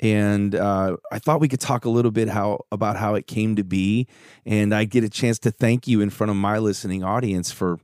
And 0.00 0.54
uh, 0.54 0.96
I 1.12 1.18
thought 1.18 1.40
we 1.40 1.48
could 1.48 1.60
talk 1.60 1.84
a 1.84 1.90
little 1.90 2.10
bit 2.10 2.28
how 2.28 2.64
about 2.72 2.96
how 2.96 3.14
it 3.14 3.26
came 3.26 3.54
to 3.56 3.64
be, 3.64 4.06
and 4.46 4.74
I 4.74 4.84
get 4.84 5.04
a 5.04 5.10
chance 5.10 5.38
to 5.40 5.50
thank 5.50 5.86
you 5.86 6.00
in 6.00 6.08
front 6.10 6.30
of 6.30 6.36
my 6.36 6.58
listening 6.58 7.04
audience 7.04 7.52
for 7.52 7.78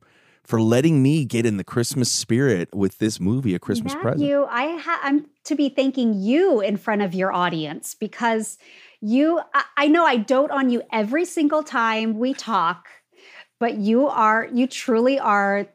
for 0.46 0.60
letting 0.60 1.02
me 1.02 1.24
get 1.24 1.44
in 1.44 1.56
the 1.56 1.64
Christmas 1.64 2.10
spirit 2.10 2.72
with 2.72 2.98
this 2.98 3.18
movie, 3.18 3.54
A 3.54 3.58
Christmas 3.58 3.94
Matthew, 3.94 4.44
Present. 4.44 4.48
I 4.50 4.76
ha- 4.76 5.00
I'm 5.02 5.26
to 5.44 5.56
be 5.56 5.68
thanking 5.68 6.14
you 6.14 6.60
in 6.60 6.76
front 6.76 7.02
of 7.02 7.14
your 7.14 7.32
audience 7.32 7.94
because 7.94 8.56
you, 9.00 9.40
I, 9.54 9.64
I 9.76 9.88
know 9.88 10.04
I 10.04 10.16
dote 10.16 10.52
on 10.52 10.70
you 10.70 10.82
every 10.92 11.24
single 11.24 11.64
time 11.64 12.18
we 12.18 12.32
talk, 12.32 12.86
but 13.58 13.74
you 13.74 14.06
are, 14.06 14.48
you 14.52 14.68
truly 14.68 15.18
are 15.18 15.66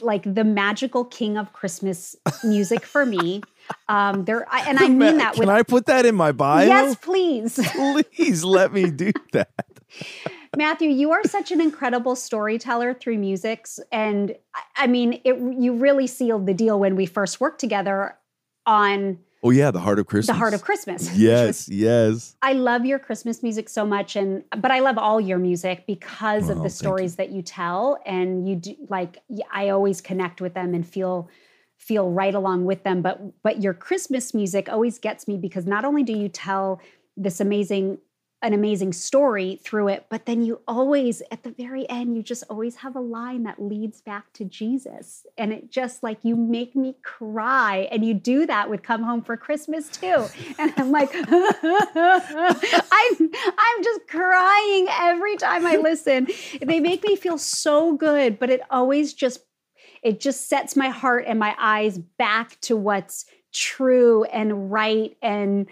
like 0.00 0.22
the 0.34 0.44
magical 0.44 1.04
king 1.04 1.36
of 1.36 1.52
Christmas 1.52 2.16
music 2.44 2.84
for 2.84 3.06
me. 3.06 3.42
Um, 3.88 4.24
there, 4.24 4.46
I, 4.52 4.68
and 4.68 4.78
I 4.78 4.88
mean 4.88 5.18
that 5.18 5.32
Can 5.34 5.40
with 5.40 5.48
I 5.48 5.62
put 5.62 5.86
that 5.86 6.04
in 6.04 6.14
my 6.14 6.32
bio? 6.32 6.66
yes, 6.66 6.96
please. 6.96 7.58
Please 8.14 8.44
let 8.44 8.72
me 8.72 8.90
do 8.90 9.12
that. 9.32 9.48
Matthew, 10.56 10.90
you 10.90 11.12
are 11.12 11.22
such 11.24 11.52
an 11.52 11.60
incredible 11.60 12.16
storyteller 12.16 12.94
through 12.94 13.18
musics, 13.18 13.78
and 13.92 14.34
I- 14.76 14.86
mean, 14.86 15.20
it. 15.24 15.36
You 15.38 15.74
really 15.74 16.06
sealed 16.06 16.46
the 16.46 16.54
deal 16.54 16.78
when 16.80 16.96
we 16.96 17.06
first 17.06 17.40
worked 17.40 17.60
together 17.60 18.16
on 18.66 19.18
Oh 19.42 19.50
yeah, 19.50 19.70
the 19.70 19.78
heart 19.80 19.98
of 20.00 20.06
Christmas. 20.06 20.34
the 20.34 20.38
Heart 20.38 20.54
of 20.54 20.62
Christmas. 20.62 21.14
Yes, 21.16 21.68
yes. 21.68 22.34
I 22.42 22.54
love 22.54 22.84
your 22.84 22.98
Christmas 22.98 23.42
music 23.42 23.68
so 23.68 23.86
much, 23.86 24.16
and 24.16 24.42
but 24.56 24.70
I 24.70 24.80
love 24.80 24.98
all 24.98 25.20
your 25.20 25.38
music 25.38 25.86
because 25.86 26.44
Well, 26.44 26.56
of 26.58 26.62
the 26.64 26.70
stories 26.70 27.16
that 27.16 27.30
you 27.30 27.42
tell, 27.42 27.98
and 28.04 28.48
you 28.48 28.56
do 28.56 28.74
like 28.88 29.18
I 29.52 29.68
always 29.68 30.00
connect 30.00 30.40
with 30.40 30.54
them 30.54 30.74
and 30.74 30.86
feel 30.86 31.28
feel 31.88 32.10
right 32.10 32.34
along 32.34 32.66
with 32.66 32.84
them. 32.84 33.00
But 33.00 33.42
but 33.42 33.62
your 33.62 33.74
Christmas 33.74 34.34
music 34.34 34.68
always 34.68 34.98
gets 34.98 35.26
me 35.26 35.38
because 35.38 35.66
not 35.66 35.86
only 35.86 36.02
do 36.02 36.12
you 36.12 36.28
tell 36.28 36.80
this 37.16 37.40
amazing 37.40 37.98
an 38.40 38.52
amazing 38.54 38.92
story 38.92 39.58
through 39.64 39.88
it, 39.88 40.06
but 40.10 40.24
then 40.26 40.44
you 40.44 40.60
always 40.68 41.22
at 41.32 41.42
the 41.42 41.50
very 41.50 41.88
end 41.90 42.16
you 42.16 42.22
just 42.22 42.44
always 42.48 42.76
have 42.76 42.94
a 42.94 43.00
line 43.00 43.42
that 43.42 43.60
leads 43.60 44.00
back 44.00 44.32
to 44.34 44.44
Jesus, 44.44 45.26
and 45.36 45.52
it 45.52 45.72
just 45.72 46.04
like 46.04 46.18
you 46.22 46.36
make 46.36 46.76
me 46.76 46.94
cry, 47.02 47.88
and 47.90 48.04
you 48.04 48.14
do 48.14 48.46
that 48.46 48.68
with 48.70 48.82
"Come 48.82 49.02
Home 49.02 49.22
for 49.22 49.36
Christmas" 49.36 49.88
too, 49.88 50.26
and 50.58 50.72
I'm 50.76 50.92
like. 50.92 51.10
I'm 53.00 53.30
I'm 53.58 53.82
just 53.82 54.08
crying 54.08 54.86
every 54.90 55.36
time 55.36 55.64
I 55.66 55.76
listen. 55.76 56.28
They 56.60 56.80
make 56.80 57.02
me 57.04 57.16
feel 57.16 57.38
so 57.38 57.94
good, 57.94 58.38
but 58.38 58.50
it 58.50 58.60
always 58.70 59.14
just 59.14 59.40
it 60.02 60.20
just 60.20 60.48
sets 60.48 60.76
my 60.76 60.88
heart 60.88 61.24
and 61.26 61.38
my 61.38 61.54
eyes 61.58 61.98
back 61.98 62.60
to 62.62 62.76
what's 62.76 63.26
true 63.52 64.24
and 64.24 64.70
right 64.70 65.16
and 65.22 65.66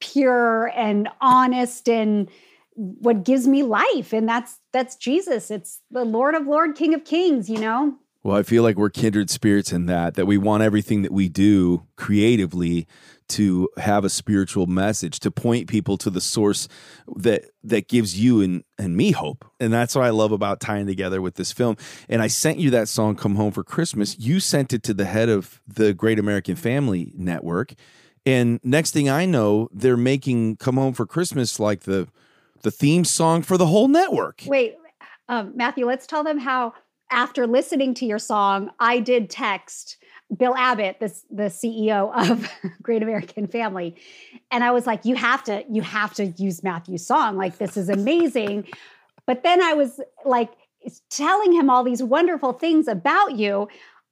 pure 0.00 0.70
and 0.74 1.08
honest 1.20 1.88
and 1.88 2.28
what 2.74 3.24
gives 3.24 3.46
me 3.48 3.62
life 3.62 4.12
and 4.12 4.28
that's 4.28 4.58
that's 4.72 4.96
Jesus. 4.96 5.50
It's 5.50 5.80
the 5.90 6.04
Lord 6.04 6.34
of 6.34 6.46
Lord, 6.46 6.76
King 6.76 6.94
of 6.94 7.04
Kings, 7.04 7.48
you 7.48 7.58
know? 7.58 7.96
Well, 8.22 8.36
I 8.36 8.42
feel 8.42 8.62
like 8.62 8.76
we're 8.76 8.90
kindred 8.90 9.30
spirits 9.30 9.72
in 9.72 9.86
that, 9.86 10.14
that 10.14 10.26
we 10.26 10.36
want 10.36 10.64
everything 10.64 11.02
that 11.02 11.12
we 11.12 11.28
do 11.28 11.86
creatively 11.96 12.88
to 13.28 13.68
have 13.76 14.04
a 14.04 14.10
spiritual 14.10 14.66
message, 14.66 15.20
to 15.20 15.30
point 15.30 15.68
people 15.68 15.96
to 15.98 16.10
the 16.10 16.20
source 16.20 16.68
that 17.16 17.46
that 17.64 17.88
gives 17.88 18.18
you 18.18 18.40
and, 18.40 18.64
and 18.78 18.96
me 18.96 19.12
hope. 19.12 19.44
And 19.58 19.72
that's 19.72 19.94
what 19.94 20.04
I 20.04 20.10
love 20.10 20.32
about 20.32 20.60
tying 20.60 20.86
together 20.86 21.20
with 21.20 21.34
this 21.34 21.52
film. 21.52 21.76
And 22.08 22.22
I 22.22 22.28
sent 22.28 22.58
you 22.58 22.70
that 22.70 22.88
song, 22.88 23.16
Come 23.16 23.34
Home 23.36 23.52
for 23.52 23.64
Christmas. 23.64 24.18
You 24.18 24.40
sent 24.40 24.72
it 24.72 24.82
to 24.84 24.94
the 24.94 25.04
head 25.04 25.28
of 25.28 25.60
the 25.66 25.92
Great 25.92 26.18
American 26.18 26.56
Family 26.56 27.12
Network. 27.16 27.74
And 28.24 28.58
next 28.62 28.92
thing 28.92 29.08
I 29.08 29.24
know, 29.24 29.68
they're 29.72 29.96
making 29.96 30.56
Come 30.56 30.76
Home 30.76 30.94
for 30.94 31.06
Christmas 31.06 31.60
like 31.60 31.80
the 31.80 32.08
the 32.62 32.70
theme 32.70 33.04
song 33.04 33.42
for 33.42 33.56
the 33.56 33.66
whole 33.66 33.86
network. 33.86 34.42
Wait, 34.46 34.76
um, 35.28 35.52
Matthew, 35.54 35.86
let's 35.86 36.06
tell 36.06 36.24
them 36.24 36.38
how 36.38 36.74
after 37.10 37.46
listening 37.46 37.94
to 37.94 38.06
your 38.06 38.18
song, 38.18 38.70
I 38.80 38.98
did 39.00 39.30
text 39.30 39.98
Bill 40.34 40.56
Abbott, 40.56 40.98
the, 41.00 41.14
the 41.30 41.44
CEO 41.44 42.12
of 42.14 42.48
Great 42.82 43.02
American 43.02 43.46
Family. 43.46 43.94
And 44.50 44.64
I 44.64 44.70
was 44.72 44.86
like, 44.86 45.04
you 45.04 45.14
have 45.14 45.44
to, 45.44 45.64
you 45.70 45.82
have 45.82 46.14
to 46.14 46.26
use 46.26 46.62
Matthew's 46.62 47.06
song. 47.06 47.36
Like, 47.36 47.58
this 47.58 47.76
is 47.76 47.88
amazing. 47.88 48.66
But 49.26 49.42
then 49.42 49.62
I 49.62 49.74
was 49.74 50.00
like 50.24 50.50
telling 51.10 51.52
him 51.52 51.70
all 51.70 51.84
these 51.84 52.02
wonderful 52.02 52.52
things 52.52 52.88
about 52.88 53.36
you. 53.36 53.68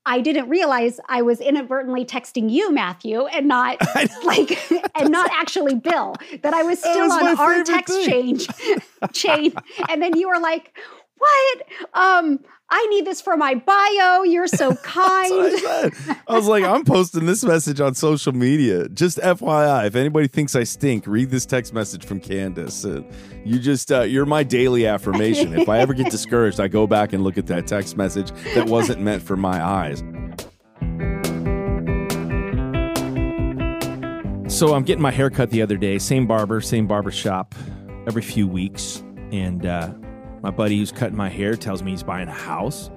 I 0.07 0.21
didn't 0.21 0.51
realize 0.51 1.01
I 1.09 1.23
was 1.23 1.41
inadvertently 1.41 2.05
texting 2.05 2.51
you, 2.51 2.71
Matthew, 2.71 3.25
and 3.27 3.49
not 3.49 3.79
like 4.25 4.59
and 4.95 5.11
not 5.11 5.31
actually 5.33 5.75
Bill. 5.77 6.15
That 6.43 6.53
I 6.53 6.63
was 6.63 6.79
still 6.79 7.09
was 7.09 7.13
on 7.13 7.39
our 7.39 7.65
text 7.65 7.95
thing. 7.95 8.39
change 8.39 8.49
chain. 9.13 9.55
And 9.89 10.03
then 10.03 10.17
you 10.17 10.29
were 10.29 10.41
like, 10.41 10.77
"What? 11.17 11.63
Um, 11.95 12.41
I 12.77 12.87
need 12.87 13.07
this 13.07 13.21
for 13.21 13.37
my 13.37 13.55
bio. 13.55 14.25
You're 14.25 14.49
so 14.49 14.71
what 14.71 14.81
I 14.85 15.29
kind." 15.29 16.19
I 16.29 16.35
was 16.35 16.49
like, 16.49 16.65
I'm 16.65 16.85
posting 16.85 17.25
this 17.25 17.45
message 17.45 17.81
on 17.81 17.95
social 17.95 18.33
media. 18.33 18.89
Just 18.89 19.19
FYI, 19.19 19.87
if 19.87 19.95
anybody 19.95 20.27
thinks 20.27 20.57
I 20.57 20.65
stink, 20.65 21.07
read 21.07 21.31
this 21.31 21.47
text 21.47 21.73
message 21.73 22.05
from 22.05 22.19
Candace. 22.19 22.85
Uh, 22.85 23.03
you 23.45 23.61
just, 23.61 23.93
uh, 23.93 24.01
you're 24.01 24.27
my 24.27 24.43
daily 24.43 24.89
affirmation. 24.89 25.57
if 25.57 25.69
I 25.69 25.79
ever 25.79 25.95
get 25.95 26.11
discouraged, 26.11 26.59
I 26.59 26.67
go 26.67 26.89
back 26.89 27.13
and 27.13 27.23
look 27.23 27.39
at 27.39 27.47
that 27.47 27.69
text 27.69 27.97
message 27.97 28.33
that 28.55 28.67
wasn't 28.67 29.01
meant 29.01 29.23
for 29.23 29.37
my 29.37 29.63
eyes. 29.65 30.03
So 34.53 34.75
I'm 34.75 34.83
getting 34.83 35.03
my 35.03 35.13
hair 35.13 35.31
cut 35.31 35.51
the 35.51 35.63
other 35.63 35.77
day. 35.77 35.99
Same 36.01 36.27
barber, 36.27 36.61
same 36.61 36.89
barber 36.89 37.13
shop 37.13 37.55
every 38.09 38.23
few 38.23 38.49
weeks. 38.49 39.05
And 39.31 39.65
uh, 39.65 39.93
my 40.45 40.51
buddy 40.51 40.77
who's 40.77 40.93
cutting 40.93 41.17
my 41.17 41.31
hair 41.31 41.57
tells 41.57 41.83
me 41.83 41.93
he's 41.93 42.03
buying 42.03 42.29
a 42.29 42.31
house. 42.31 42.91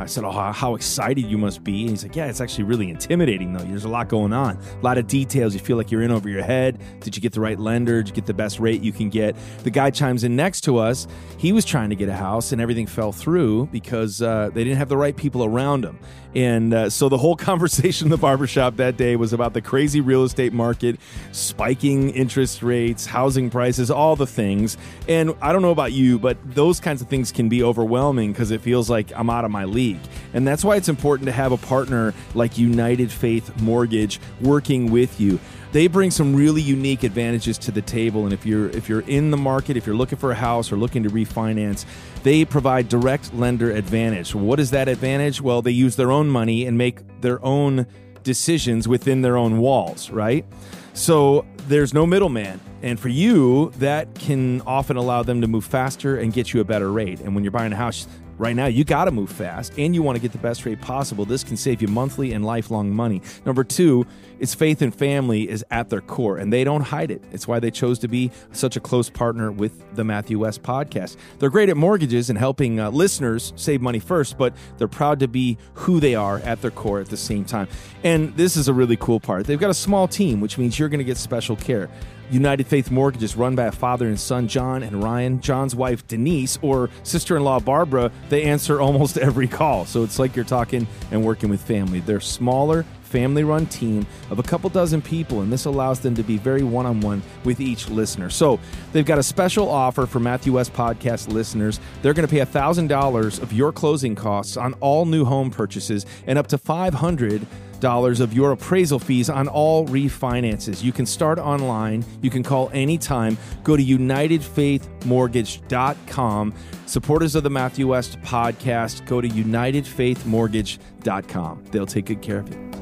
I 0.00 0.06
said, 0.06 0.24
Oh, 0.24 0.30
how- 0.30 0.74
excited 0.74 1.24
you 1.26 1.36
must 1.38 1.62
be. 1.62 1.82
And 1.82 1.90
he's 1.90 2.02
like, 2.02 2.16
Yeah, 2.16 2.26
it's 2.26 2.40
actually 2.40 2.64
really 2.64 2.90
intimidating, 2.90 3.52
though. 3.52 3.62
There's 3.64 3.84
a 3.84 3.88
lot 3.88 4.08
going 4.08 4.32
on, 4.32 4.56
a 4.56 4.82
lot 4.82 4.98
of 4.98 5.06
details. 5.06 5.54
You 5.54 5.60
feel 5.60 5.76
like 5.76 5.90
you're 5.90 6.02
in 6.02 6.10
over 6.10 6.28
your 6.28 6.42
head. 6.42 6.80
Did 7.00 7.16
you 7.16 7.22
get 7.22 7.32
the 7.32 7.40
right 7.40 7.58
lender? 7.58 8.02
Did 8.02 8.08
you 8.08 8.14
get 8.14 8.26
the 8.26 8.34
best 8.34 8.60
rate 8.60 8.82
you 8.82 8.92
can 8.92 9.10
get? 9.10 9.36
The 9.62 9.70
guy 9.70 9.90
chimes 9.90 10.24
in 10.24 10.36
next 10.36 10.62
to 10.62 10.78
us. 10.78 11.06
He 11.38 11.52
was 11.52 11.64
trying 11.64 11.90
to 11.90 11.96
get 11.96 12.08
a 12.08 12.14
house, 12.14 12.52
and 12.52 12.60
everything 12.60 12.86
fell 12.86 13.12
through 13.12 13.66
because 13.66 14.22
uh, 14.22 14.50
they 14.54 14.64
didn't 14.64 14.78
have 14.78 14.88
the 14.88 14.96
right 14.96 15.16
people 15.16 15.44
around 15.44 15.84
him. 15.84 15.98
And 16.34 16.72
uh, 16.72 16.90
so 16.90 17.08
the 17.08 17.18
whole 17.18 17.34
conversation 17.50 18.06
in 18.06 18.10
the 18.10 18.16
barbershop 18.16 18.76
that 18.76 18.96
day 18.96 19.16
was 19.16 19.32
about 19.32 19.52
the 19.52 19.60
crazy 19.60 20.00
real 20.00 20.22
estate 20.24 20.52
market, 20.52 21.00
spiking 21.32 22.10
interest 22.10 22.62
rates, 22.62 23.06
housing 23.06 23.50
prices, 23.50 23.90
all 23.90 24.14
the 24.16 24.26
things. 24.26 24.76
And 25.08 25.34
I 25.40 25.52
don't 25.52 25.62
know 25.62 25.70
about 25.72 25.92
you, 25.92 26.18
but 26.18 26.36
those 26.54 26.78
kinds 26.80 27.02
of 27.02 27.08
things 27.08 27.32
can 27.32 27.48
be 27.48 27.62
overwhelming 27.62 28.32
because 28.32 28.50
it 28.50 28.60
feels 28.60 28.88
like 28.88 29.12
I'm 29.16 29.28
out 29.30 29.44
of 29.44 29.50
my 29.50 29.64
league. 29.64 29.89
And 30.34 30.46
that's 30.46 30.64
why 30.64 30.76
it's 30.76 30.88
important 30.88 31.26
to 31.26 31.32
have 31.32 31.52
a 31.52 31.56
partner 31.56 32.14
like 32.34 32.58
United 32.58 33.10
Faith 33.10 33.60
Mortgage 33.60 34.20
working 34.40 34.90
with 34.90 35.20
you. 35.20 35.38
They 35.72 35.86
bring 35.86 36.10
some 36.10 36.34
really 36.34 36.62
unique 36.62 37.04
advantages 37.04 37.56
to 37.58 37.70
the 37.70 37.82
table 37.82 38.24
and 38.24 38.32
if 38.32 38.44
you're 38.44 38.70
if 38.70 38.88
you're 38.88 39.02
in 39.02 39.30
the 39.30 39.36
market, 39.36 39.76
if 39.76 39.86
you're 39.86 39.96
looking 39.96 40.18
for 40.18 40.32
a 40.32 40.34
house 40.34 40.72
or 40.72 40.76
looking 40.76 41.04
to 41.04 41.10
refinance, 41.10 41.84
they 42.24 42.44
provide 42.44 42.88
direct 42.88 43.32
lender 43.34 43.70
advantage. 43.70 44.34
What 44.34 44.58
is 44.58 44.70
that 44.72 44.88
advantage? 44.88 45.40
Well, 45.40 45.62
they 45.62 45.70
use 45.70 45.96
their 45.96 46.10
own 46.10 46.28
money 46.28 46.66
and 46.66 46.76
make 46.76 47.00
their 47.20 47.44
own 47.44 47.86
decisions 48.22 48.88
within 48.88 49.22
their 49.22 49.36
own 49.36 49.58
walls, 49.58 50.10
right? 50.10 50.44
So 50.92 51.46
there's 51.68 51.94
no 51.94 52.06
middleman. 52.06 52.60
And 52.82 52.98
for 52.98 53.08
you, 53.08 53.70
that 53.78 54.14
can 54.14 54.62
often 54.62 54.96
allow 54.96 55.22
them 55.22 55.40
to 55.42 55.46
move 55.46 55.64
faster 55.64 56.16
and 56.16 56.32
get 56.32 56.52
you 56.52 56.60
a 56.60 56.64
better 56.64 56.90
rate. 56.90 57.20
And 57.20 57.34
when 57.34 57.44
you're 57.44 57.50
buying 57.50 57.72
a 57.72 57.76
house, 57.76 58.06
Right 58.40 58.56
now, 58.56 58.64
you 58.68 58.84
got 58.84 59.04
to 59.04 59.10
move 59.10 59.30
fast 59.30 59.74
and 59.76 59.94
you 59.94 60.02
want 60.02 60.16
to 60.16 60.22
get 60.22 60.32
the 60.32 60.38
best 60.38 60.64
rate 60.64 60.80
possible. 60.80 61.26
This 61.26 61.44
can 61.44 61.58
save 61.58 61.82
you 61.82 61.88
monthly 61.88 62.32
and 62.32 62.42
lifelong 62.42 62.90
money. 62.90 63.20
Number 63.44 63.62
two, 63.64 64.06
it's 64.38 64.54
faith 64.54 64.80
and 64.80 64.94
family 64.94 65.46
is 65.46 65.62
at 65.70 65.90
their 65.90 66.00
core, 66.00 66.38
and 66.38 66.50
they 66.50 66.64
don't 66.64 66.80
hide 66.80 67.10
it. 67.10 67.22
It's 67.32 67.46
why 67.46 67.60
they 67.60 67.70
chose 67.70 67.98
to 67.98 68.08
be 68.08 68.30
such 68.52 68.76
a 68.76 68.80
close 68.80 69.10
partner 69.10 69.52
with 69.52 69.94
the 69.94 70.04
Matthew 70.04 70.38
West 70.38 70.62
podcast. 70.62 71.18
They're 71.38 71.50
great 71.50 71.68
at 71.68 71.76
mortgages 71.76 72.30
and 72.30 72.38
helping 72.38 72.80
uh, 72.80 72.88
listeners 72.88 73.52
save 73.56 73.82
money 73.82 73.98
first, 73.98 74.38
but 74.38 74.54
they're 74.78 74.88
proud 74.88 75.20
to 75.20 75.28
be 75.28 75.58
who 75.74 76.00
they 76.00 76.14
are 76.14 76.38
at 76.38 76.62
their 76.62 76.70
core 76.70 76.98
at 76.98 77.10
the 77.10 77.18
same 77.18 77.44
time. 77.44 77.68
And 78.04 78.34
this 78.38 78.56
is 78.56 78.68
a 78.68 78.72
really 78.72 78.96
cool 78.96 79.20
part. 79.20 79.44
They've 79.44 79.60
got 79.60 79.68
a 79.68 79.74
small 79.74 80.08
team, 80.08 80.40
which 80.40 80.56
means 80.56 80.78
you're 80.78 80.88
going 80.88 80.96
to 80.96 81.04
get 81.04 81.18
special 81.18 81.56
care. 81.56 81.90
United 82.30 82.66
Faith 82.66 82.90
Mortgage 82.90 83.22
is 83.22 83.36
run 83.36 83.56
by 83.56 83.64
a 83.64 83.72
father 83.72 84.06
and 84.06 84.18
son, 84.18 84.46
John 84.46 84.82
and 84.82 85.02
Ryan. 85.02 85.40
John's 85.40 85.74
wife, 85.74 86.06
Denise, 86.06 86.58
or 86.62 86.88
sister 87.02 87.36
in 87.36 87.42
law, 87.42 87.58
Barbara, 87.58 88.12
they 88.28 88.44
answer 88.44 88.80
almost 88.80 89.18
every 89.18 89.48
call. 89.48 89.84
So 89.84 90.04
it's 90.04 90.18
like 90.18 90.36
you're 90.36 90.44
talking 90.44 90.86
and 91.10 91.24
working 91.24 91.48
with 91.48 91.60
family. 91.60 92.00
They're 92.00 92.20
smaller, 92.20 92.84
family 93.02 93.42
run 93.42 93.66
team 93.66 94.06
of 94.30 94.38
a 94.38 94.42
couple 94.42 94.70
dozen 94.70 95.02
people, 95.02 95.40
and 95.40 95.52
this 95.52 95.64
allows 95.64 96.00
them 96.00 96.14
to 96.14 96.22
be 96.22 96.38
very 96.38 96.62
one 96.62 96.86
on 96.86 97.00
one 97.00 97.22
with 97.44 97.60
each 97.60 97.88
listener. 97.88 98.30
So 98.30 98.60
they've 98.92 99.04
got 99.04 99.18
a 99.18 99.22
special 99.22 99.68
offer 99.68 100.06
for 100.06 100.20
Matthew 100.20 100.52
West 100.52 100.72
podcast 100.72 101.28
listeners. 101.32 101.80
They're 102.02 102.14
going 102.14 102.26
to 102.26 102.32
pay 102.32 102.40
$1,000 102.40 103.42
of 103.42 103.52
your 103.52 103.72
closing 103.72 104.14
costs 104.14 104.56
on 104.56 104.74
all 104.74 105.04
new 105.04 105.24
home 105.24 105.50
purchases 105.50 106.06
and 106.26 106.38
up 106.38 106.46
to 106.48 106.58
500 106.58 107.44
dollars 107.80 108.20
of 108.20 108.32
your 108.32 108.52
appraisal 108.52 108.98
fees 108.98 109.28
on 109.28 109.46
all 109.48 109.86
refinances. 109.88 110.82
You 110.82 110.92
can 110.92 111.04
start 111.06 111.38
online. 111.38 112.02
You 112.22 112.30
can 112.30 112.42
call 112.42 112.70
anytime. 112.72 113.36
Go 113.64 113.76
to 113.76 113.82
unitedfaithmortgage.com. 113.82 116.54
Supporters 116.86 117.34
of 117.34 117.42
the 117.42 117.50
Matthew 117.50 117.88
West 117.88 118.18
podcast, 118.20 119.04
go 119.06 119.20
to 119.20 119.28
unitedfaithmortgage.com. 119.28 121.64
They'll 121.70 121.86
take 121.86 122.06
good 122.06 122.22
care 122.22 122.38
of 122.38 122.48
you. 122.50 122.79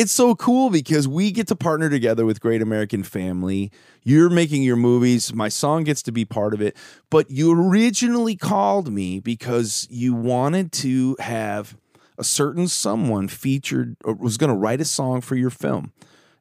It's 0.00 0.12
so 0.12 0.34
cool 0.34 0.70
because 0.70 1.06
we 1.06 1.30
get 1.30 1.46
to 1.48 1.54
partner 1.54 1.90
together 1.90 2.24
with 2.24 2.40
Great 2.40 2.62
American 2.62 3.02
Family. 3.02 3.70
You're 4.02 4.30
making 4.30 4.62
your 4.62 4.76
movies. 4.76 5.34
My 5.34 5.50
song 5.50 5.84
gets 5.84 6.02
to 6.04 6.10
be 6.10 6.24
part 6.24 6.54
of 6.54 6.62
it. 6.62 6.74
But 7.10 7.30
you 7.30 7.52
originally 7.52 8.34
called 8.34 8.90
me 8.90 9.20
because 9.20 9.86
you 9.90 10.14
wanted 10.14 10.72
to 10.72 11.18
have 11.20 11.76
a 12.16 12.24
certain 12.24 12.66
someone 12.66 13.28
featured 13.28 13.94
or 14.02 14.14
was 14.14 14.38
going 14.38 14.48
to 14.48 14.56
write 14.56 14.80
a 14.80 14.86
song 14.86 15.20
for 15.20 15.36
your 15.36 15.50
film. 15.50 15.92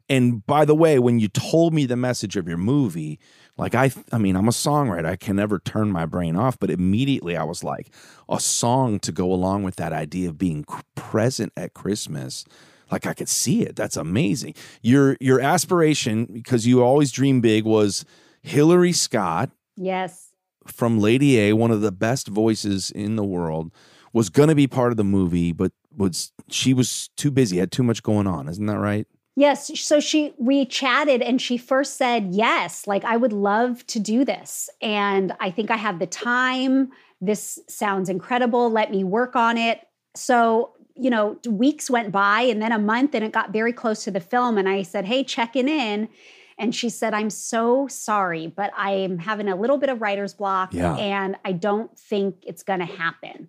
And 0.07 0.45
by 0.45 0.63
the 0.63 0.73
way, 0.73 0.97
when 0.97 1.19
you 1.19 1.27
told 1.27 1.73
me 1.73 1.85
the 1.85 1.97
message 1.97 2.37
of 2.37 2.47
your 2.47 2.57
movie, 2.57 3.19
like 3.57 3.75
I 3.75 3.91
I 4.13 4.19
mean, 4.19 4.37
I'm 4.37 4.47
a 4.47 4.51
songwriter. 4.51 5.05
I 5.05 5.17
can 5.17 5.35
never 5.35 5.59
turn 5.59 5.91
my 5.91 6.05
brain 6.05 6.37
off, 6.37 6.57
but 6.57 6.71
immediately 6.71 7.35
I 7.35 7.43
was 7.43 7.61
like, 7.61 7.93
a 8.29 8.39
song 8.39 8.99
to 9.01 9.11
go 9.11 9.33
along 9.33 9.63
with 9.63 9.75
that 9.75 9.91
idea 9.91 10.29
of 10.29 10.37
being 10.37 10.65
present 10.95 11.51
at 11.57 11.73
Christmas 11.73 12.45
like 12.91 13.05
I 13.05 13.13
could 13.13 13.29
see 13.29 13.63
it. 13.63 13.75
That's 13.75 13.97
amazing. 13.97 14.55
Your 14.81 15.17
your 15.19 15.39
aspiration, 15.39 16.25
because 16.25 16.65
you 16.67 16.83
always 16.83 17.11
dream 17.11 17.41
big, 17.41 17.65
was 17.65 18.05
Hillary 18.41 18.93
Scott. 18.93 19.51
Yes. 19.75 20.29
From 20.67 20.99
Lady 20.99 21.39
A, 21.39 21.53
one 21.53 21.71
of 21.71 21.81
the 21.81 21.91
best 21.91 22.27
voices 22.27 22.91
in 22.91 23.15
the 23.15 23.23
world, 23.23 23.71
was 24.13 24.29
going 24.29 24.49
to 24.49 24.55
be 24.55 24.67
part 24.67 24.91
of 24.91 24.97
the 24.97 25.03
movie, 25.03 25.51
but 25.51 25.71
was 25.95 26.31
she 26.49 26.73
was 26.73 27.09
too 27.15 27.31
busy, 27.31 27.57
had 27.57 27.71
too 27.71 27.83
much 27.83 28.03
going 28.03 28.27
on. 28.27 28.47
Isn't 28.47 28.65
that 28.67 28.77
right? 28.77 29.07
Yes. 29.35 29.79
So 29.79 30.01
she, 30.01 30.33
we 30.37 30.65
chatted 30.65 31.21
and 31.21 31.41
she 31.41 31.57
first 31.57 31.95
said, 31.95 32.27
yes, 32.31 32.85
like 32.87 33.05
I 33.05 33.15
would 33.15 33.31
love 33.31 33.87
to 33.87 33.97
do 33.97 34.25
this. 34.25 34.69
And 34.81 35.33
I 35.39 35.49
think 35.49 35.71
I 35.71 35.77
have 35.77 35.99
the 35.99 36.07
time. 36.07 36.89
This 37.21 37.57
sounds 37.69 38.09
incredible. 38.09 38.69
Let 38.69 38.91
me 38.91 39.05
work 39.05 39.37
on 39.37 39.57
it. 39.57 39.79
So 40.13 40.73
you 40.95 41.09
know, 41.09 41.37
weeks 41.47 41.89
went 41.89 42.11
by 42.11 42.41
and 42.41 42.61
then 42.61 42.71
a 42.71 42.79
month 42.79 43.15
and 43.15 43.23
it 43.23 43.31
got 43.31 43.51
very 43.51 43.73
close 43.73 44.03
to 44.03 44.11
the 44.11 44.19
film. 44.19 44.57
And 44.57 44.67
I 44.67 44.83
said, 44.83 45.05
Hey, 45.05 45.23
checking 45.23 45.67
in. 45.67 46.09
And 46.57 46.75
she 46.75 46.89
said, 46.89 47.13
I'm 47.13 47.29
so 47.29 47.87
sorry, 47.87 48.47
but 48.47 48.71
I'm 48.75 49.17
having 49.17 49.47
a 49.47 49.55
little 49.55 49.77
bit 49.77 49.89
of 49.89 50.01
writer's 50.01 50.33
block 50.33 50.73
yeah. 50.73 50.95
and 50.95 51.37
I 51.45 51.53
don't 51.53 51.97
think 51.97 52.43
it's 52.45 52.63
going 52.63 52.79
to 52.79 52.85
happen. 52.85 53.47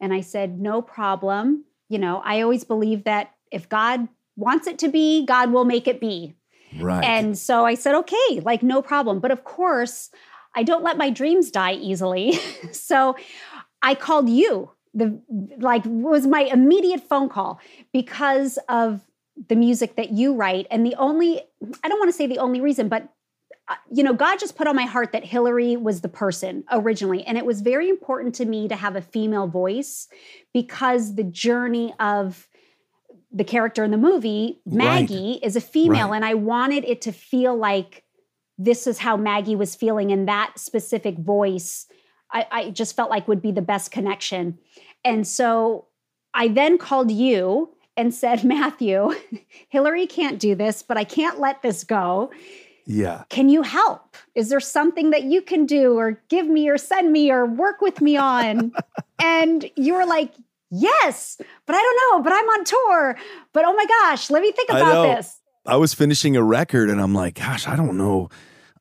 And 0.00 0.12
I 0.12 0.20
said, 0.20 0.60
No 0.60 0.82
problem. 0.82 1.64
You 1.88 1.98
know, 1.98 2.20
I 2.24 2.42
always 2.42 2.64
believe 2.64 3.04
that 3.04 3.32
if 3.50 3.68
God 3.68 4.06
wants 4.36 4.66
it 4.66 4.78
to 4.80 4.88
be, 4.88 5.24
God 5.24 5.50
will 5.50 5.64
make 5.64 5.88
it 5.88 6.00
be. 6.00 6.36
Right. 6.78 7.04
And 7.04 7.38
so 7.38 7.64
I 7.64 7.74
said, 7.74 7.94
Okay, 7.94 8.40
like 8.44 8.62
no 8.62 8.82
problem. 8.82 9.20
But 9.20 9.30
of 9.30 9.44
course, 9.44 10.10
I 10.54 10.62
don't 10.62 10.84
let 10.84 10.98
my 10.98 11.08
dreams 11.08 11.50
die 11.50 11.74
easily. 11.74 12.32
so 12.72 13.16
I 13.80 13.94
called 13.94 14.28
you 14.28 14.72
the 14.94 15.20
like 15.58 15.82
was 15.86 16.26
my 16.26 16.42
immediate 16.42 17.00
phone 17.00 17.28
call 17.28 17.60
because 17.92 18.58
of 18.68 19.00
the 19.48 19.56
music 19.56 19.96
that 19.96 20.10
you 20.10 20.34
write 20.34 20.66
and 20.70 20.84
the 20.84 20.94
only 20.96 21.40
i 21.82 21.88
don't 21.88 21.98
want 21.98 22.08
to 22.08 22.16
say 22.16 22.26
the 22.26 22.38
only 22.38 22.60
reason 22.60 22.88
but 22.88 23.08
uh, 23.68 23.74
you 23.90 24.02
know 24.02 24.12
god 24.12 24.38
just 24.38 24.56
put 24.56 24.66
on 24.66 24.76
my 24.76 24.84
heart 24.84 25.12
that 25.12 25.24
hillary 25.24 25.76
was 25.76 26.00
the 26.00 26.08
person 26.08 26.64
originally 26.70 27.24
and 27.24 27.38
it 27.38 27.46
was 27.46 27.60
very 27.62 27.88
important 27.88 28.34
to 28.34 28.44
me 28.44 28.68
to 28.68 28.76
have 28.76 28.96
a 28.96 29.00
female 29.00 29.46
voice 29.46 30.08
because 30.52 31.14
the 31.14 31.24
journey 31.24 31.94
of 31.98 32.48
the 33.32 33.44
character 33.44 33.82
in 33.82 33.90
the 33.90 33.96
movie 33.96 34.60
maggie 34.66 35.32
right. 35.32 35.40
is 35.42 35.56
a 35.56 35.60
female 35.60 36.10
right. 36.10 36.16
and 36.16 36.24
i 36.24 36.34
wanted 36.34 36.84
it 36.84 37.00
to 37.00 37.12
feel 37.12 37.56
like 37.56 38.04
this 38.58 38.86
is 38.86 38.98
how 38.98 39.16
maggie 39.16 39.56
was 39.56 39.74
feeling 39.74 40.12
and 40.12 40.28
that 40.28 40.52
specific 40.56 41.16
voice 41.18 41.86
I, 42.32 42.46
I 42.50 42.70
just 42.70 42.96
felt 42.96 43.10
like 43.10 43.28
would 43.28 43.42
be 43.42 43.52
the 43.52 43.62
best 43.62 43.90
connection. 43.90 44.58
And 45.04 45.26
so 45.26 45.86
I 46.34 46.48
then 46.48 46.78
called 46.78 47.10
you 47.10 47.70
and 47.96 48.14
said, 48.14 48.44
Matthew, 48.44 49.14
Hillary 49.68 50.06
can't 50.06 50.38
do 50.38 50.54
this, 50.54 50.82
but 50.82 50.96
I 50.96 51.04
can't 51.04 51.40
let 51.40 51.62
this 51.62 51.84
go. 51.84 52.30
Yeah. 52.84 53.24
Can 53.28 53.48
you 53.48 53.62
help? 53.62 54.16
Is 54.34 54.48
there 54.48 54.60
something 54.60 55.10
that 55.10 55.22
you 55.22 55.40
can 55.40 55.66
do 55.66 55.96
or 55.96 56.20
give 56.28 56.48
me 56.48 56.68
or 56.68 56.78
send 56.78 57.12
me 57.12 57.30
or 57.30 57.46
work 57.46 57.80
with 57.80 58.00
me 58.00 58.16
on? 58.16 58.72
and 59.22 59.70
you 59.76 59.94
were 59.94 60.06
like, 60.06 60.32
Yes, 60.74 61.36
but 61.66 61.76
I 61.76 61.82
don't 61.82 61.96
know, 61.96 62.22
but 62.24 62.32
I'm 62.32 62.46
on 62.46 62.64
tour. 62.64 63.16
But 63.52 63.66
oh 63.66 63.74
my 63.74 63.84
gosh, 63.84 64.30
let 64.30 64.40
me 64.40 64.52
think 64.52 64.70
about 64.70 65.16
this. 65.16 65.38
I 65.66 65.76
was 65.76 65.92
finishing 65.92 66.34
a 66.34 66.42
record 66.42 66.88
and 66.88 66.98
I'm 66.98 67.14
like, 67.14 67.34
gosh, 67.34 67.68
I 67.68 67.76
don't 67.76 67.98
know 67.98 68.30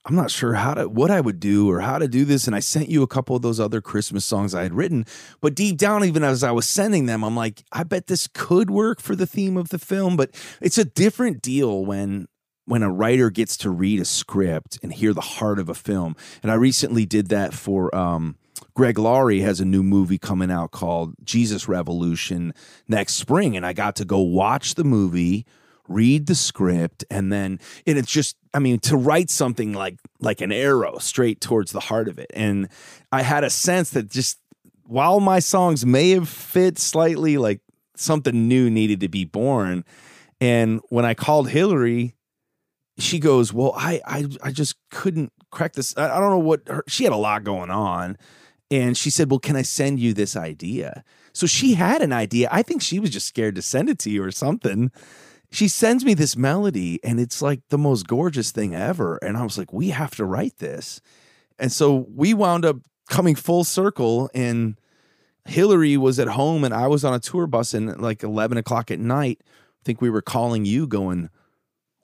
I'm 0.06 0.16
not 0.16 0.32
sure 0.32 0.54
how 0.54 0.74
to 0.74 0.89
what 0.89 1.12
I 1.12 1.22
would 1.22 1.39
do 1.39 1.70
or 1.70 1.80
how 1.82 1.99
to 1.99 2.08
do 2.08 2.26
this. 2.26 2.47
And 2.47 2.56
I 2.56 2.60
sent 2.60 2.89
you 2.89 3.04
a 3.04 3.08
couple 3.08 3.36
of 3.36 3.41
those 3.41 3.60
other 3.60 3.82
Christmas 3.82 4.26
songs 4.26 4.56
I 4.56 4.64
had 4.64 4.74
written. 4.74 5.06
But 5.41 5.56
deep 5.56 5.78
down, 5.78 6.04
even 6.04 6.24
as 6.24 6.43
I 6.43 6.52
was 6.52 6.68
sending 6.68 7.06
them, 7.06 7.24
I'm 7.24 7.36
like, 7.36 7.64
I 7.72 7.84
bet 7.84 8.08
this 8.08 8.28
could 8.28 8.72
work 8.72 8.99
for 8.99 9.16
the 9.16 9.28
theme 9.28 9.58
of 9.58 9.70
the 9.70 9.78
film. 9.78 10.18
But 10.18 10.32
it's 10.60 10.78
a 10.78 10.86
different 10.86 11.41
deal 11.41 11.86
when 11.86 12.28
when 12.66 12.84
a 12.84 12.91
writer 12.91 13.30
gets 13.30 13.58
to 13.58 13.70
read 13.70 13.99
a 13.99 14.06
script 14.06 14.80
and 14.82 14.93
hear 14.93 15.14
the 15.14 15.22
heart 15.22 15.60
of 15.60 15.70
a 15.70 15.74
film. 15.74 16.16
And 16.41 16.52
I 16.52 16.56
recently 16.56 17.06
did 17.06 17.28
that 17.30 17.54
for 17.54 17.93
um, 17.93 18.38
Greg 18.74 18.97
Laurie 18.97 19.41
has 19.41 19.60
a 19.60 19.66
new 19.66 19.84
movie 19.84 20.18
coming 20.18 20.52
out 20.52 20.72
called 20.72 21.14
Jesus 21.24 21.68
Revolution 21.68 22.54
next 22.88 23.16
spring. 23.16 23.58
And 23.58 23.66
I 23.66 23.74
got 23.74 23.95
to 23.97 24.06
go 24.06 24.20
watch 24.20 24.76
the 24.76 24.84
movie 24.84 25.45
read 25.94 26.26
the 26.26 26.36
script 26.36 27.04
and 27.10 27.32
then 27.32 27.60
and 27.86 27.98
it's 27.98 28.12
just 28.12 28.38
i 28.54 28.60
mean 28.60 28.80
to 28.80 28.96
write 28.96 29.30
something 29.30 29.74
like 29.74 29.98
like 30.20 30.42
an 30.42 30.52
arrow 30.52 30.98
straight 30.98 31.42
towards 31.42 31.72
the 31.72 31.80
heart 31.80 32.08
of 32.08 32.20
it. 32.20 32.32
And 32.34 32.70
i 33.12 33.22
had 33.22 33.44
a 33.44 33.50
sense 33.50 33.92
that 33.92 34.10
just 34.10 34.39
while 34.86 35.20
my 35.20 35.39
songs 35.39 35.86
may 35.86 36.12
have 36.12 36.28
fit 36.30 36.78
slightly 36.78 37.38
like 37.38 37.62
something 37.96 38.48
new 38.48 38.70
needed 38.70 39.00
to 39.02 39.08
be 39.08 39.26
born. 39.26 39.84
And 40.39 40.82
when 40.89 41.06
i 41.06 41.14
called 41.14 41.50
hillary 41.50 42.16
she 42.98 43.20
goes 43.20 43.54
well 43.54 43.74
i 43.76 44.02
i, 44.06 44.26
I 44.44 44.52
just 44.52 44.76
couldn't 44.89 45.32
crack 45.52 45.74
this. 45.74 45.96
I, 45.98 46.16
I 46.16 46.20
don't 46.20 46.32
know 46.32 46.39
what 46.39 46.62
her, 46.68 46.84
she 46.88 47.04
had 47.04 47.14
a 47.14 47.18
lot 47.18 47.44
going 47.44 47.70
on. 47.70 48.18
And 48.70 48.98
she 48.98 49.10
said 49.10 49.30
well 49.30 49.39
can 49.39 49.56
i 49.56 49.62
send 49.62 50.00
you 50.00 50.14
this 50.14 50.36
idea? 50.36 51.04
So 51.34 51.48
she 51.48 51.76
had 51.76 52.02
an 52.02 52.12
idea. 52.12 52.50
I 52.52 52.62
think 52.62 52.82
she 52.82 53.00
was 53.00 53.10
just 53.10 53.28
scared 53.28 53.56
to 53.56 53.62
send 53.62 53.89
it 53.89 54.00
to 54.00 54.10
you 54.10 54.24
or 54.24 54.32
something 54.32 54.92
she 55.52 55.68
sends 55.68 56.06
me 56.06 56.14
this 56.14 56.38
melody 56.38 56.99
and 57.04 57.20
it's 57.20 57.41
like 57.41 57.62
the 57.70 57.78
most 57.78 58.08
gorgeous 58.08 58.52
thing 58.52 58.74
ever. 58.74 59.18
And 59.18 59.38
I 59.38 59.43
was 59.43 59.58
like, 59.58 59.74
we 59.74 59.89
have 59.89 60.16
to 60.16 60.26
write 60.26 60.58
this. 60.58 61.02
And 61.60 61.72
so 61.72 62.08
we 62.16 62.34
wound 62.34 62.66
up 62.66 62.78
coming 63.10 63.36
full 63.36 63.66
circle 63.66 64.30
and 64.34 64.80
Hillary 65.45 65.97
was 65.97 66.20
at 66.20 66.30
home 66.30 66.64
and 66.64 66.74
I 66.74 66.88
was 66.88 67.04
on 67.04 67.14
a 67.14 67.20
tour 67.20 67.47
bus 67.47 67.74
and 67.74 67.99
like 68.02 68.24
11 68.24 68.58
o'clock 68.58 68.91
at 68.91 68.99
night. 68.99 69.41
I 69.41 69.84
think 69.84 70.02
we 70.02 70.10
were 70.10 70.22
calling 70.22 70.64
you 70.64 70.88
going, 70.88 71.30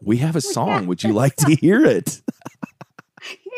we 0.02 0.18
have 0.18 0.36
a 0.36 0.42
song. 0.42 0.86
Would 0.88 1.04
you 1.04 1.14
like 1.14 1.36
to 1.38 1.56
hear 1.56 1.86
it? 1.86 2.22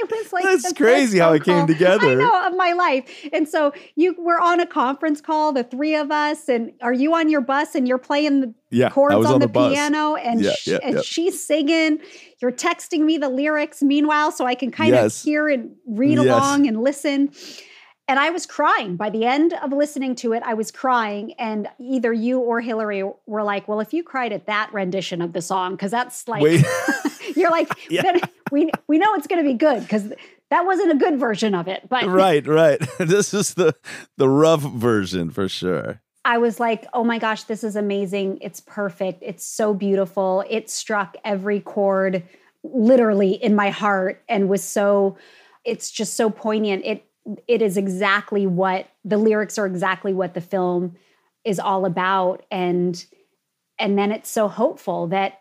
It 0.02 0.10
was 0.12 0.34
like 0.34 0.44
That's 0.44 0.74
crazy 0.74 1.20
how 1.20 1.34
it 1.34 1.44
came 1.44 1.68
together. 1.76 2.08
I 2.08 2.16
know 2.16 2.48
of 2.48 2.56
my 2.56 2.74
life. 2.74 3.28
And 3.34 3.48
so 3.48 3.74
you 3.96 4.16
were 4.18 4.40
on 4.40 4.60
a 4.60 4.66
conference 4.66 5.22
call, 5.22 5.52
the 5.54 5.64
three 5.64 5.96
of 5.96 6.12
us, 6.12 6.48
and 6.50 6.72
are 6.82 6.94
you 6.94 7.14
on 7.14 7.30
your 7.30 7.42
bus 7.42 7.76
and 7.76 7.88
you're 7.88 7.98
playing 7.98 8.42
the 8.42 8.54
Yeah, 8.72 8.90
chords 8.90 9.16
on, 9.16 9.26
on 9.26 9.40
the, 9.40 9.48
the 9.48 9.54
piano 9.54 10.16
and, 10.16 10.42
Yeah, 10.42 10.52
sh- 10.54 10.68
yeah, 10.68 10.80
and 10.84 11.04
she's 11.04 11.44
singing. 11.46 12.00
You're 12.42 12.52
texting 12.52 13.02
me 13.02 13.18
the 13.18 13.30
lyrics 13.30 13.82
meanwhile, 13.84 14.32
so 14.32 14.46
I 14.46 14.56
can 14.56 14.72
kind 14.72 14.92
Yes. 14.92 15.20
of 15.20 15.24
hear 15.26 15.48
and 15.50 15.76
read 15.88 16.18
Yes. 16.18 16.26
along 16.26 16.68
and 16.68 16.82
listen. 16.82 17.32
And 18.08 18.18
I 18.18 18.32
was 18.32 18.48
crying. 18.48 18.96
By 18.96 19.12
the 19.12 19.26
end 19.26 19.54
of 19.62 19.72
listening 19.72 20.16
to 20.16 20.34
it, 20.34 20.42
I 20.44 20.56
was 20.56 20.72
crying. 20.72 21.34
And 21.34 21.68
either 21.80 22.12
you 22.12 22.40
or 22.40 22.60
Hillary 22.60 23.04
were 23.28 23.44
like, 23.44 23.68
Well, 23.68 23.80
if 23.82 23.94
you 23.94 24.02
cried 24.04 24.34
at 24.34 24.48
that 24.48 24.74
rendition 24.74 25.22
of 25.22 25.34
the 25.34 25.44
song, 25.44 25.74
because 25.74 25.92
that's 25.92 26.28
like, 26.28 26.42
you're 27.36 27.52
like, 27.52 27.70
Yeah. 27.92 28.14
We, 28.52 28.72
we 28.88 28.98
know 28.98 29.14
it's 29.16 29.28
going 29.28 29.44
to 29.44 29.48
be 29.50 29.56
good 29.56 29.82
because 29.82 30.12
that 30.50 30.66
wasn't 30.66 30.92
a 30.92 30.96
good 30.96 31.20
version 31.20 31.56
of 31.56 31.68
it. 31.68 31.88
But 31.90 32.08
right, 32.08 32.46
right. 32.46 32.80
this 33.00 33.34
is 33.34 33.54
the 33.54 33.76
the 34.18 34.30
rough 34.30 34.62
version 34.62 35.30
for 35.30 35.48
sure. 35.48 36.02
I 36.26 36.38
was 36.38 36.60
like, 36.60 36.86
oh 36.94 37.04
my 37.04 37.18
gosh, 37.18 37.44
this 37.44 37.64
is 37.64 37.76
amazing. 37.76 38.40
It's 38.42 38.60
perfect. 38.60 39.24
It's 39.24 39.46
so 39.46 39.74
beautiful. 39.74 40.44
It 40.50 40.70
struck 40.70 41.16
every 41.24 41.60
chord 41.62 42.24
literally 42.64 43.32
in 43.32 43.56
my 43.56 43.70
heart 43.70 44.22
and 44.28 44.50
was 44.50 44.64
so, 44.64 45.18
it's 45.64 45.90
just 45.90 46.16
so 46.16 46.30
poignant. 46.30 46.84
It, 46.86 47.06
it 47.48 47.62
is 47.62 47.78
exactly 47.78 48.46
what 48.46 48.90
the 49.06 49.18
lyrics 49.18 49.58
are 49.58 49.66
exactly 49.66 50.14
what 50.14 50.34
the 50.34 50.42
film 50.42 50.98
is 51.46 51.60
all 51.60 51.86
about. 51.86 52.46
And, 52.52 53.04
and 53.80 53.98
then 53.98 54.12
it's 54.12 54.30
so 54.30 54.50
hopeful 54.50 55.08
that 55.08 55.39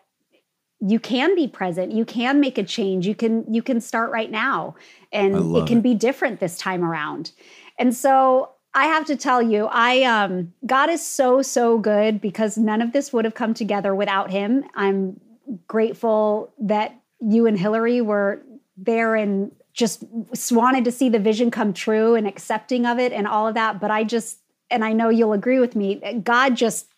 you 0.81 0.99
can 0.99 1.35
be 1.35 1.47
present 1.47 1.91
you 1.91 2.05
can 2.05 2.39
make 2.39 2.57
a 2.57 2.63
change 2.63 3.05
you 3.05 3.15
can 3.15 3.51
you 3.53 3.61
can 3.61 3.81
start 3.81 4.11
right 4.11 4.31
now. 4.31 4.75
And 5.11 5.55
it 5.57 5.67
can 5.67 5.79
it. 5.79 5.83
be 5.83 5.95
different 5.95 6.39
this 6.39 6.57
time 6.57 6.83
around. 6.83 7.31
And 7.77 7.95
so 7.95 8.51
i 8.75 8.85
have 8.85 9.03
to 9.03 9.15
tell 9.15 9.41
you 9.41 9.67
i 9.71 10.03
um 10.03 10.53
god 10.65 10.91
is 10.91 11.03
so 11.03 11.41
so 11.41 11.79
good 11.79 12.21
because 12.21 12.55
none 12.55 12.83
of 12.83 12.93
this 12.93 13.11
would 13.11 13.25
have 13.25 13.33
come 13.33 13.53
together 13.53 13.93
without 13.95 14.31
him. 14.31 14.63
I'm 14.75 15.19
grateful 15.67 16.53
that 16.59 16.95
you 17.19 17.47
and 17.47 17.57
hillary 17.57 18.01
were 18.01 18.41
there 18.77 19.15
and 19.15 19.51
just 19.73 20.03
wanted 20.51 20.85
to 20.85 20.91
see 20.91 21.09
the 21.09 21.19
vision 21.19 21.49
come 21.51 21.73
true 21.73 22.15
and 22.15 22.27
accepting 22.27 22.85
of 22.85 22.99
it 22.99 23.11
and 23.11 23.27
all 23.27 23.47
of 23.47 23.55
that. 23.55 23.79
But 23.81 23.91
i 23.91 24.03
just 24.03 24.39
and 24.69 24.85
i 24.85 24.93
know 24.93 25.09
you'll 25.09 25.33
agree 25.33 25.59
with 25.59 25.75
me 25.75 25.95
god 26.23 26.55
just 26.55 26.88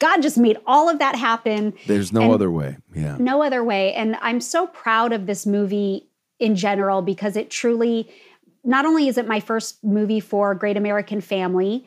god 0.00 0.20
just 0.22 0.36
made 0.36 0.58
all 0.66 0.88
of 0.88 0.98
that 0.98 1.14
happen 1.14 1.72
There's 1.86 2.12
no 2.12 2.22
And- 2.22 2.32
other 2.32 2.50
way. 2.50 2.76
Yeah. 2.94 3.16
no 3.20 3.42
other 3.44 3.62
way. 3.62 3.94
And 3.94 4.16
I'm 4.20 4.40
so 4.40 4.66
proud 4.66 5.12
of 5.12 5.26
this 5.26 5.46
movie 5.46 6.08
in 6.40 6.56
general 6.56 7.00
because 7.02 7.36
it 7.36 7.50
truly, 7.50 8.10
not 8.64 8.84
only 8.86 9.06
is 9.08 9.16
it 9.18 9.28
my 9.28 9.38
first 9.40 9.82
movie 9.84 10.20
for 10.20 10.54
Great 10.54 10.76
American 10.76 11.20
Family 11.20 11.86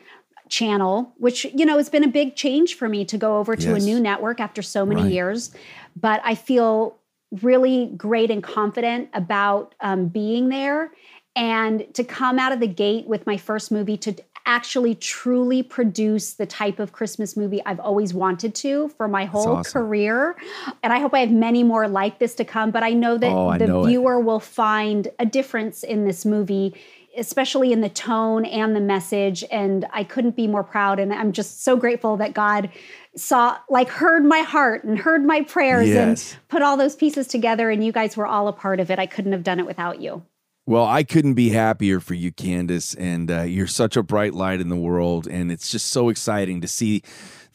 channel, 0.50 1.12
which, 1.18 1.46
you 1.56 1.66
know, 1.66 1.78
it's 1.80 1.90
been 1.90 2.04
a 2.04 2.08
big 2.08 2.36
change 2.36 2.76
for 2.76 2.88
me 2.88 3.04
to 3.06 3.18
go 3.18 3.38
over 3.40 3.56
to 3.56 3.70
Yes. 3.72 3.84
a 3.84 3.86
new 3.86 4.00
network 4.00 4.40
after 4.40 4.62
so 4.62 4.86
many 4.86 5.02
Right. 5.04 5.12
years, 5.12 5.52
but 6.00 6.22
I 6.24 6.36
feel 6.36 6.98
really 7.42 7.92
great 7.98 8.30
and 8.30 8.44
confident 8.44 9.10
about 9.14 9.74
um, 9.82 10.08
being 10.08 10.50
there 10.50 10.92
and 11.36 11.92
to 11.96 12.04
come 12.04 12.38
out 12.38 12.52
of 12.52 12.60
the 12.60 12.68
gate 12.68 13.08
with 13.08 13.26
my 13.26 13.38
first 13.38 13.72
movie 13.72 13.98
to 13.98 14.14
actually 14.46 14.96
truly 14.96 15.64
produce 15.64 16.34
the 16.34 16.46
type 16.46 16.80
of 16.80 16.92
Christmas 16.92 17.38
movie 17.38 17.62
I've 17.66 17.80
always 17.80 18.14
wanted 18.14 18.54
to 18.56 18.90
for 18.98 19.08
my 19.08 19.26
whole 19.26 19.48
awesome. 19.58 19.72
career. 19.84 20.36
And 20.84 20.92
I 20.92 21.00
hope 21.00 21.14
I 21.14 21.20
have 21.20 21.32
many 21.32 21.64
more 21.64 21.88
like 21.88 22.20
this 22.20 22.36
to 22.36 22.46
come, 22.46 22.72
but 22.72 22.84
I 22.84 22.92
know 22.92 23.18
that 23.18 23.32
Oh, 23.32 23.58
the 23.58 23.68
know 23.68 23.84
it. 23.86 23.88
viewer 23.88 24.20
will 24.20 24.40
find 24.42 25.08
a 25.20 25.26
difference 25.26 25.84
in 25.84 26.06
this 26.06 26.26
movie. 26.26 26.74
Especially 27.16 27.72
in 27.72 27.82
the 27.82 27.90
tone 27.90 28.44
and 28.44 28.76
the 28.76 28.80
message. 28.82 29.44
And 29.52 29.86
I 29.94 30.04
couldn't 30.04 30.36
be 30.36 30.48
more 30.48 30.64
proud. 30.64 31.00
And 31.00 31.14
I'm 31.14 31.32
just 31.32 31.64
so 31.64 31.76
grateful 31.78 32.18
that 32.18 32.34
God 32.34 32.72
saw, 33.16 33.60
like, 33.70 33.88
heard 33.88 34.26
my 34.26 34.40
heart 34.40 34.84
and 34.84 34.98
heard 34.98 35.24
my 35.24 35.44
prayers 35.44 35.90
Yes. 35.90 36.32
and 36.32 36.40
put 36.50 36.64
all 36.64 36.76
those 36.76 36.96
pieces 36.96 37.28
together. 37.28 37.70
And 37.70 37.86
you 37.86 37.92
guys 37.92 38.18
were 38.18 38.26
all 38.26 38.48
a 38.48 38.52
part 38.52 38.80
of 38.80 38.90
it. 38.90 38.98
I 38.98 39.06
couldn't 39.06 39.32
have 39.32 39.44
done 39.44 39.60
it 39.60 39.68
without 39.68 40.02
you. 40.02 40.24
Well, 40.66 40.86
I 40.86 41.04
couldn't 41.04 41.34
be 41.34 41.50
happier 41.50 42.00
for 42.00 42.14
you, 42.14 42.32
Candace. 42.32 42.94
And 42.96 43.30
uh, 43.30 43.42
you're 43.42 43.68
such 43.68 43.98
a 43.98 44.04
bright 44.04 44.34
light 44.34 44.62
in 44.62 44.70
the 44.70 44.78
world. 44.78 45.28
And 45.28 45.52
it's 45.52 45.70
just 45.70 45.88
so 45.88 46.08
exciting 46.08 46.62
to 46.62 46.68
see 46.68 47.04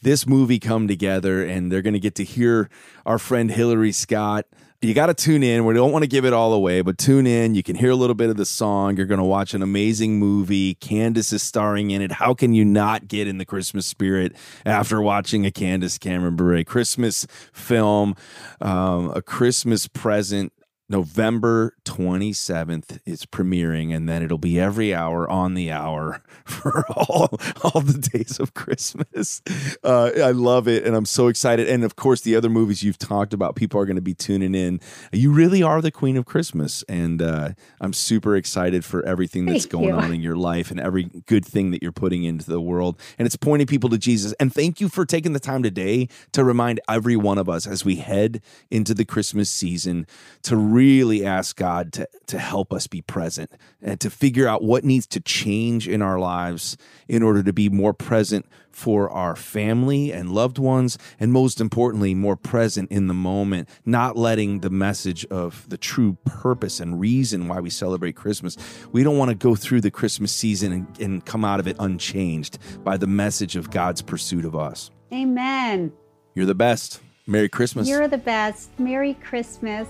this 0.01 0.27
movie 0.27 0.59
come 0.59 0.87
together. 0.87 1.43
And 1.43 1.71
they're 1.71 1.81
going 1.81 1.95
to 1.95 1.99
get 1.99 2.15
to 2.15 2.23
hear 2.23 2.69
our 3.07 3.17
friend 3.17 3.49
Hillary 3.49 3.91
Scott. 3.91 4.45
You 4.81 4.93
got 4.93 5.07
to 5.07 5.13
tune 5.13 5.43
in. 5.43 5.65
We 5.65 5.73
don't 5.73 5.91
want 5.91 6.03
to 6.03 6.07
give 6.07 6.23
it 6.23 6.31
all 6.31 6.53
away, 6.53 6.81
but 6.81 6.97
tune 6.97 7.27
in. 7.27 7.53
You 7.53 7.63
can 7.63 7.75
hear 7.75 7.89
a 7.89 7.95
little 7.95 8.15
bit 8.15 8.29
of 8.29 8.37
the 8.37 8.45
song. 8.45 8.95
You're 8.95 9.07
going 9.07 9.19
to 9.19 9.25
watch 9.25 9.53
an 9.53 9.61
amazing 9.61 10.19
movie. 10.19 10.75
Candace 10.75 11.33
is 11.33 11.43
starring 11.43 11.91
in 11.91 12.01
it. 12.01 12.13
How 12.13 12.33
can 12.33 12.53
you 12.53 12.63
not 12.63 13.07
get 13.07 13.27
in 13.27 13.39
the 13.39 13.45
Christmas 13.45 13.85
spirit 13.85 14.37
after 14.65 15.01
watching 15.01 15.45
a 15.45 15.51
Candace 15.51 15.97
Cameron 15.97 16.37
Bure 16.37 16.63
Christmas 16.63 17.27
film, 17.51 18.15
um, 18.61 19.11
a 19.13 19.21
Christmas 19.21 19.87
present 19.87 20.53
November 20.89 21.75
27th 21.85 22.99
it's 23.05 23.23
premiering 23.23 23.95
and 23.95 24.09
then 24.09 24.23
it'll 24.23 24.39
be 24.39 24.59
every 24.59 24.93
hour 24.93 25.29
on 25.29 25.53
the 25.53 25.71
hour 25.71 26.23
for 26.45 26.83
all 26.89 27.39
all 27.63 27.81
the 27.81 28.09
days 28.11 28.39
of 28.39 28.55
Christmas. 28.55 29.41
Uh, 29.83 30.09
I 30.17 30.31
love 30.31 30.67
it 30.67 30.85
and 30.85 30.95
I'm 30.95 31.05
so 31.05 31.27
excited 31.27 31.69
and 31.69 31.83
of 31.83 31.95
course 31.95 32.21
the 32.21 32.35
other 32.35 32.49
movies 32.49 32.81
you've 32.81 32.97
talked 32.97 33.33
about 33.33 33.55
people 33.55 33.79
are 33.79 33.85
going 33.85 33.97
to 33.97 34.01
be 34.01 34.15
tuning 34.15 34.55
in. 34.55 34.79
You 35.11 35.31
really 35.31 35.61
are 35.61 35.79
the 35.79 35.91
queen 35.91 36.17
of 36.17 36.25
Christmas 36.25 36.83
and 36.89 37.21
uh, 37.21 37.51
I'm 37.79 37.93
super 37.93 38.35
excited 38.35 38.83
for 38.83 39.05
everything 39.05 39.45
that's 39.45 39.65
Thank 39.65 39.71
going 39.71 39.89
you. 39.89 39.93
on 39.93 40.11
in 40.11 40.21
your 40.21 40.35
life 40.35 40.71
and 40.71 40.79
every 40.79 41.03
good 41.03 41.45
thing 41.45 41.69
that 41.69 41.83
you're 41.83 41.91
putting 41.91 42.23
into 42.23 42.49
the 42.49 42.61
world 42.61 42.99
and 43.19 43.27
it's 43.27 43.35
pointing 43.35 43.67
people 43.67 43.91
to 43.91 43.99
Jesus. 43.99 44.33
And 44.39 44.51
thank 44.51 44.81
you 44.81 44.89
for 44.89 45.05
taking 45.05 45.33
the 45.33 45.39
time 45.39 45.61
today 45.61 46.07
to 46.31 46.43
remind 46.43 46.79
every 46.89 47.15
one 47.15 47.37
of 47.37 47.47
us 47.47 47.67
as 47.67 47.85
we 47.85 47.97
head 47.97 48.41
into 48.71 48.95
the 48.95 49.05
Christmas 49.05 49.51
season 49.51 50.07
to 50.43 50.57
really 50.57 50.78
ask 51.25 51.55
God 51.55 51.93
to, 51.93 52.07
to 52.27 52.39
help 52.39 52.73
us 52.73 52.87
be 52.87 53.01
present 53.01 53.51
and 53.81 53.99
to 53.99 54.09
figure 54.09 54.47
out 54.47 54.63
what 54.63 54.83
needs 54.83 55.07
to 55.07 55.19
change 55.19 55.87
in 55.87 56.01
our 56.01 56.19
lives 56.19 56.77
in 57.07 57.23
order 57.23 57.43
to 57.43 57.53
be 57.53 57.69
more 57.69 57.93
present 57.93 58.45
for 58.71 59.09
our 59.09 59.35
family 59.35 60.11
and 60.11 60.31
loved 60.31 60.57
ones, 60.57 60.97
and 61.19 61.33
most 61.33 61.59
importantly, 61.59 62.13
more 62.13 62.35
present 62.35 62.91
in 62.91 63.07
the 63.07 63.13
moment, 63.13 63.67
not 63.85 64.15
letting 64.15 64.59
the 64.59 64.69
message 64.69 65.25
of 65.25 65.67
the 65.69 65.77
true 65.77 66.17
purpose 66.25 66.79
and 66.79 66.99
reason 66.99 67.47
why 67.47 67.59
we 67.59 67.69
celebrate 67.69 68.15
Christmas. 68.15 68.57
We 68.91 69.03
don't 69.03 69.17
want 69.17 69.29
to 69.29 69.35
go 69.35 69.55
through 69.55 69.81
the 69.81 69.91
Christmas 69.91 70.31
season 70.31 70.71
and, 70.71 70.99
and 70.99 71.25
come 71.25 71.43
out 71.43 71.59
of 71.59 71.67
it 71.67 71.75
unchanged 71.79 72.57
by 72.83 72.97
the 72.97 73.07
message 73.07 73.55
of 73.55 73.69
God's 73.69 74.01
pursuit 74.01 74.45
of 74.45 74.55
us. 74.55 74.91
Amen. 75.11 75.91
You're 76.35 76.45
the 76.45 76.55
best. 76.55 77.01
Merry 77.27 77.49
Christmas. 77.49 77.87
You're 77.87 78.07
the 78.07 78.17
best. 78.17 78.69
Merry 78.79 79.13
Christmas. 79.15 79.87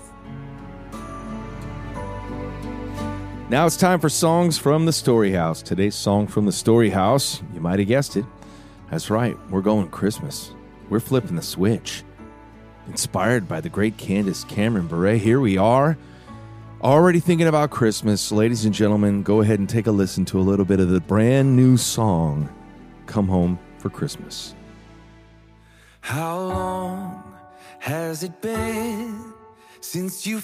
Now 3.50 3.66
it's 3.66 3.76
time 3.76 3.98
for 3.98 4.08
songs 4.08 4.58
from 4.58 4.86
the 4.86 4.92
Story 4.92 5.32
House. 5.32 5.60
Today's 5.60 5.96
song 5.96 6.28
from 6.28 6.46
the 6.46 6.52
Story 6.52 6.88
House, 6.88 7.42
you 7.52 7.60
might 7.60 7.80
have 7.80 7.88
guessed 7.88 8.16
it. 8.16 8.24
That's 8.92 9.10
right, 9.10 9.36
we're 9.50 9.60
going 9.60 9.88
Christmas. 9.88 10.52
We're 10.88 11.00
flipping 11.00 11.34
the 11.34 11.42
switch. 11.42 12.04
Inspired 12.86 13.48
by 13.48 13.60
the 13.60 13.68
great 13.68 13.96
Candace 13.96 14.44
Cameron 14.44 14.86
Bure, 14.86 15.14
here 15.14 15.40
we 15.40 15.58
are. 15.58 15.98
Already 16.80 17.18
thinking 17.18 17.48
about 17.48 17.70
Christmas. 17.70 18.30
Ladies 18.30 18.64
and 18.64 18.72
gentlemen, 18.72 19.24
go 19.24 19.40
ahead 19.40 19.58
and 19.58 19.68
take 19.68 19.88
a 19.88 19.90
listen 19.90 20.24
to 20.26 20.38
a 20.38 20.42
little 20.42 20.64
bit 20.64 20.78
of 20.78 20.90
the 20.90 21.00
brand 21.00 21.56
new 21.56 21.76
song, 21.76 22.48
Come 23.06 23.26
Home 23.26 23.58
for 23.78 23.90
Christmas. 23.90 24.54
How 26.02 26.38
long 26.38 27.34
has 27.80 28.22
it 28.22 28.40
been 28.40 29.34
since 29.80 30.24
you 30.24 30.40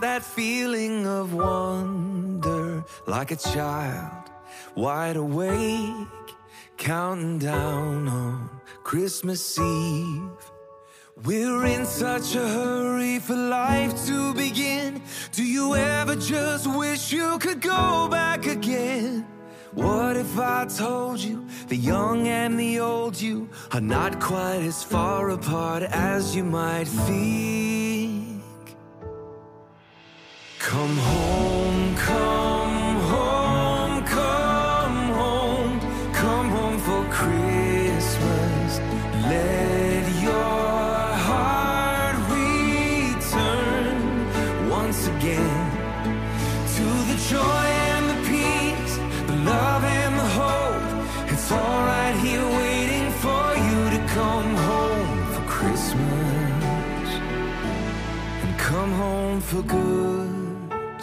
that 0.00 0.22
feeling 0.22 1.06
of 1.06 1.34
wonder 1.34 2.84
like 3.06 3.30
a 3.30 3.36
child, 3.36 4.30
wide 4.74 5.16
awake, 5.16 6.28
counting 6.76 7.38
down 7.38 8.08
on 8.08 8.50
Christmas 8.82 9.58
Eve? 9.58 10.52
We're 11.24 11.64
in 11.64 11.86
such 11.86 12.34
a 12.34 12.46
hurry 12.46 13.18
for 13.18 13.36
life 13.36 13.94
to 14.06 14.34
begin. 14.34 15.00
Do 15.32 15.42
you 15.42 15.74
ever 15.74 16.14
just 16.14 16.66
wish 16.66 17.12
you 17.12 17.38
could 17.38 17.60
go 17.60 18.08
back 18.10 18.46
again? 18.46 19.26
What 19.72 20.16
if 20.16 20.38
I 20.38 20.66
told 20.66 21.20
you 21.20 21.46
the 21.68 21.76
young 21.76 22.28
and 22.28 22.58
the 22.58 22.80
old 22.80 23.20
you 23.20 23.48
are 23.72 23.80
not 23.80 24.20
quite 24.20 24.62
as 24.62 24.82
far 24.82 25.30
apart 25.30 25.82
as 25.82 26.36
you 26.36 26.44
might 26.44 26.88
think? 26.88 27.65
Come 30.66 30.96
home, 30.96 31.94
come 31.94 32.55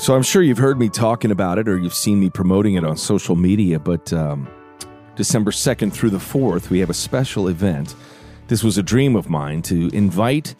So 0.04 0.14
I'm 0.14 0.22
sure 0.22 0.41
you've 0.41 0.58
heard 0.58 0.78
me 0.78 0.89
talking 0.89 1.32
about 1.32 1.60
it 1.60 1.70
or 1.70 1.78
you've 1.78 1.93
seen 1.93 2.20
me 2.20 2.30
promoting 2.30 2.74
it 2.74 2.84
on 2.84 2.97
social 2.97 3.38
media, 3.38 3.80
but 3.80 4.12
um, 4.12 4.49
December 5.16 5.49
2nd 5.49 5.93
through 5.93 6.10
the 6.10 6.18
4th, 6.18 6.70
we 6.70 6.80
have 6.80 6.89
a 6.89 6.93
special 6.93 7.47
event. 7.47 7.95
This 8.49 8.66
was 8.66 8.78
a 8.78 8.84
dream 8.84 9.16
of 9.16 9.30
mine 9.30 9.62
to 9.62 9.88
invite 9.95 10.56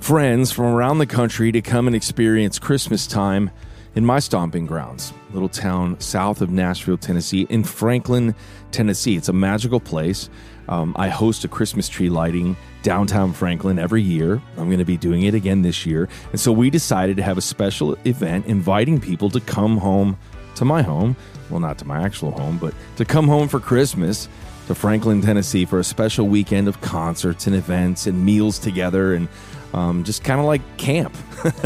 friends 0.00 0.50
from 0.50 0.64
around 0.64 0.98
the 0.98 1.06
country 1.06 1.52
to 1.52 1.62
come 1.62 1.86
and 1.86 1.94
experience 1.94 2.58
Christmas 2.58 3.06
time 3.06 3.52
in 3.94 4.04
my 4.04 4.18
stomping 4.18 4.66
grounds, 4.66 5.12
little 5.32 5.48
town 5.48 6.00
south 6.00 6.40
of 6.40 6.50
Nashville, 6.50 6.98
Tennessee, 6.98 7.46
in 7.50 7.62
Franklin, 7.62 8.34
Tennessee. 8.72 9.14
It's 9.14 9.28
a 9.28 9.32
magical 9.32 9.78
place. 9.78 10.28
Um, 10.68 10.94
I 10.96 11.08
host 11.08 11.44
a 11.44 11.48
Christmas 11.48 11.88
tree 11.88 12.08
lighting 12.08 12.56
downtown 12.82 13.32
Franklin 13.32 13.78
every 13.78 14.02
year. 14.02 14.40
I'm 14.56 14.66
going 14.66 14.78
to 14.78 14.84
be 14.84 14.96
doing 14.96 15.22
it 15.22 15.34
again 15.34 15.62
this 15.62 15.86
year. 15.86 16.08
And 16.30 16.40
so 16.40 16.52
we 16.52 16.70
decided 16.70 17.16
to 17.16 17.22
have 17.22 17.38
a 17.38 17.42
special 17.42 17.96
event 18.04 18.46
inviting 18.46 19.00
people 19.00 19.30
to 19.30 19.40
come 19.40 19.78
home 19.78 20.18
to 20.56 20.64
my 20.64 20.82
home. 20.82 21.16
Well, 21.50 21.60
not 21.60 21.78
to 21.78 21.86
my 21.86 22.02
actual 22.02 22.32
home, 22.32 22.58
but 22.58 22.74
to 22.96 23.04
come 23.04 23.26
home 23.26 23.48
for 23.48 23.60
Christmas 23.60 24.28
to 24.66 24.74
Franklin, 24.74 25.22
Tennessee 25.22 25.64
for 25.64 25.78
a 25.78 25.84
special 25.84 26.28
weekend 26.28 26.68
of 26.68 26.80
concerts 26.82 27.46
and 27.46 27.56
events 27.56 28.06
and 28.06 28.24
meals 28.24 28.58
together 28.58 29.14
and 29.14 29.28
um, 29.72 30.04
just 30.04 30.24
kind 30.24 30.40
of 30.40 30.46
like 30.46 30.62
camp, 30.76 31.14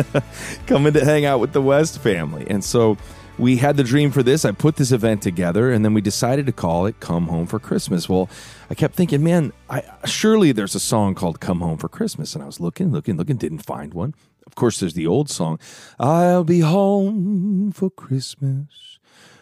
coming 0.66 0.92
to 0.92 1.04
hang 1.04 1.24
out 1.24 1.40
with 1.40 1.52
the 1.52 1.62
West 1.62 1.98
family. 1.98 2.46
And 2.48 2.62
so 2.64 2.96
we 3.38 3.56
had 3.56 3.76
the 3.76 3.84
dream 3.84 4.10
for 4.10 4.22
this. 4.22 4.44
I 4.44 4.52
put 4.52 4.76
this 4.76 4.92
event 4.92 5.22
together, 5.22 5.72
and 5.72 5.84
then 5.84 5.94
we 5.94 6.00
decided 6.00 6.46
to 6.46 6.52
call 6.52 6.86
it 6.86 7.00
"Come 7.00 7.26
Home 7.28 7.46
for 7.46 7.58
Christmas." 7.58 8.08
Well, 8.08 8.28
I 8.70 8.74
kept 8.74 8.94
thinking, 8.94 9.24
man, 9.24 9.52
I, 9.68 9.82
surely 10.04 10.52
there's 10.52 10.74
a 10.74 10.80
song 10.80 11.14
called 11.14 11.40
"Come 11.40 11.60
Home 11.60 11.78
for 11.78 11.88
Christmas," 11.88 12.34
and 12.34 12.42
I 12.42 12.46
was 12.46 12.60
looking, 12.60 12.92
looking, 12.92 13.16
looking, 13.16 13.36
didn't 13.36 13.64
find 13.64 13.94
one. 13.94 14.14
Of 14.46 14.54
course, 14.54 14.80
there's 14.80 14.94
the 14.94 15.06
old 15.06 15.30
song, 15.30 15.58
"I'll 15.98 16.44
be 16.44 16.60
home 16.60 17.72
for 17.72 17.90
Christmas." 17.90 18.98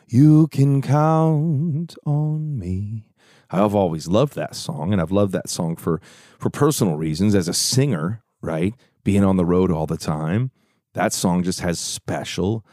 You 0.06 0.48
can 0.48 0.82
count 0.82 1.96
on 2.04 2.58
me. 2.58 3.06
I've 3.50 3.74
always 3.74 4.08
loved 4.08 4.34
that 4.34 4.54
song, 4.54 4.92
and 4.92 5.00
I've 5.00 5.12
loved 5.12 5.32
that 5.32 5.48
song 5.48 5.76
for 5.76 6.00
for 6.38 6.50
personal 6.50 6.96
reasons. 6.96 7.34
As 7.34 7.48
a 7.48 7.54
singer, 7.54 8.22
right, 8.40 8.74
being 9.04 9.24
on 9.24 9.36
the 9.36 9.44
road 9.44 9.70
all 9.70 9.86
the 9.86 9.96
time, 9.96 10.50
that 10.94 11.12
song 11.12 11.42
just 11.42 11.60
has 11.60 11.78
special 11.78 12.64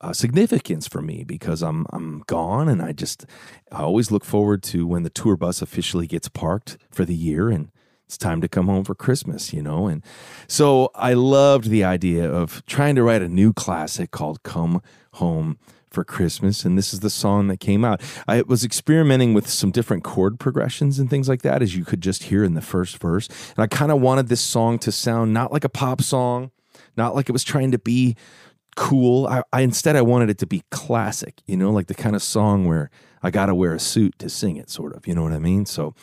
uh, 0.00 0.12
significance 0.12 0.86
for 0.86 1.02
me 1.02 1.24
because 1.24 1.62
I'm 1.62 1.86
I'm 1.90 2.22
gone, 2.26 2.68
and 2.68 2.80
I 2.80 2.92
just 2.92 3.26
I 3.72 3.82
always 3.82 4.10
look 4.10 4.24
forward 4.24 4.62
to 4.64 4.86
when 4.86 5.02
the 5.02 5.10
tour 5.10 5.36
bus 5.36 5.62
officially 5.62 6.06
gets 6.06 6.28
parked 6.28 6.78
for 6.90 7.04
the 7.04 7.14
year 7.14 7.48
and 7.48 7.70
it's 8.08 8.16
time 8.16 8.40
to 8.40 8.48
come 8.48 8.68
home 8.68 8.84
for 8.84 8.94
Christmas, 8.94 9.52
you 9.52 9.62
know? 9.62 9.86
And 9.86 10.02
so 10.46 10.90
I 10.94 11.12
loved 11.12 11.68
the 11.68 11.84
idea 11.84 12.26
of 12.26 12.64
trying 12.64 12.94
to 12.94 13.02
write 13.02 13.20
a 13.20 13.28
new 13.28 13.52
classic 13.52 14.12
called 14.12 14.42
Come 14.42 14.80
Home 15.14 15.58
for 15.90 16.04
Christmas. 16.04 16.64
And 16.64 16.78
this 16.78 16.94
is 16.94 17.00
the 17.00 17.10
song 17.10 17.48
that 17.48 17.60
came 17.60 17.84
out. 17.84 18.00
I 18.26 18.40
was 18.42 18.64
experimenting 18.64 19.34
with 19.34 19.46
some 19.46 19.70
different 19.70 20.04
chord 20.04 20.40
progressions 20.40 20.98
and 20.98 21.10
things 21.10 21.28
like 21.28 21.42
that, 21.42 21.60
as 21.60 21.76
you 21.76 21.84
could 21.84 22.00
just 22.00 22.24
hear 22.24 22.44
in 22.44 22.54
the 22.54 22.62
first 22.62 22.96
verse. 22.96 23.28
And 23.28 23.58
I 23.58 23.66
kind 23.66 23.92
of 23.92 24.00
wanted 24.00 24.28
this 24.28 24.40
song 24.40 24.78
to 24.80 24.90
sound 24.90 25.34
not 25.34 25.52
like 25.52 25.64
a 25.64 25.68
pop 25.68 26.00
song, 26.00 26.50
not 26.96 27.14
like 27.14 27.28
it 27.28 27.32
was 27.32 27.44
trying 27.44 27.72
to 27.72 27.78
be 27.78 28.16
cool. 28.78 29.26
I, 29.26 29.42
I 29.52 29.62
instead 29.62 29.96
I 29.96 30.02
wanted 30.02 30.30
it 30.30 30.38
to 30.38 30.46
be 30.46 30.62
classic, 30.70 31.42
you 31.46 31.56
know, 31.56 31.72
like 31.72 31.88
the 31.88 31.94
kind 31.94 32.14
of 32.14 32.22
song 32.22 32.64
where 32.64 32.90
I 33.24 33.30
got 33.32 33.46
to 33.46 33.54
wear 33.54 33.74
a 33.74 33.80
suit 33.80 34.16
to 34.20 34.28
sing 34.28 34.56
it, 34.56 34.70
sort 34.70 34.94
of. 34.94 35.04
You 35.04 35.16
know 35.16 35.24
what 35.24 35.32
I 35.32 35.40
mean? 35.40 35.66
So 35.66 35.96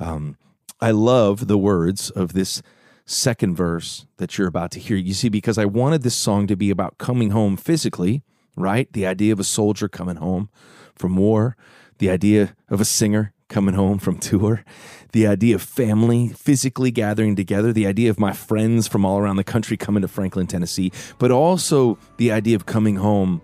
um, 0.00 0.38
I 0.80 0.92
love 0.92 1.46
the 1.46 1.58
words 1.58 2.08
of 2.08 2.32
this 2.32 2.62
second 3.04 3.54
verse 3.54 4.06
that 4.16 4.38
you're 4.38 4.48
about 4.48 4.70
to 4.70 4.80
hear. 4.80 4.96
You 4.96 5.12
see, 5.12 5.28
because 5.28 5.58
I 5.58 5.66
wanted 5.66 6.04
this 6.04 6.14
song 6.14 6.46
to 6.46 6.56
be 6.56 6.70
about 6.70 6.96
coming 6.96 7.32
home 7.32 7.58
physically, 7.58 8.22
right? 8.56 8.90
The 8.90 9.06
idea 9.06 9.34
of 9.34 9.38
a 9.40 9.44
soldier 9.44 9.86
coming 9.86 10.16
home 10.16 10.48
from 10.94 11.16
war, 11.16 11.54
the 11.98 12.08
idea 12.08 12.56
of 12.70 12.80
a 12.80 12.86
singer 12.86 13.34
coming 13.52 13.74
home 13.74 13.98
from 13.98 14.18
tour, 14.18 14.64
the 15.12 15.26
idea 15.26 15.54
of 15.54 15.62
family 15.62 16.28
physically 16.28 16.90
gathering 16.90 17.36
together, 17.36 17.72
the 17.72 17.86
idea 17.86 18.10
of 18.10 18.18
my 18.18 18.32
friends 18.32 18.88
from 18.88 19.04
all 19.04 19.18
around 19.18 19.36
the 19.36 19.44
country 19.44 19.76
coming 19.76 20.02
to 20.02 20.08
Franklin, 20.08 20.46
Tennessee, 20.46 20.90
but 21.18 21.30
also 21.30 21.98
the 22.16 22.32
idea 22.32 22.56
of 22.56 22.66
coming 22.66 22.96
home 22.96 23.40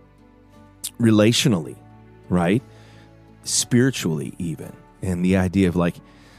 relationally, 0.99 1.77
right? 2.29 2.63
Spiritually, 3.45 4.35
even. 4.39 4.73
And 5.03 5.25
the 5.25 5.37
idea 5.37 5.69
of 5.69 5.77
like, 5.77 5.97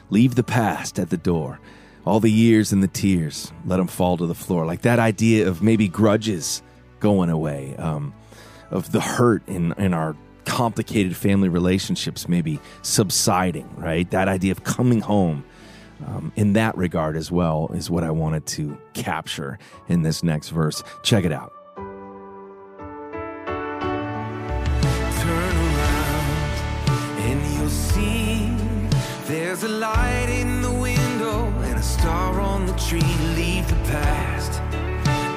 Leave 0.09 0.35
the 0.35 0.43
past 0.43 0.99
at 0.99 1.09
the 1.09 1.17
door. 1.17 1.59
All 2.05 2.19
the 2.19 2.31
years 2.31 2.71
and 2.71 2.81
the 2.81 2.87
tears, 2.87 3.51
let 3.65 3.77
them 3.77 3.87
fall 3.87 4.17
to 4.17 4.25
the 4.25 4.35
floor. 4.35 4.65
Like 4.65 4.81
that 4.81 4.99
idea 4.99 5.47
of 5.47 5.61
maybe 5.61 5.87
grudges 5.87 6.63
going 6.99 7.29
away, 7.29 7.75
um, 7.77 8.13
of 8.71 8.91
the 8.91 9.01
hurt 9.01 9.47
in, 9.47 9.73
in 9.73 9.93
our 9.93 10.15
complicated 10.45 11.15
family 11.15 11.49
relationships 11.49 12.27
maybe 12.27 12.59
subsiding, 12.81 13.69
right? 13.75 14.09
That 14.11 14.27
idea 14.27 14.51
of 14.51 14.63
coming 14.63 15.01
home 15.01 15.43
um, 16.05 16.31
in 16.35 16.53
that 16.53 16.77
regard 16.77 17.15
as 17.17 17.31
well 17.31 17.69
is 17.73 17.89
what 17.89 18.03
I 18.03 18.11
wanted 18.11 18.45
to 18.47 18.77
capture 18.93 19.59
in 19.87 20.01
this 20.01 20.23
next 20.23 20.49
verse. 20.49 20.83
Check 21.03 21.25
it 21.25 21.31
out. 21.31 21.53
Turn 25.21 25.55
around 25.57 26.59
and 27.19 27.55
you'll 27.55 27.69
see 27.69 28.51
there's 29.27 29.63
a 29.63 29.69
light 29.69 30.29
in 30.29 30.61
the 30.61 30.71
window 30.71 31.47
and 31.63 31.77
a 31.77 31.83
star 31.83 32.39
on 32.39 32.65
the 32.65 32.73
tree. 32.73 33.01
Leave 33.35 33.67
the 33.67 33.75
past 33.91 34.61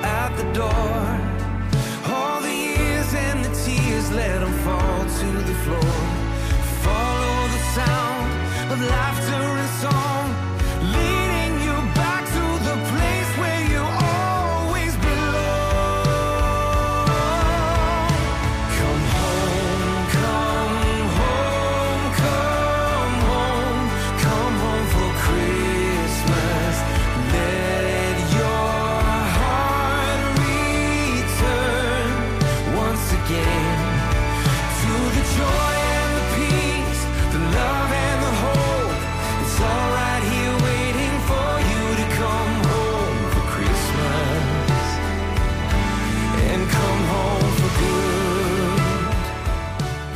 at 0.04 0.36
the 0.36 0.44
door. 0.52 1.11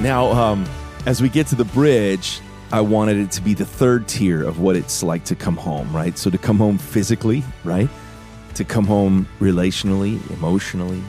Now, 0.07 0.31
um, 0.31 0.65
as 1.05 1.21
we 1.21 1.29
get 1.29 1.49
to 1.49 1.57
the 1.57 1.65
bridge, 1.65 2.41
I 2.71 2.81
wanted 2.81 3.17
it 3.17 3.33
to 3.33 3.43
be 3.43 3.55
the 3.55 3.65
third 3.65 4.07
tier 4.07 4.41
of 4.41 4.61
what 4.61 4.77
it's 4.77 5.03
like 5.03 5.25
to 5.25 5.35
come 5.35 5.57
home, 5.57 5.93
right? 5.93 6.17
So 6.17 6.31
to 6.31 6.39
come 6.39 6.59
home 6.59 6.79
physically, 6.79 7.43
right? 7.65 7.89
To 8.55 8.65
come 8.65 8.85
home 8.85 9.27
relationally, 9.41 10.21
emotionally, 10.31 11.03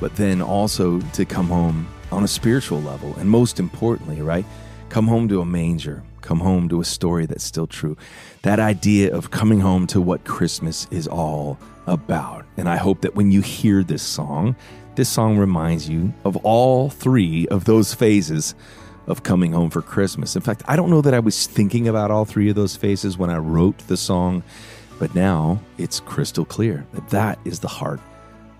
but 0.00 0.16
then 0.16 0.40
also 0.40 0.98
to 0.98 1.26
come 1.26 1.48
home 1.48 1.86
on 2.10 2.24
a 2.24 2.26
spiritual 2.26 2.80
level. 2.80 3.14
And 3.18 3.28
most 3.28 3.60
importantly, 3.60 4.22
right? 4.22 4.46
Come 4.88 5.08
home 5.08 5.28
to 5.28 5.42
a 5.42 5.44
manger, 5.44 6.02
come 6.22 6.40
home 6.40 6.70
to 6.70 6.80
a 6.80 6.86
story 6.86 7.26
that's 7.26 7.44
still 7.44 7.66
true. 7.66 7.98
That 8.44 8.60
idea 8.60 9.14
of 9.14 9.30
coming 9.30 9.60
home 9.60 9.86
to 9.88 10.00
what 10.00 10.24
Christmas 10.24 10.88
is 10.90 11.06
all 11.06 11.58
about. 11.86 12.46
And 12.56 12.66
I 12.66 12.76
hope 12.76 13.02
that 13.02 13.14
when 13.14 13.30
you 13.30 13.42
hear 13.42 13.82
this 13.82 14.02
song, 14.02 14.56
this 14.98 15.08
song 15.08 15.38
reminds 15.38 15.88
you 15.88 16.12
of 16.24 16.36
all 16.38 16.90
three 16.90 17.46
of 17.52 17.66
those 17.66 17.94
phases 17.94 18.56
of 19.06 19.22
coming 19.22 19.52
home 19.52 19.70
for 19.70 19.80
Christmas. 19.80 20.34
In 20.34 20.42
fact, 20.42 20.64
I 20.66 20.74
don't 20.74 20.90
know 20.90 21.02
that 21.02 21.14
I 21.14 21.20
was 21.20 21.46
thinking 21.46 21.86
about 21.86 22.10
all 22.10 22.24
three 22.24 22.48
of 22.48 22.56
those 22.56 22.74
phases 22.74 23.16
when 23.16 23.30
I 23.30 23.36
wrote 23.36 23.78
the 23.86 23.96
song, 23.96 24.42
but 24.98 25.14
now 25.14 25.60
it's 25.78 26.00
crystal 26.00 26.44
clear 26.44 26.84
that 26.94 27.10
that 27.10 27.38
is 27.44 27.60
the 27.60 27.68
heart 27.68 28.00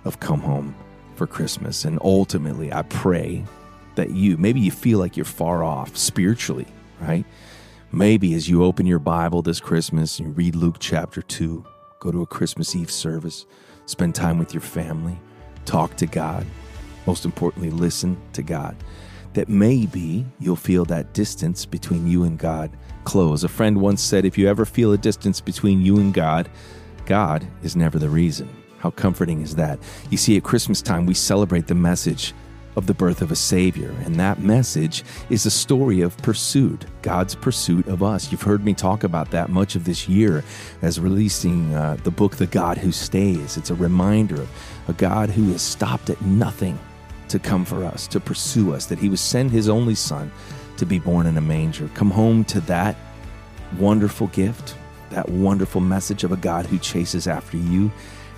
of 0.05 0.21
Come 0.21 0.39
Home 0.39 0.77
for 1.17 1.27
Christmas. 1.27 1.85
And 1.85 1.99
ultimately, 2.03 2.73
I 2.73 2.83
pray 2.83 3.45
that 3.97 4.11
you, 4.13 4.37
maybe 4.37 4.61
you 4.61 4.71
feel 4.71 5.01
like 5.01 5.17
you're 5.17 5.25
far 5.25 5.65
off 5.65 5.97
spiritually, 5.97 6.69
right? 7.01 7.25
Maybe 7.91 8.33
as 8.35 8.49
you 8.49 8.63
open 8.63 8.87
your 8.87 9.01
Bible 9.01 9.43
this 9.43 9.59
Christmas 9.59 10.21
and 10.21 10.29
you 10.29 10.35
read 10.35 10.55
Luke 10.55 10.77
chapter 10.79 11.21
2, 11.21 11.65
go 11.99 12.13
to 12.13 12.23
a 12.23 12.27
Christmas 12.27 12.77
Eve 12.77 12.93
service, 12.93 13.45
spend 13.87 14.15
time 14.15 14.39
with 14.39 14.55
your 14.55 14.61
family, 14.61 15.19
talk 15.69 15.97
to 15.97 16.07
God, 16.07 16.47
most 17.07 17.25
importantly, 17.25 17.71
listen 17.71 18.17
to 18.33 18.43
God. 18.43 18.75
That 19.35 19.49
maybe 19.49 20.25
you'll 20.41 20.57
feel 20.57 20.85
that 20.87 21.13
distance 21.13 21.67
between 21.67 22.07
you 22.07 22.25
and 22.25 22.39
God 22.39 22.71
close. 23.05 23.45
A 23.45 23.49
friend 23.49 23.81
once 23.81 24.03
said, 24.03 24.25
if 24.25 24.39
you 24.39 24.49
ever 24.49 24.65
feel 24.65 24.93
a 24.93 24.99
distance 24.99 25.41
between 25.41 25.83
you 25.83 25.99
and 25.99 26.13
God, 26.13 26.49
God 27.05 27.47
is 27.63 27.77
never 27.77 27.99
the 27.99 28.09
reason. 28.09 28.49
How 28.79 28.91
comforting 28.91 29.43
is 29.43 29.57
that? 29.57 29.79
You 30.11 30.17
see, 30.17 30.37
at 30.37 30.43
Christmas 30.43 30.81
time, 30.81 31.05
we 31.05 31.15
celebrate 31.15 31.67
the 31.67 31.75
message 31.75 32.33
of 32.77 32.87
the 32.87 32.95
birth 32.95 33.23
of 33.23 33.33
a 33.33 33.37
Savior, 33.37 33.95
and 34.05 34.17
that 34.17 34.39
message 34.39 35.03
is 35.31 35.47
a 35.47 35.51
story 35.51 36.01
of 36.01 36.17
pursuit, 36.19 36.85
God's 37.03 37.35
pursuit 37.35 37.89
of 37.89 38.03
us. 38.03 38.31
You've 38.31 38.43
heard 38.43 38.65
me 38.65 38.75
talk 38.75 39.03
about 39.03 39.31
that 39.33 39.49
much 39.49 39.75
of 39.75 39.85
this 39.85 40.09
year 40.09 40.45
as 40.81 41.01
releasing 41.01 41.75
uh, 41.75 41.97
the 42.05 42.11
book, 42.11 42.37
The 42.37 42.47
God 42.47 42.79
Who 42.79 42.93
Stays. 42.93 43.57
It's 43.57 43.71
a 43.71 43.75
reminder 43.75 44.43
of 44.43 44.51
a 44.87 44.93
God 44.93 45.31
who 45.31 45.51
has 45.53 45.63
stopped 45.63 46.09
at 46.09 46.21
nothing 46.23 46.79
to 47.29 47.39
come 47.39 47.65
for 47.65 47.85
us, 47.85 48.07
to 48.09 48.21
pursue 48.21 48.73
us, 48.73 48.87
that 48.87 48.99
He 48.99 49.09
would 49.09 49.19
send 49.19 49.51
His 49.51 49.69
only 49.69 49.95
Son 49.95 50.31
to 50.77 50.87
be 50.87 50.99
born 50.99 51.27
in 51.27 51.37
a 51.37 51.43
manger. 51.43 51.91
Come 51.95 52.11
home 52.11 52.45
to 52.45 52.61
that 52.63 52.97
wonderful 53.77 54.29
gift, 54.29 54.77
that 55.11 55.29
wonderful 55.29 55.81
message 55.81 56.25
of 56.25 56.33
a 56.33 56.37
God 56.37 56.67
who 56.67 56.79
chases 56.79 57.27
after 57.27 57.57
you. 57.57 57.91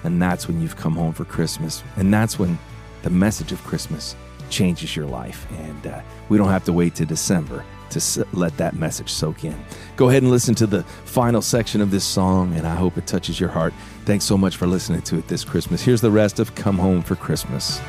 And 0.03 0.21
that's 0.21 0.49
when 0.49 0.63
you've 0.63 0.77
come 0.77 0.95
home 0.95 1.13
for 1.13 1.27
Christmas. 1.27 1.83
And 1.97 2.13
that's 2.13 2.39
when 2.39 2.59
the 3.03 3.11
message 3.11 3.53
of 3.53 3.63
Christmas 3.65 4.17
changes 4.51 4.95
your 4.97 5.07
life. 5.07 5.47
And 5.59 5.87
uh, 5.87 6.03
we 6.29 6.39
don't 6.39 6.49
have 6.49 6.65
to 6.65 6.73
wait 6.73 6.95
to 6.97 7.07
December 7.07 7.65
to 7.91 8.27
let 8.33 8.57
that 8.57 8.75
message 8.75 9.11
soak 9.11 9.45
in. 9.45 9.57
Go 9.97 10.09
ahead 10.09 10.23
and 10.23 10.31
listen 10.31 10.55
to 10.57 10.67
the 10.67 10.83
final 11.05 11.43
section 11.43 11.81
of 11.81 11.91
this 11.91 12.05
song, 12.05 12.55
and 12.55 12.67
I 12.67 12.75
hope 12.75 12.97
it 12.97 13.07
touches 13.07 13.41
your 13.41 13.49
heart. 13.51 13.75
Thanks 14.05 14.25
so 14.25 14.39
much 14.39 14.57
for 14.57 14.67
listening 14.67 15.03
to 15.03 15.19
it 15.19 15.29
this 15.29 15.45
Christmas. 15.45 15.83
Here's 15.83 16.01
the 16.01 16.11
rest 16.11 16.39
of 16.39 16.55
Come 16.55 16.79
Home 16.79 17.03
for 17.03 17.17
Christmas. 17.17 17.81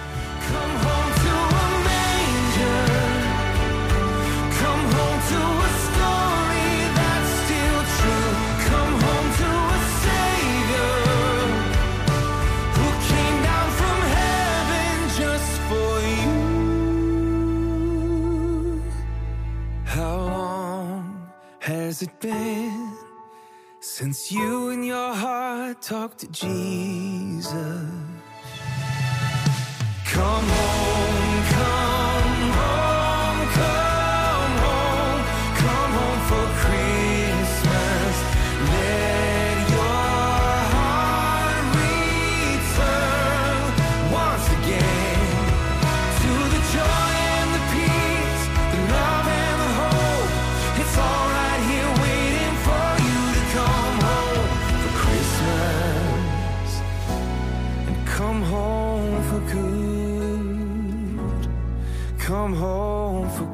It 22.02 22.20
been 22.20 22.98
since 23.80 24.32
you 24.32 24.70
and 24.70 24.86
your 24.86 25.14
heart 25.14 25.82
talked 25.82 26.20
to 26.20 26.28
Jesus? 26.28 27.54
Come 30.06 30.46
home, 30.46 30.91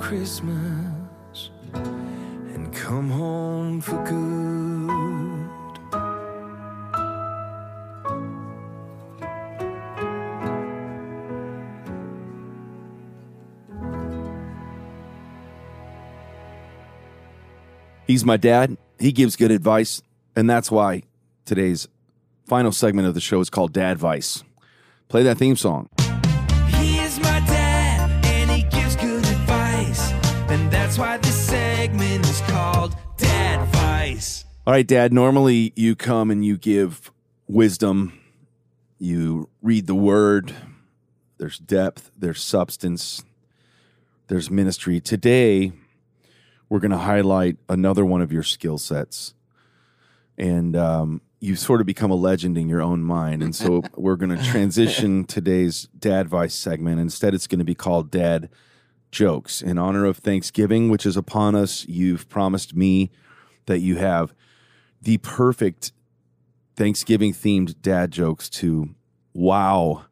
Christmas 0.07 1.49
and 1.73 2.73
come 2.73 3.09
home 3.09 3.81
for 3.81 4.01
good. 4.05 5.49
He's 18.07 18.23
my 18.23 18.37
dad. 18.37 18.77
He 18.97 19.11
gives 19.11 19.35
good 19.35 19.51
advice. 19.51 20.01
And 20.37 20.49
that's 20.49 20.71
why 20.71 21.03
today's 21.43 21.89
final 22.45 22.71
segment 22.71 23.09
of 23.09 23.13
the 23.13 23.19
show 23.19 23.41
is 23.41 23.49
called 23.49 23.73
Dad 23.73 23.97
Vice. 23.97 24.41
Play 25.09 25.23
that 25.23 25.37
theme 25.37 25.57
song. 25.57 25.89
That's 30.97 31.09
why 31.09 31.17
this 31.17 31.47
segment 31.47 32.27
is 32.27 32.41
called 32.41 32.95
Dad 33.17 33.67
Vice. 33.67 34.45
All 34.65 34.73
right, 34.73 34.87
Dad. 34.87 35.13
Normally 35.13 35.71
you 35.75 35.95
come 35.95 36.31
and 36.31 36.43
you 36.43 36.57
give 36.57 37.11
wisdom, 37.47 38.19
you 38.97 39.47
read 39.61 39.85
the 39.85 39.93
word, 39.93 40.55
there's 41.37 41.59
depth, 41.59 42.09
there's 42.17 42.43
substance, 42.43 43.23
there's 44.27 44.49
ministry. 44.49 44.99
Today, 44.99 45.71
we're 46.67 46.79
going 46.79 46.89
to 46.89 46.97
highlight 46.97 47.57
another 47.69 48.03
one 48.03 48.21
of 48.21 48.31
your 48.31 48.43
skill 48.43 48.79
sets. 48.79 49.35
And 50.35 50.75
um, 50.75 51.21
you've 51.39 51.59
sort 51.59 51.79
of 51.79 51.85
become 51.85 52.09
a 52.09 52.15
legend 52.15 52.57
in 52.57 52.67
your 52.67 52.81
own 52.81 53.03
mind. 53.03 53.43
And 53.43 53.55
so 53.55 53.83
we're 53.95 54.15
going 54.15 54.35
to 54.35 54.43
transition 54.43 55.25
today's 55.25 55.89
Dad 55.99 56.27
Vice 56.27 56.55
segment. 56.55 56.99
Instead, 56.99 57.35
it's 57.35 57.45
going 57.45 57.59
to 57.59 57.65
be 57.65 57.75
called 57.75 58.09
Dad 58.09 58.49
Jokes. 59.17 59.63
In 59.63 59.79
honor 59.79 60.05
of 60.05 60.17
Thanksgiving, 60.17 60.89
which 60.89 61.03
is 61.03 61.17
upon 61.17 61.55
us, 61.55 61.87
you've 61.87 62.29
promised 62.29 62.75
me 62.75 63.09
that 63.65 63.79
you 63.79 63.95
have 63.95 64.31
the 65.01 65.17
perfect 65.17 65.91
Thanksgiving 66.75 67.33
themed 67.33 67.81
dad 67.81 68.11
jokes 68.11 68.47
to 68.61 68.93
wow 69.33 70.05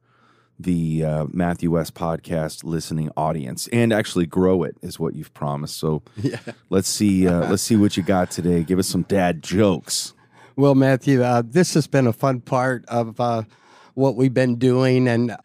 the 0.57 1.05
uh, 1.05 1.25
Matthew 1.29 1.69
West 1.69 1.93
podcast 1.93 2.63
listening 2.63 3.11
audience 3.15 3.67
and 3.67 3.93
actually 3.93 4.25
grow 4.25 4.63
it 4.63 4.75
is 4.81 4.99
what 4.99 5.13
you've 5.13 5.35
promised. 5.35 5.77
So 5.77 6.01
let's 6.71 6.89
see 6.89 7.27
uh, 7.27 7.47
let's 7.47 7.61
see 7.61 7.75
what 7.75 7.95
you 7.97 8.01
got 8.01 8.31
today. 8.31 8.63
Give 8.63 8.79
us 8.79 8.87
some 8.87 9.03
dad 9.03 9.43
jokes. 9.43 10.15
Well, 10.55 10.73
Matthew, 10.73 11.21
uh, 11.21 11.43
this 11.45 11.75
has 11.75 11.85
been 11.85 12.07
a 12.07 12.13
fun 12.13 12.41
part 12.41 12.85
of 12.87 13.19
uh, 13.19 13.43
what 13.93 14.15
we've 14.15 14.33
been 14.33 14.55
doing. 14.55 15.07
And 15.07 15.37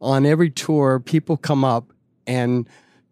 on 0.00 0.24
every 0.24 0.50
tour, 0.50 1.00
people 1.00 1.36
come 1.36 1.64
up 1.64 1.92
and 2.28 2.68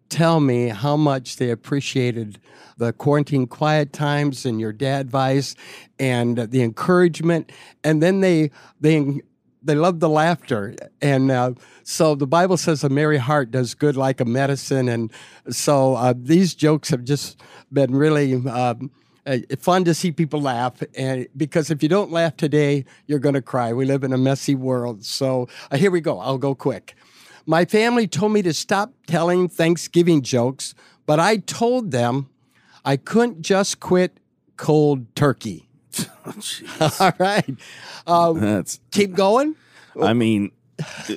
tell 0.08 0.40
me 0.40 0.68
how 0.68 0.96
much 0.96 1.36
they 1.36 1.50
appreciated 1.50 2.38
the 2.76 2.92
quarantine 2.92 3.46
quiet 3.46 3.92
times 3.92 4.44
and 4.44 4.60
your 4.60 4.72
dad 4.72 5.00
advice 5.00 5.54
and 5.98 6.36
the 6.36 6.62
encouragement. 6.62 7.50
And 7.82 8.02
then 8.02 8.20
they, 8.20 8.50
they, 8.80 9.20
they 9.62 9.74
love 9.74 10.00
the 10.00 10.08
laughter. 10.08 10.76
And 11.00 11.30
uh, 11.30 11.52
so 11.82 12.14
the 12.14 12.26
Bible 12.26 12.56
says 12.56 12.84
a 12.84 12.88
merry 12.88 13.18
heart 13.18 13.50
does 13.50 13.74
good 13.74 13.96
like 13.96 14.20
a 14.20 14.24
medicine. 14.24 14.88
And 14.88 15.10
so 15.48 15.94
uh, 15.94 16.14
these 16.16 16.54
jokes 16.54 16.90
have 16.90 17.04
just 17.04 17.40
been 17.72 17.94
really 17.94 18.34
um, 18.46 18.90
uh, 19.26 19.38
fun 19.58 19.84
to 19.84 19.94
see 19.94 20.12
people 20.12 20.40
laugh. 20.40 20.82
And 20.94 21.26
because 21.36 21.70
if 21.70 21.82
you 21.82 21.88
don't 21.88 22.12
laugh 22.12 22.36
today, 22.36 22.84
you're 23.06 23.18
going 23.18 23.34
to 23.34 23.42
cry. 23.42 23.72
We 23.72 23.86
live 23.86 24.04
in 24.04 24.12
a 24.12 24.18
messy 24.18 24.54
world. 24.54 25.04
So 25.04 25.48
uh, 25.70 25.76
here 25.76 25.90
we 25.90 26.00
go. 26.00 26.20
I'll 26.20 26.38
go 26.38 26.54
quick. 26.54 26.94
My 27.46 27.64
family 27.64 28.08
told 28.08 28.32
me 28.32 28.42
to 28.42 28.52
stop 28.52 28.92
telling 29.06 29.48
Thanksgiving 29.48 30.22
jokes, 30.22 30.74
but 31.06 31.20
I 31.20 31.36
told 31.36 31.92
them 31.92 32.28
I 32.84 32.96
couldn't 32.96 33.42
just 33.42 33.78
quit 33.78 34.18
cold 34.56 35.14
turkey. 35.14 35.68
All 37.00 37.12
right. 37.18 37.54
Uh, 38.06 38.32
That's 38.32 38.80
keep 38.90 39.14
going. 39.14 39.54
I 40.00 40.12
mean 40.12 40.50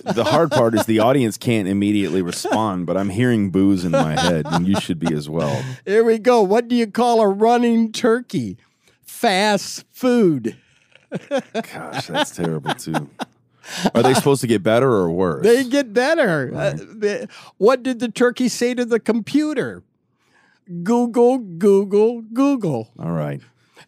the 0.04 0.24
hard 0.24 0.52
part 0.52 0.74
is 0.74 0.86
the 0.86 1.00
audience 1.00 1.38
can't 1.38 1.68
immediately 1.68 2.22
respond, 2.22 2.86
but 2.86 2.96
I'm 2.96 3.10
hearing 3.10 3.50
boos 3.50 3.84
in 3.84 3.92
my 3.92 4.18
head, 4.18 4.46
and 4.50 4.68
you 4.68 4.80
should 4.80 5.00
be 5.00 5.14
as 5.14 5.30
well. 5.30 5.64
Here 5.86 6.04
we 6.04 6.18
go. 6.18 6.42
What 6.42 6.68
do 6.68 6.76
you 6.76 6.88
call 6.88 7.22
a 7.22 7.28
running 7.28 7.92
turkey? 7.92 8.58
Fast 9.02 9.84
food. 9.92 10.56
Gosh, 11.74 12.08
that's 12.08 12.32
terrible 12.32 12.74
too. 12.76 13.10
Are 13.96 14.04
they 14.04 14.14
supposed 14.16 14.42
to 14.42 14.48
get 14.48 14.64
better 14.64 14.92
or 14.92 15.12
worse? 15.12 15.44
They 15.44 15.64
get 15.64 15.94
better. 15.94 16.52
Uh, 16.56 16.72
the- 16.74 17.28
what 17.58 17.84
did 17.84 18.00
the 18.00 18.10
turkey 18.10 18.48
say 18.50 18.74
to 18.74 18.86
the 18.86 19.00
computer? 19.00 19.84
Google, 20.84 21.40
Google, 21.40 22.22
Google. 22.22 22.90
All 23.00 23.12
right. 23.12 23.42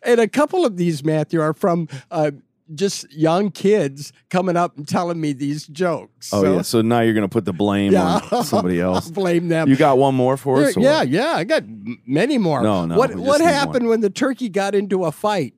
And 0.03 0.19
a 0.19 0.27
couple 0.27 0.65
of 0.65 0.77
these, 0.77 1.03
Matthew, 1.03 1.39
are 1.41 1.53
from 1.53 1.87
uh, 2.09 2.31
just 2.73 3.11
young 3.13 3.51
kids 3.51 4.11
coming 4.29 4.57
up 4.57 4.75
and 4.77 4.87
telling 4.87 5.21
me 5.21 5.33
these 5.33 5.67
jokes. 5.67 6.33
Oh 6.33 6.41
So, 6.43 6.53
yeah. 6.55 6.61
So 6.63 6.81
now 6.81 7.01
you're 7.01 7.13
going 7.13 7.21
to 7.27 7.29
put 7.29 7.45
the 7.45 7.53
blame 7.53 7.91
Yeah. 7.91 8.19
on 8.31 8.43
somebody 8.45 8.79
else. 8.81 9.11
Blame 9.11 9.47
them. 9.49 9.69
You 9.69 9.75
got 9.75 9.97
one 9.99 10.15
more 10.15 10.37
for 10.37 10.63
us? 10.63 10.75
yeah, 10.75 11.03
yeah, 11.03 11.33
I 11.33 11.43
got 11.43 11.63
many 12.07 12.37
more. 12.39 12.63
No, 12.63 12.85
no, 12.85 12.97
What 12.97 13.13
what 13.15 13.41
happened 13.41 13.83
one. 13.85 13.89
when 13.89 13.99
the 14.01 14.09
turkey 14.09 14.49
got 14.49 14.73
into 14.73 15.05
a 15.05 15.11
fight? 15.11 15.53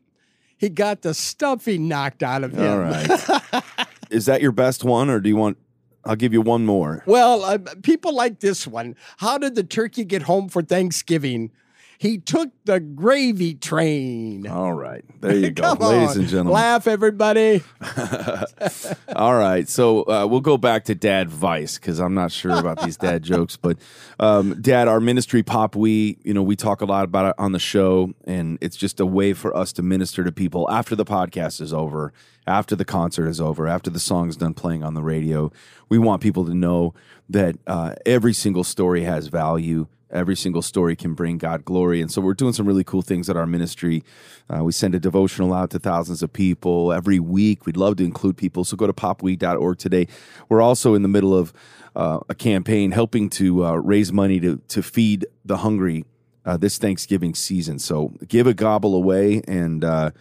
He 0.57 0.69
got 0.69 1.01
the 1.03 1.13
stuffing 1.13 1.87
knocked 1.87 2.23
out 2.23 2.43
of 2.43 2.53
him. 2.53 2.69
All 2.69 2.79
right. 2.79 3.87
Is 4.13 4.25
that 4.27 4.41
your 4.41 4.51
best 4.51 4.83
one, 4.83 5.09
or 5.09 5.19
do 5.19 5.29
you 5.29 5.35
want? 5.35 5.57
I'll 6.05 6.15
give 6.15 6.33
you 6.33 6.41
one 6.41 6.65
more. 6.65 7.01
Well, 7.05 7.43
uh, 7.43 7.57
people 7.81 8.13
like 8.13 8.39
this 8.41 8.67
one. 8.67 8.95
How 9.17 9.37
did 9.37 9.55
the 9.55 9.63
turkey 9.63 10.03
get 10.03 10.23
home 10.23 10.49
for 10.49 10.61
Thanksgiving? 10.61 11.51
He 11.97 12.17
took 12.17 12.49
the 12.65 12.81
gravy 12.81 13.53
train. 13.53 14.45
All 14.45 14.73
right. 14.73 15.05
There 15.21 15.33
you 15.33 15.51
go, 15.51 15.71
ladies 15.79 16.11
on. 16.11 16.19
and 16.19 16.27
gentlemen. 16.27 16.53
Laugh, 16.53 16.85
everybody. 16.85 17.63
All 19.15 19.35
right, 19.35 19.69
so 19.69 20.01
uh, 20.03 20.27
we'll 20.29 20.41
go 20.41 20.57
back 20.57 20.83
to 20.85 20.95
Dad 20.95 21.29
Vice 21.29 21.77
because 21.77 21.99
I'm 21.99 22.13
not 22.13 22.31
sure 22.33 22.51
about 22.57 22.81
these 22.81 22.97
dad 22.97 23.23
jokes, 23.33 23.55
but 23.55 23.77
um, 24.19 24.61
Dad, 24.61 24.89
our 24.89 24.99
ministry, 24.99 25.43
Pop, 25.43 25.75
we 25.77 26.17
you 26.23 26.33
know 26.33 26.43
we 26.43 26.57
talk 26.57 26.81
a 26.81 26.85
lot 26.85 27.05
about 27.05 27.27
it 27.27 27.35
on 27.37 27.53
the 27.53 27.59
show, 27.59 28.13
and 28.25 28.57
it's 28.59 28.75
just 28.75 28.99
a 28.99 29.05
way 29.05 29.31
for 29.33 29.55
us 29.55 29.71
to 29.73 29.81
minister 29.83 30.23
to 30.25 30.31
people 30.31 30.69
after 30.69 30.95
the 30.97 31.05
podcast 31.05 31.61
is 31.61 31.73
over, 31.73 32.11
after 32.45 32.75
the 32.75 32.85
concert 32.85 33.27
is 33.27 33.39
over, 33.39 33.67
after 33.67 33.89
the 33.89 33.99
song's 33.99 34.37
done 34.37 34.53
playing 34.53 34.83
on 34.83 34.93
the 34.93 35.03
radio. 35.03 35.51
We 35.89 35.97
want 35.97 36.21
people 36.21 36.45
to 36.45 36.53
know 36.53 36.93
that 37.29 37.55
uh, 37.67 37.95
every 38.05 38.33
single 38.33 38.63
story 38.63 39.03
has 39.03 39.27
value. 39.27 39.87
Every 40.11 40.35
single 40.35 40.61
story 40.61 40.95
can 40.95 41.15
bring 41.15 41.39
God 41.39 41.65
glory. 41.65 41.99
And 41.99 42.11
so 42.11 42.21
we're 42.21 42.35
doing 42.35 42.53
some 42.53 42.67
really 42.67 42.83
cool 42.83 43.01
things 43.01 43.29
at 43.31 43.37
our 43.37 43.47
ministry. 43.47 44.03
Uh, 44.47 44.63
we 44.63 44.71
send 44.71 44.93
a 44.93 44.99
devotional 44.99 45.53
out 45.53 45.71
to 45.71 45.79
thousands 45.79 46.21
of 46.21 46.31
people 46.31 46.93
every 46.93 47.19
week. 47.19 47.65
We'd 47.65 47.77
love 47.77 47.95
to 47.95 48.03
include 48.03 48.37
people. 48.37 48.63
So 48.63 48.77
go 48.77 48.85
to 48.85 48.93
popwe.org 48.93 49.77
today. 49.79 50.07
We're 50.49 50.61
also 50.61 50.93
in 50.93 51.01
the 51.01 51.07
middle 51.07 51.35
of 51.35 51.51
uh, 51.95 52.19
a 52.29 52.35
campaign 52.35 52.91
helping 52.91 53.29
to 53.31 53.65
uh, 53.65 53.73
raise 53.73 54.13
money 54.13 54.39
to, 54.39 54.61
to 54.67 54.83
feed 54.83 55.25
the 55.45 55.57
hungry 55.57 56.05
uh, 56.45 56.57
this 56.57 56.77
Thanksgiving 56.77 57.33
season. 57.33 57.79
So 57.79 58.13
give 58.27 58.45
a 58.45 58.53
gobble 58.53 58.95
away. 58.95 59.41
And 59.47 59.83
uh, 59.83 60.11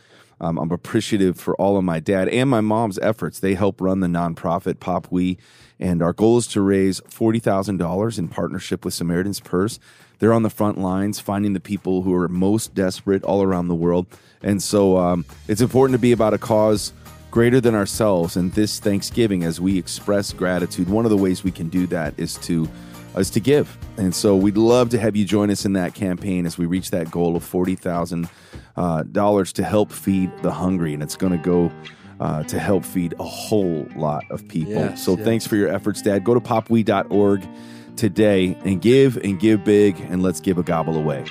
um, 0.42 0.58
I'm 0.58 0.70
appreciative 0.72 1.38
for 1.38 1.54
all 1.54 1.76
of 1.76 1.84
my 1.84 2.00
dad 2.00 2.28
and 2.28 2.50
my 2.50 2.60
mom's 2.60 2.98
efforts. 2.98 3.38
They 3.38 3.54
help 3.54 3.80
run 3.80 4.00
the 4.00 4.08
nonprofit 4.08 4.80
Pop 4.80 5.06
We, 5.10 5.38
and 5.78 6.02
our 6.02 6.12
goal 6.12 6.36
is 6.36 6.46
to 6.48 6.60
raise 6.60 7.00
forty 7.08 7.38
thousand 7.38 7.78
dollars 7.78 8.18
in 8.18 8.28
partnership 8.28 8.84
with 8.84 8.92
Samaritan's 8.92 9.40
Purse. 9.40 9.78
They're 10.18 10.32
on 10.32 10.42
the 10.42 10.50
front 10.50 10.78
lines, 10.78 11.20
finding 11.20 11.52
the 11.52 11.60
people 11.60 12.02
who 12.02 12.14
are 12.14 12.28
most 12.28 12.74
desperate 12.74 13.24
all 13.24 13.42
around 13.42 13.68
the 13.68 13.74
world, 13.74 14.06
and 14.42 14.62
so 14.62 14.98
um, 14.98 15.24
it's 15.48 15.60
important 15.60 15.94
to 15.94 16.02
be 16.02 16.12
about 16.12 16.34
a 16.34 16.38
cause 16.38 16.92
greater 17.30 17.60
than 17.60 17.74
ourselves. 17.74 18.36
And 18.36 18.52
this 18.52 18.78
Thanksgiving, 18.78 19.42
as 19.42 19.60
we 19.60 19.78
express 19.78 20.32
gratitude, 20.32 20.88
one 20.88 21.06
of 21.06 21.10
the 21.10 21.16
ways 21.16 21.42
we 21.42 21.50
can 21.50 21.68
do 21.68 21.86
that 21.86 22.14
is 22.18 22.36
to 22.38 22.68
is 23.16 23.30
to 23.30 23.40
give. 23.40 23.76
And 23.96 24.14
so 24.14 24.36
we'd 24.36 24.56
love 24.56 24.90
to 24.90 24.98
have 24.98 25.14
you 25.16 25.24
join 25.24 25.50
us 25.50 25.64
in 25.64 25.74
that 25.74 25.94
campaign 25.94 26.46
as 26.46 26.56
we 26.58 26.66
reach 26.66 26.90
that 26.90 27.10
goal 27.10 27.36
of 27.36 27.44
forty 27.44 27.74
thousand 27.74 28.28
uh, 28.76 29.02
dollars 29.04 29.52
to 29.54 29.64
help 29.64 29.92
feed 29.92 30.30
the 30.42 30.52
hungry, 30.52 30.94
and 30.94 31.02
it's 31.02 31.16
going 31.16 31.32
to 31.32 31.38
go. 31.38 31.72
Uh, 32.20 32.44
to 32.44 32.60
help 32.60 32.84
feed 32.84 33.12
a 33.18 33.24
whole 33.24 33.84
lot 33.96 34.22
of 34.30 34.46
people. 34.46 34.74
Yes, 34.74 35.04
so 35.04 35.16
yes. 35.16 35.24
thanks 35.24 35.44
for 35.44 35.56
your 35.56 35.68
efforts, 35.68 36.02
Dad. 36.02 36.22
Go 36.22 36.34
to 36.34 36.40
popwe.org 36.40 37.48
today 37.96 38.56
and 38.64 38.80
give 38.80 39.16
and 39.16 39.40
give 39.40 39.64
big, 39.64 39.98
and 39.98 40.22
let's 40.22 40.38
give 40.38 40.56
a 40.56 40.62
gobble 40.62 40.96
away. 40.96 41.24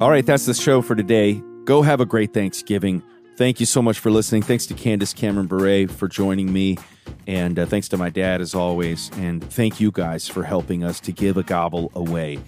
All 0.00 0.10
right, 0.10 0.24
that's 0.24 0.46
the 0.46 0.54
show 0.54 0.80
for 0.80 0.96
today. 0.96 1.42
Go 1.64 1.82
have 1.82 2.00
a 2.00 2.06
great 2.06 2.32
Thanksgiving. 2.32 3.02
Thank 3.42 3.58
you 3.58 3.66
so 3.66 3.82
much 3.82 3.98
for 3.98 4.12
listening. 4.12 4.42
Thanks 4.42 4.66
to 4.66 4.74
Candace 4.74 5.12
Cameron 5.12 5.48
Bure 5.48 5.88
for 5.88 6.06
joining 6.06 6.52
me. 6.52 6.78
And 7.26 7.58
uh, 7.58 7.66
thanks 7.66 7.88
to 7.88 7.96
my 7.96 8.08
dad, 8.08 8.40
as 8.40 8.54
always. 8.54 9.10
And 9.16 9.42
thank 9.42 9.80
you 9.80 9.90
guys 9.90 10.28
for 10.28 10.44
helping 10.44 10.84
us 10.84 11.00
to 11.00 11.10
give 11.10 11.36
a 11.36 11.42
gobble 11.42 11.90
away. 11.96 12.38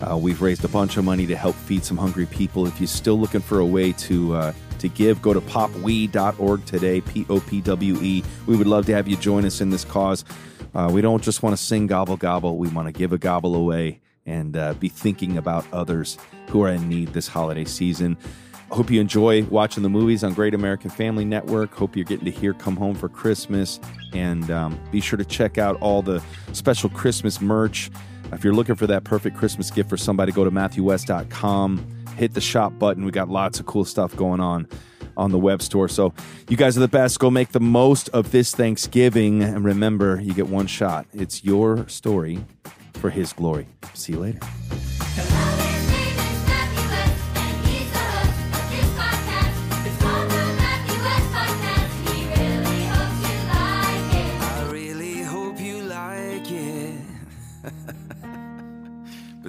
Uh, 0.00 0.16
we've 0.16 0.40
raised 0.40 0.64
a 0.64 0.68
bunch 0.68 0.96
of 0.96 1.04
money 1.04 1.26
to 1.26 1.36
help 1.36 1.54
feed 1.54 1.84
some 1.84 1.98
hungry 1.98 2.24
people. 2.24 2.66
If 2.66 2.80
you're 2.80 2.86
still 2.86 3.20
looking 3.20 3.42
for 3.42 3.58
a 3.58 3.66
way 3.66 3.92
to 3.92 4.36
uh, 4.36 4.52
to 4.78 4.88
give, 4.88 5.20
go 5.20 5.34
to 5.34 5.40
popwe.org 5.42 6.64
today, 6.64 7.02
P 7.02 7.26
O 7.28 7.40
P 7.40 7.60
W 7.60 7.96
E. 8.00 8.24
We 8.46 8.56
would 8.56 8.66
love 8.66 8.86
to 8.86 8.94
have 8.94 9.06
you 9.06 9.18
join 9.18 9.44
us 9.44 9.60
in 9.60 9.68
this 9.68 9.84
cause. 9.84 10.24
Uh, 10.74 10.88
we 10.90 11.02
don't 11.02 11.22
just 11.22 11.42
want 11.42 11.58
to 11.58 11.62
sing 11.62 11.86
gobble 11.86 12.16
gobble, 12.16 12.56
we 12.56 12.68
want 12.68 12.88
to 12.88 12.92
give 12.92 13.12
a 13.12 13.18
gobble 13.18 13.54
away 13.54 14.00
and 14.24 14.56
uh, 14.56 14.72
be 14.72 14.88
thinking 14.88 15.36
about 15.36 15.66
others 15.74 16.16
who 16.48 16.62
are 16.62 16.70
in 16.70 16.88
need 16.88 17.08
this 17.08 17.28
holiday 17.28 17.66
season. 17.66 18.16
Hope 18.70 18.90
you 18.90 19.00
enjoy 19.00 19.44
watching 19.44 19.82
the 19.82 19.88
movies 19.88 20.22
on 20.22 20.34
Great 20.34 20.54
American 20.54 20.90
Family 20.90 21.24
Network. 21.24 21.74
Hope 21.74 21.96
you're 21.96 22.04
getting 22.04 22.26
to 22.26 22.30
hear 22.30 22.52
Come 22.52 22.76
Home 22.76 22.94
for 22.94 23.08
Christmas. 23.08 23.80
And 24.12 24.50
um, 24.50 24.78
be 24.90 25.00
sure 25.00 25.16
to 25.16 25.24
check 25.24 25.56
out 25.56 25.80
all 25.80 26.02
the 26.02 26.22
special 26.52 26.90
Christmas 26.90 27.40
merch. 27.40 27.90
If 28.32 28.44
you're 28.44 28.54
looking 28.54 28.74
for 28.74 28.86
that 28.86 29.04
perfect 29.04 29.36
Christmas 29.36 29.70
gift 29.70 29.88
for 29.88 29.96
somebody, 29.96 30.32
go 30.32 30.44
to 30.44 30.50
MatthewWest.com, 30.50 32.06
hit 32.16 32.34
the 32.34 32.40
shop 32.42 32.78
button. 32.78 33.04
We 33.04 33.10
got 33.10 33.30
lots 33.30 33.58
of 33.58 33.66
cool 33.66 33.86
stuff 33.86 34.14
going 34.14 34.40
on 34.40 34.68
on 35.16 35.32
the 35.32 35.38
web 35.38 35.62
store. 35.62 35.88
So 35.88 36.12
you 36.48 36.56
guys 36.56 36.76
are 36.76 36.80
the 36.80 36.88
best. 36.88 37.18
Go 37.18 37.30
make 37.30 37.52
the 37.52 37.60
most 37.60 38.08
of 38.10 38.30
this 38.30 38.54
Thanksgiving. 38.54 39.42
And 39.42 39.64
remember, 39.64 40.20
you 40.20 40.34
get 40.34 40.46
one 40.46 40.66
shot. 40.66 41.06
It's 41.12 41.42
your 41.42 41.88
story 41.88 42.44
for 42.94 43.10
His 43.10 43.32
glory. 43.32 43.66
See 43.94 44.12
you 44.12 44.20
later. 44.20 44.40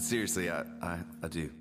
Seriously, 0.10 0.49
I, 0.49 0.64
I, 0.82 0.97
I 1.22 1.28
do. 1.28 1.51